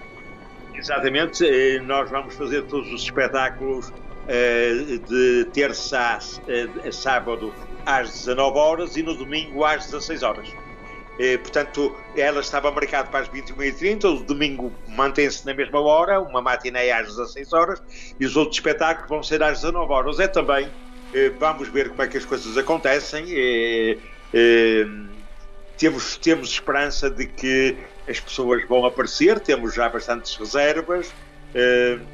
[0.74, 3.92] Exatamente, eh, nós vamos fazer todos os espetáculos
[4.26, 7.52] eh, de terça a sábado
[7.86, 10.48] às 19 horas e no domingo às 16 horas.
[11.18, 16.42] E, portanto, ela estava marcada para as 21h30, o domingo mantém-se na mesma hora, uma
[16.42, 17.82] matineia às 16 horas,
[18.18, 20.18] e os outros espetáculos vão ser às 19 horas.
[20.18, 20.68] É também,
[21.12, 23.26] eh, vamos ver como é que as coisas acontecem.
[23.30, 23.98] Eh,
[24.32, 24.86] eh,
[25.78, 27.76] temos, temos esperança de que
[28.08, 31.12] as pessoas vão aparecer, temos já bastantes reservas.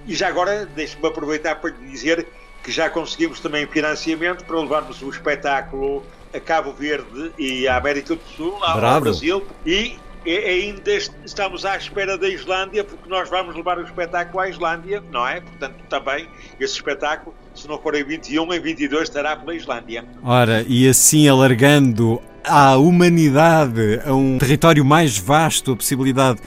[0.07, 2.27] e já agora, deixe-me aproveitar para lhe dizer
[2.63, 8.15] que já conseguimos também financiamento para levarmos o espetáculo a Cabo Verde e à América
[8.15, 10.93] do Sul, ao Brasil, e ainda
[11.25, 15.41] estamos à espera da Islândia, porque nós vamos levar o espetáculo à Islândia, não é?
[15.41, 16.29] Portanto, também
[16.61, 20.05] esse espetáculo, se não for em 21, em 22 estará pela Islândia.
[20.23, 26.39] Ora, e assim alargando à humanidade, a um território mais vasto, a possibilidade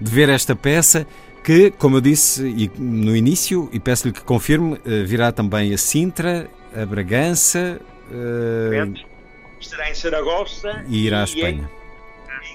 [0.00, 1.06] de ver esta peça,
[1.42, 6.48] que, como eu disse no início, e peço-lhe que confirme, eh, virá também a Sintra,
[6.74, 7.80] a Bragança.
[8.10, 8.94] Uh...
[9.60, 11.68] Estará em Saragossa e irá à Espanha.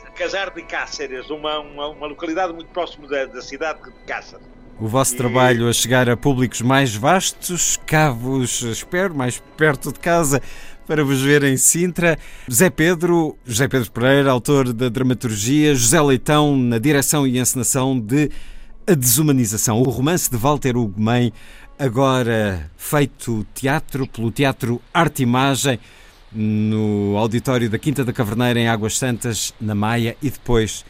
[0.07, 4.45] Em Casar de Cáceres, uma, uma, uma localidade muito próxima da, da cidade de Cáceres.
[4.79, 5.17] O vosso e...
[5.17, 10.41] trabalho a chegar a públicos mais vastos, cá-vos espero, mais perto de casa,
[10.85, 12.17] para vos ver em Sintra.
[12.47, 18.29] José Pedro, José Pedro Pereira, autor da dramaturgia, José Leitão, na direção e encenação de
[18.87, 21.33] a Desumanização, o romance de Walter Ugumem,
[21.77, 25.77] agora feito teatro pelo Teatro Arte Imagem,
[26.31, 30.85] no auditório da Quinta da Caverneira, em Águas Santas, na Maia, e depois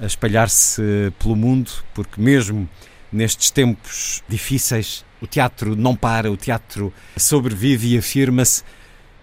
[0.00, 2.68] a espalhar-se pelo mundo, porque mesmo
[3.10, 8.62] nestes tempos difíceis, o teatro não para, o teatro sobrevive e afirma-se,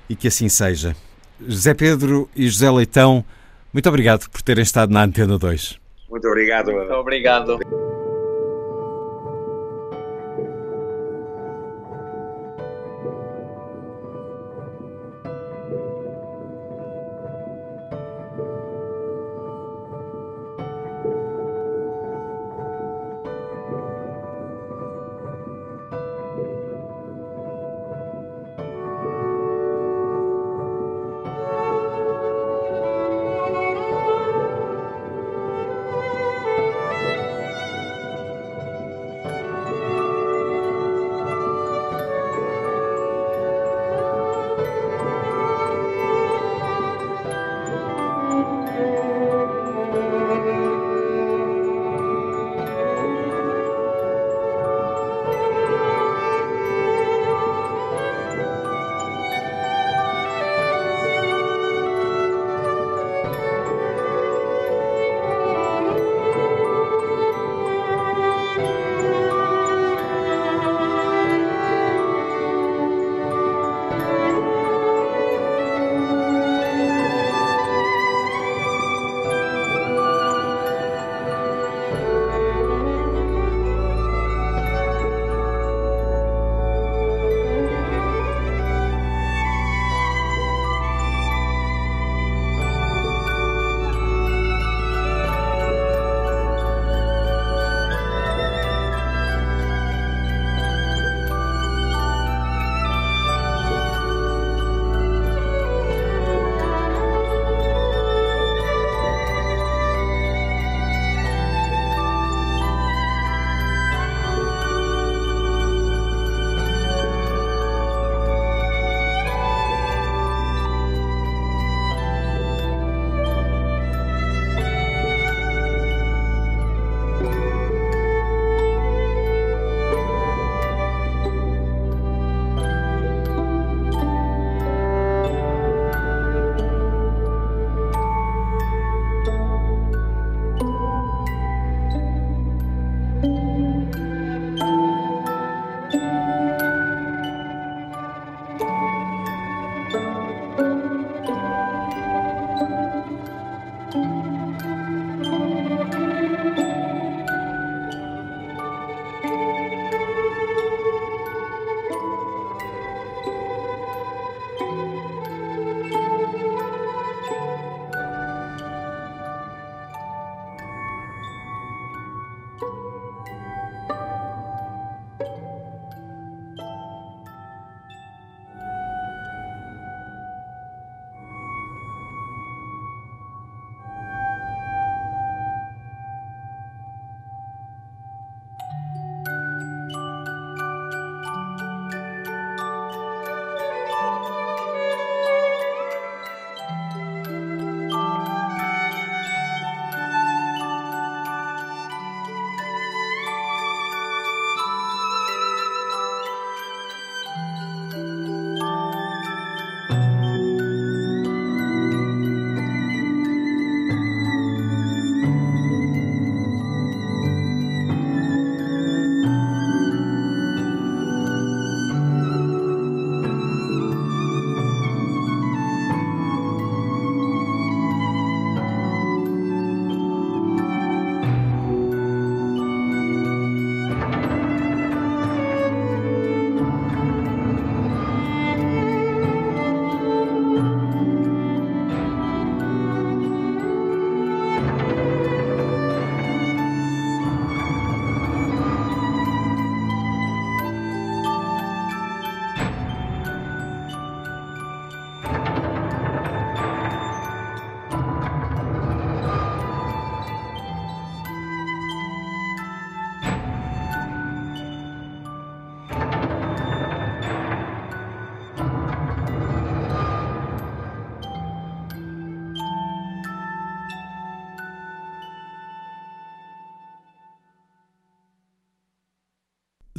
[0.09, 0.93] e que assim seja.
[1.47, 3.23] José Pedro e José Leitão,
[3.71, 5.79] muito obrigado por terem estado na Antena 2.
[6.09, 6.71] Muito obrigado.
[6.71, 7.59] Muito obrigado.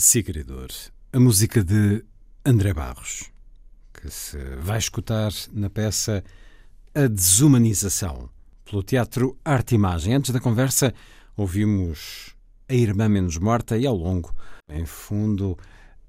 [0.00, 0.68] Sigridor,
[1.12, 2.02] a música de
[2.42, 3.30] André Barros,
[3.92, 6.24] que se vai escutar na peça
[6.94, 8.30] A Desumanização,
[8.64, 10.14] pelo Teatro Arte Imagem.
[10.14, 10.94] Antes da conversa,
[11.36, 12.34] ouvimos
[12.66, 14.34] A Irmã Menos Morta e ao longo,
[14.70, 15.58] em fundo,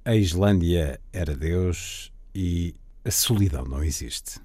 [0.05, 2.73] A Islândia era Deus e
[3.03, 4.39] a solidão não existe.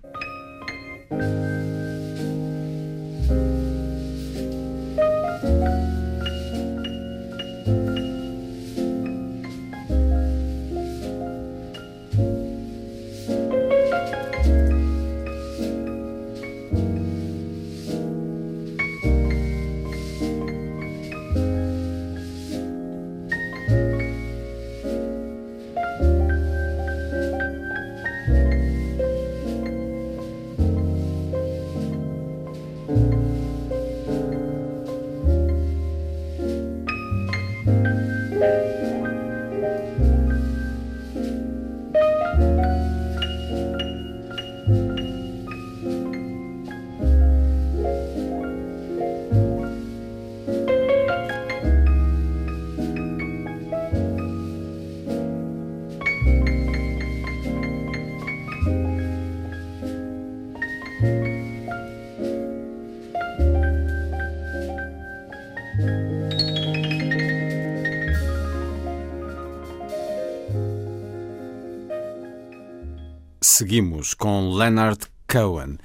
[73.57, 75.79] Seguimos com Leonard Cohen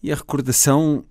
[0.00, 1.04] e a recordação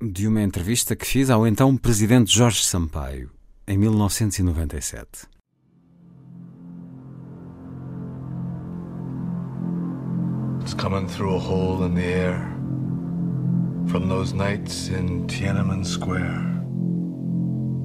[0.00, 3.30] de uma entrevista que fiz ao então presidente Jorge Sampaio
[3.68, 5.06] em 1997.
[10.62, 12.40] It's coming through a hole in the air
[13.88, 16.40] from those nights in Tiananmen Square.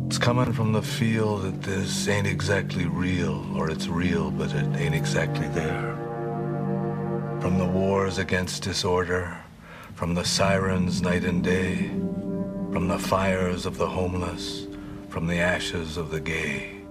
[0.06, 4.65] It's coming from the feel that this ain't exactly real, or it's real, but it
[4.77, 6.09] ain't exactly there.
[7.41, 9.37] From the wars against disorder,
[9.95, 11.87] from the sirens night and day,
[12.73, 14.67] from the fires of the homeless,
[15.07, 16.81] from the ashes of the gay.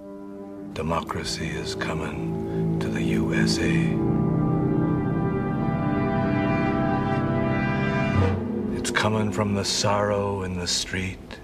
[0.73, 3.95] Democracy is coming to the USA.
[8.75, 11.39] It's coming from the sorrow in the street,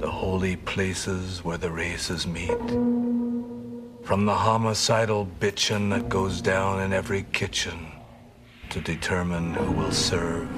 [0.00, 2.58] the holy places where the races meet.
[4.02, 7.91] From the homicidal bitchin' that goes down in every kitchen
[8.72, 10.48] to determine who will serve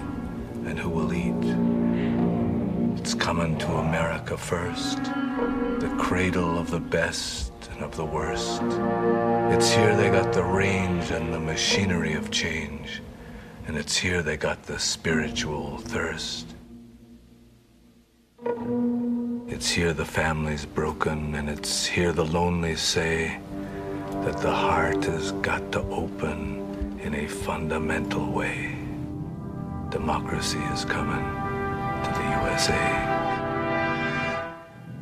[0.69, 1.45] and who will eat.
[3.01, 8.63] It's coming to America first, the cradle of the best and of the worst.
[9.53, 13.03] It's here they got the range and the machinery of change,
[13.67, 16.47] and it's here they got the spiritual thirst.
[19.49, 23.41] It's here the family's broken, and it's here the lonely say
[24.23, 26.64] that the heart has got to open
[27.05, 28.75] in a fundamental way.
[29.91, 31.25] Democracy is coming
[32.03, 32.85] to the USA.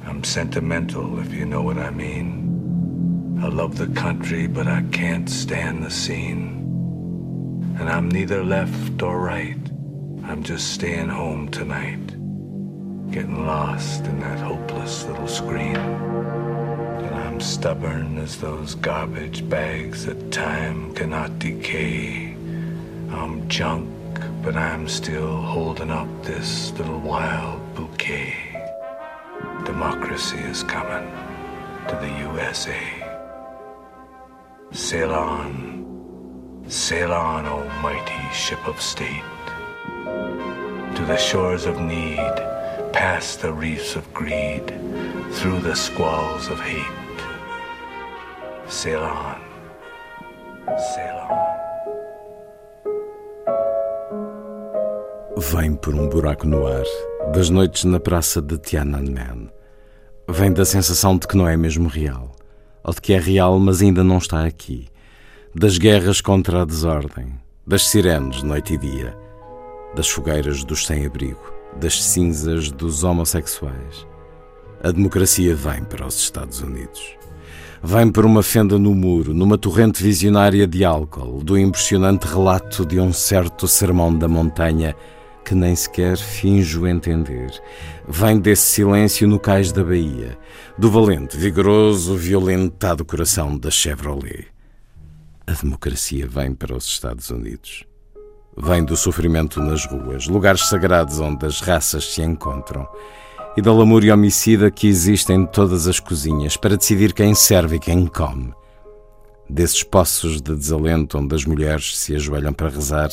[0.04, 3.38] I'm sentimental, if you know what I mean.
[3.40, 6.58] I love the country, but I can't stand the scene.
[7.78, 9.58] And I'm neither left or right.
[10.24, 12.06] I'm just staying home tonight,
[13.12, 15.76] getting lost in that hopeless little screen.
[17.42, 22.36] Stubborn as those garbage bags that time cannot decay.
[23.10, 23.90] I'm junk,
[24.44, 28.36] but I'm still holding up this little wild bouquet.
[29.64, 31.10] Democracy is coming
[31.88, 32.80] to the USA.
[34.70, 39.24] Sail on, sail on, O mighty ship of state,
[40.94, 42.36] to the shores of need,
[42.92, 44.68] past the reefs of greed,
[45.32, 47.01] through the squalls of hate.
[48.72, 49.36] Sail on.
[55.36, 56.86] Vem por um buraco no ar,
[57.34, 59.50] das noites na praça de Tiananmen.
[60.26, 62.34] Vem da sensação de que não é mesmo real,
[62.82, 64.88] ou de que é real, mas ainda não está aqui.
[65.54, 69.14] Das guerras contra a desordem, das sirenes noite e dia,
[69.94, 74.06] das fogueiras dos sem-abrigo, das cinzas dos homossexuais.
[74.82, 77.21] A democracia vem para os Estados Unidos.
[77.84, 83.00] Vem por uma fenda no muro, numa torrente visionária de álcool, do impressionante relato de
[83.00, 84.94] um certo sermão da montanha
[85.44, 87.50] que nem sequer finjo entender.
[88.06, 90.38] Vem desse silêncio no cais da Bahia,
[90.78, 94.46] do valente, vigoroso, violentado coração da Chevrolet.
[95.44, 97.84] A democracia vem para os Estados Unidos.
[98.56, 102.86] Vem do sofrimento nas ruas, lugares sagrados onde as raças se encontram.
[103.56, 107.80] E da lamúria homicida que existe em todas as cozinhas para decidir quem serve e
[107.80, 108.52] quem come.
[109.48, 113.10] Desses poços de desalento onde as mulheres se ajoelham para rezar,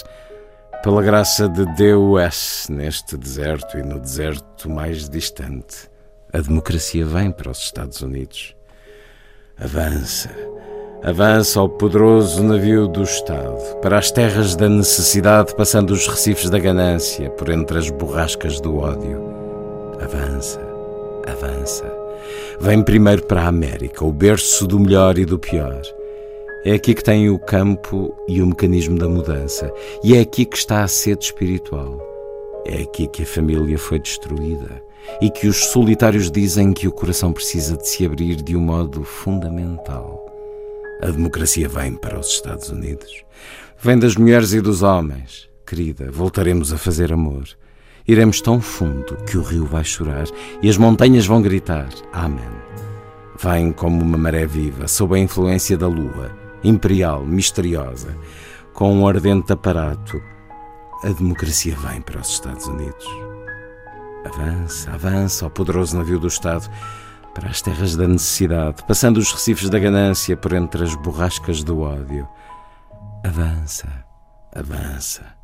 [0.81, 5.89] pela graça de Deus, neste deserto e no deserto mais distante,
[6.31, 8.55] a democracia vem para os Estados Unidos.
[9.59, 10.29] Avança,
[11.03, 16.59] avança ao poderoso navio do Estado, para as terras da necessidade, passando os recifes da
[16.59, 19.38] ganância, por entre as borrascas do ódio.
[20.01, 20.61] Avança,
[21.27, 21.91] avança.
[22.61, 25.81] Vem primeiro para a América, o berço do melhor e do pior.
[26.65, 29.71] É aqui que tem o campo e o mecanismo da mudança,
[30.03, 32.01] e é aqui que está a sede espiritual.
[32.65, 34.81] É aqui que a família foi destruída
[35.21, 39.03] e que os solitários dizem que o coração precisa de se abrir de um modo
[39.03, 40.25] fundamental.
[41.01, 43.23] A democracia vem para os Estados Unidos.
[43.81, 45.49] Vem das mulheres e dos homens.
[45.65, 47.47] Querida, voltaremos a fazer amor.
[48.09, 50.25] Iremos tão fundo que o rio vai chorar
[50.63, 52.49] e as montanhas vão gritar: Amém.
[53.39, 56.31] Vem como uma maré viva, sob a influência da lua
[56.63, 58.17] imperial, misteriosa,
[58.73, 60.19] com um ardente aparato,
[61.03, 63.05] a democracia vem para os Estados Unidos.
[64.25, 66.67] Avança, avança, ó poderoso navio do Estado,
[67.35, 71.81] para as terras da necessidade, passando os recifes da ganância por entre as borrascas do
[71.81, 72.27] ódio.
[73.23, 73.87] Avança,
[74.51, 75.38] avança.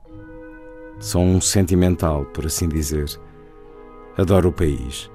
[1.00, 3.10] Sou um sentimental, por assim dizer.
[4.18, 5.12] Adoro o país,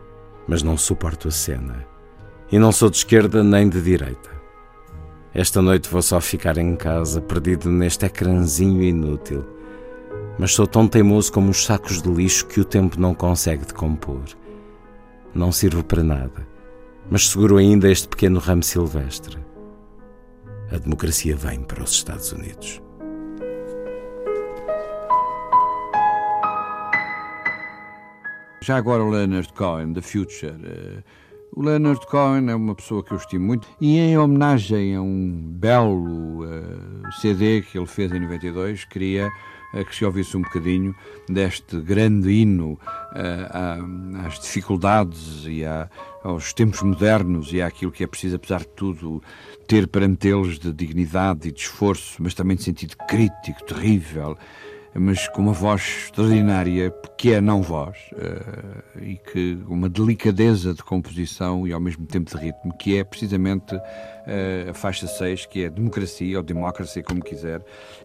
[0.46, 1.86] mas não suporto a cena.
[2.52, 4.30] E não sou de esquerda nem de direita.
[5.32, 9.44] Esta noite vou só ficar em casa, perdido neste ecrãzinho inútil.
[10.38, 14.24] Mas sou tão teimoso como os sacos de lixo que o tempo não consegue decompor.
[15.34, 16.46] Não sirvo para nada,
[17.08, 19.38] mas seguro ainda este pequeno ramo silvestre.
[20.72, 22.82] A democracia vem para os Estados Unidos.
[28.62, 30.52] Já agora o Leonard Cohen, The Future.
[30.52, 31.02] Uh
[31.52, 35.32] o Leonard Cohen é uma pessoa que eu estimo muito e em homenagem a um
[35.32, 39.32] belo uh, CD que ele fez em 92, queria
[39.74, 40.94] uh, que se ouvisse um bocadinho
[41.28, 45.90] deste grande hino uh, às dificuldades e à,
[46.22, 49.20] aos tempos modernos e àquilo que é preciso, apesar de tudo,
[49.66, 54.38] ter perante eles de dignidade e de esforço, mas também de sentido crítico, terrível
[54.94, 60.82] mas com uma voz extraordinária, que é não voz, uh, e que uma delicadeza de
[60.82, 65.64] composição e ao mesmo tempo de ritmo, que é precisamente uh, a faixa 6, que
[65.64, 67.62] é democracia, ou democracy, como quiser,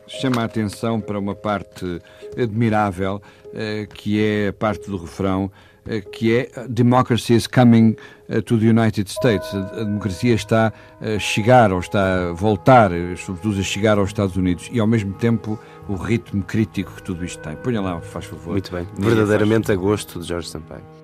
[0.08, 2.02] chama a atenção para uma parte
[2.38, 5.52] admirável, uh, que é a parte do refrão,
[6.12, 7.96] que é Democracy is coming
[8.46, 9.54] to the United States.
[9.54, 14.68] A, democracia está a chegar, ou está a voltar, sobretudo a chegar aos Estados Unidos,
[14.72, 17.56] e ao mesmo tempo o ritmo crítico que tudo isto tem.
[17.56, 18.54] Ponha lá, faz favor.
[18.54, 18.88] Muito bem.
[18.98, 20.95] Verdadeiramente a gosto de Jorge Sampaio.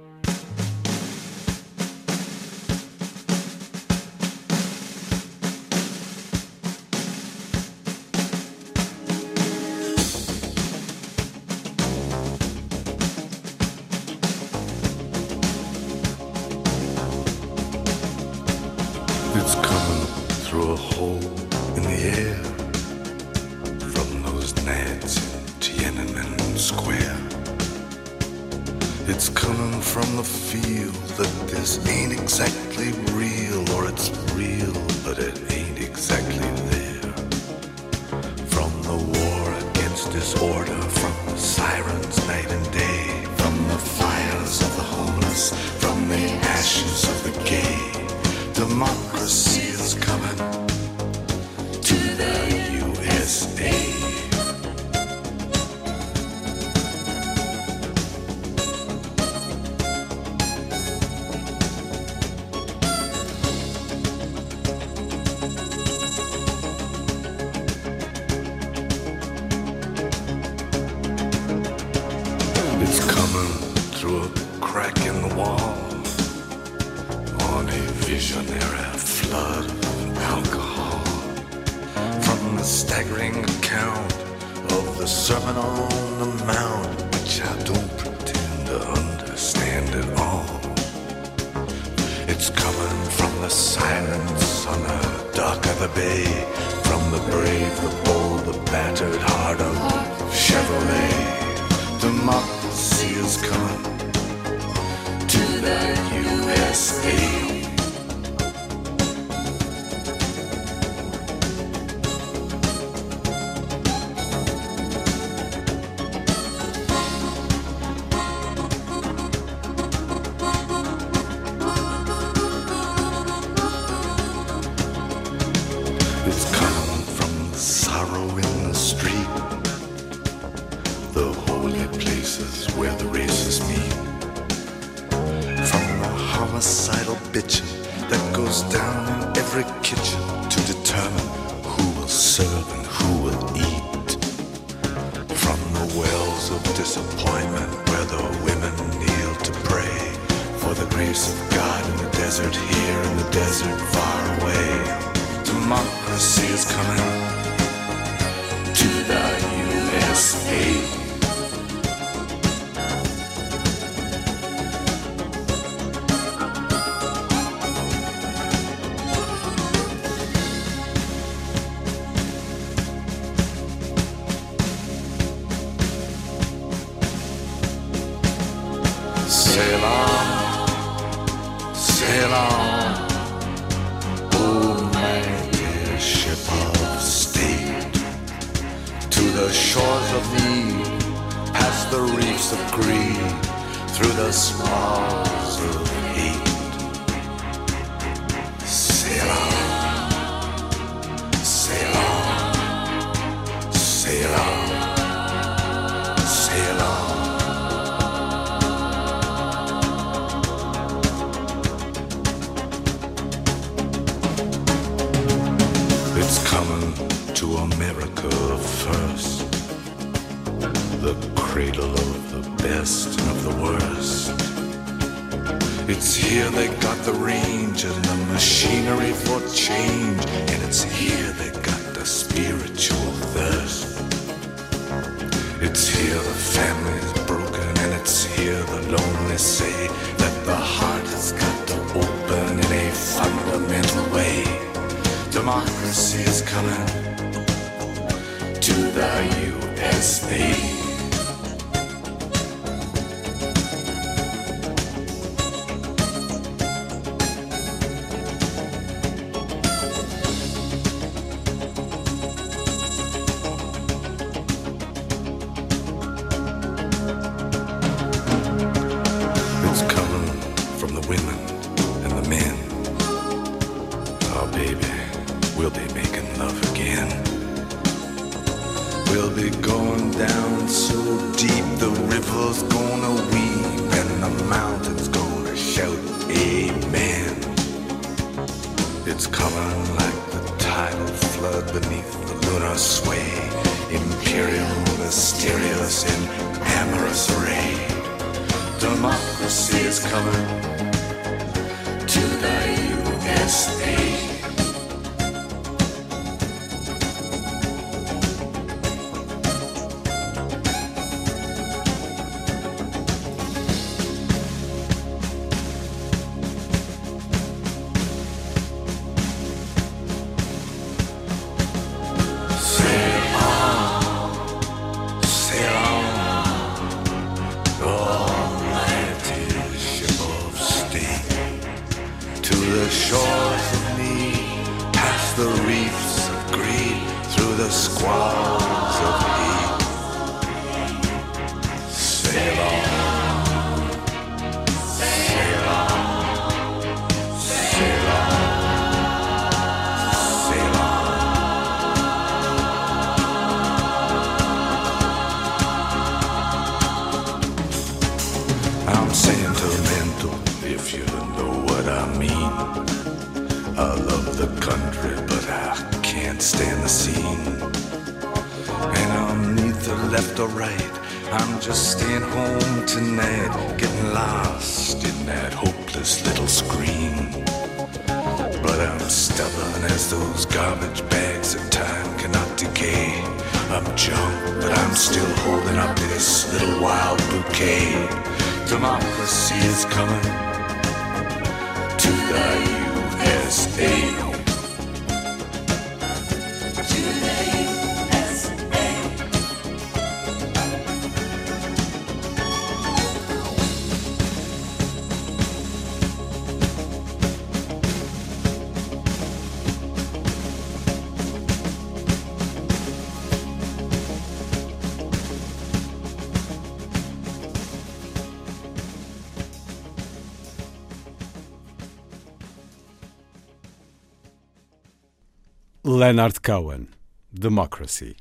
[426.01, 426.87] Leonard Cohen,
[427.31, 428.15] Democracy,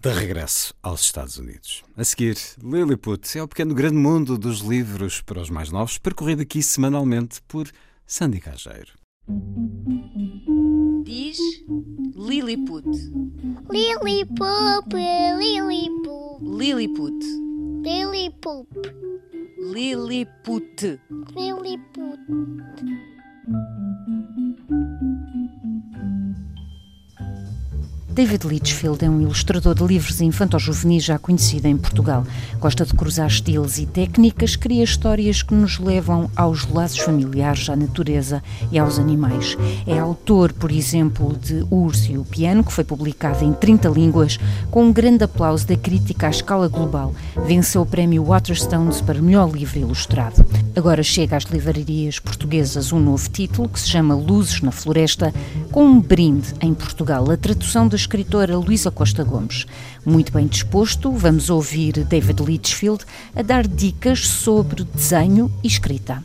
[0.00, 1.84] de regresso aos Estados Unidos.
[1.96, 6.42] A seguir, Lilliput é o pequeno grande mundo dos livros para os mais novos, percorrido
[6.42, 7.70] aqui semanalmente por
[8.04, 8.94] Sandy Cageiro.
[11.04, 11.38] Diz
[12.16, 12.84] Lilliput.
[13.70, 14.92] Lilliput,
[15.38, 16.34] Lilliput.
[16.42, 17.24] Lilliput.
[17.84, 18.68] Lilliput.
[19.72, 21.00] Lilliput.
[21.36, 22.18] Lilliput.
[28.14, 32.24] David Litchfield é um ilustrador de livros infanto-juvenis já conhecido em Portugal.
[32.60, 37.74] Gosta de cruzar estilos e técnicas, cria histórias que nos levam aos laços familiares, à
[37.74, 39.58] natureza e aos animais.
[39.84, 44.38] É autor, por exemplo, de Urso e o Piano, que foi publicado em 30 línguas,
[44.70, 47.12] com um grande aplauso da crítica à escala global.
[47.48, 50.46] Venceu o prémio Waterstones para melhor livro ilustrado.
[50.76, 55.34] Agora chega às livrarias portuguesas um novo título que se chama Luzes na Floresta,
[55.72, 57.28] com um brinde em Portugal.
[57.28, 59.66] A tradução das escritora Luísa Costa Gomes.
[60.04, 63.04] Muito bem disposto, vamos ouvir David Litchfield
[63.34, 66.22] a dar dicas sobre desenho e escrita.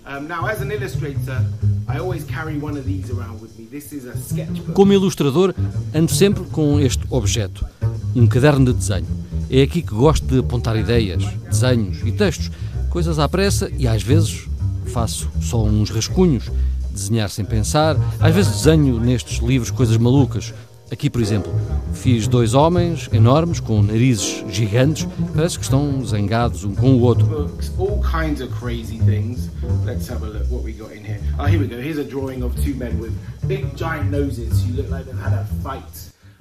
[4.74, 5.56] Como ilustrador,
[5.96, 7.66] ando sempre com este objeto,
[8.14, 9.08] um caderno de desenho.
[9.50, 12.52] É aqui que gosto de apontar ideias, desenhos e textos,
[12.90, 14.48] coisas à pressa e às vezes
[14.88, 16.52] faço só uns rascunhos,
[16.92, 17.96] desenhar sem pensar.
[18.20, 20.54] Às vezes desenho nestes livros coisas malucas,
[20.92, 21.52] Aqui, por exemplo,
[21.94, 27.52] fiz dois homens enormes com narizes gigantes, parece que estão zangados um com o outro.
[27.78, 29.50] All kinds of crazy things.
[29.86, 31.20] Let's have a look what we got in here.
[31.48, 31.76] Here we go.
[31.76, 33.14] Here's a drawing of two men with
[33.48, 35.84] big giant noses who look like they've had a fight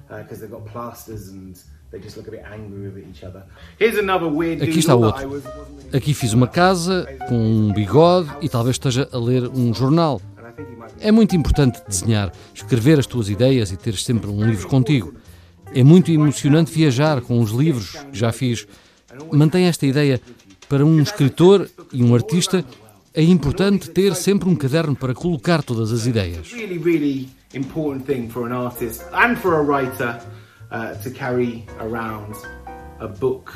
[0.09, 1.55] because they've got plasters and
[1.91, 3.43] they just look a bit angry with each other.
[3.77, 5.43] Here's another weird Aqui está outro.
[5.93, 10.19] Aqui fiz uma casa com um bigode e talvez esteja a ler um jornal.
[10.99, 15.13] É muito importante desenhar, escrever as tuas ideias e ter sempre um livro contigo.
[15.73, 18.67] É muito emocionante viajar com os livros que já fiz.
[19.31, 20.19] Mantém esta ideia.
[20.67, 22.63] Para um escritor e um artista,
[23.13, 26.51] é importante ter sempre um caderno para colocar todas as ideias.
[30.69, 30.95] uh,
[32.99, 33.51] a book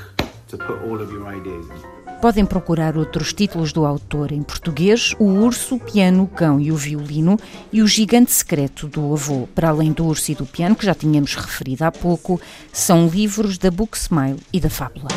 [0.47, 2.02] to put all of your ideas in.
[2.21, 6.71] Podem procurar outros títulos do autor em português: O Urso, o Piano, o Cão e
[6.71, 7.37] o Violino
[7.71, 9.47] e O Gigante Secreto do Avô.
[9.53, 12.39] Para além do Urso e do Piano, que já tínhamos referido há pouco,
[12.71, 15.09] são livros da Book Smile e da Fábula.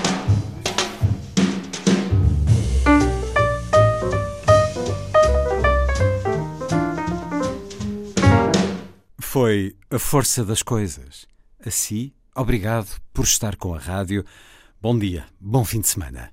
[9.20, 11.26] Foi a força das coisas.
[11.64, 14.24] Assim, obrigado por estar com a rádio.
[14.80, 16.32] Bom dia, bom fim de semana.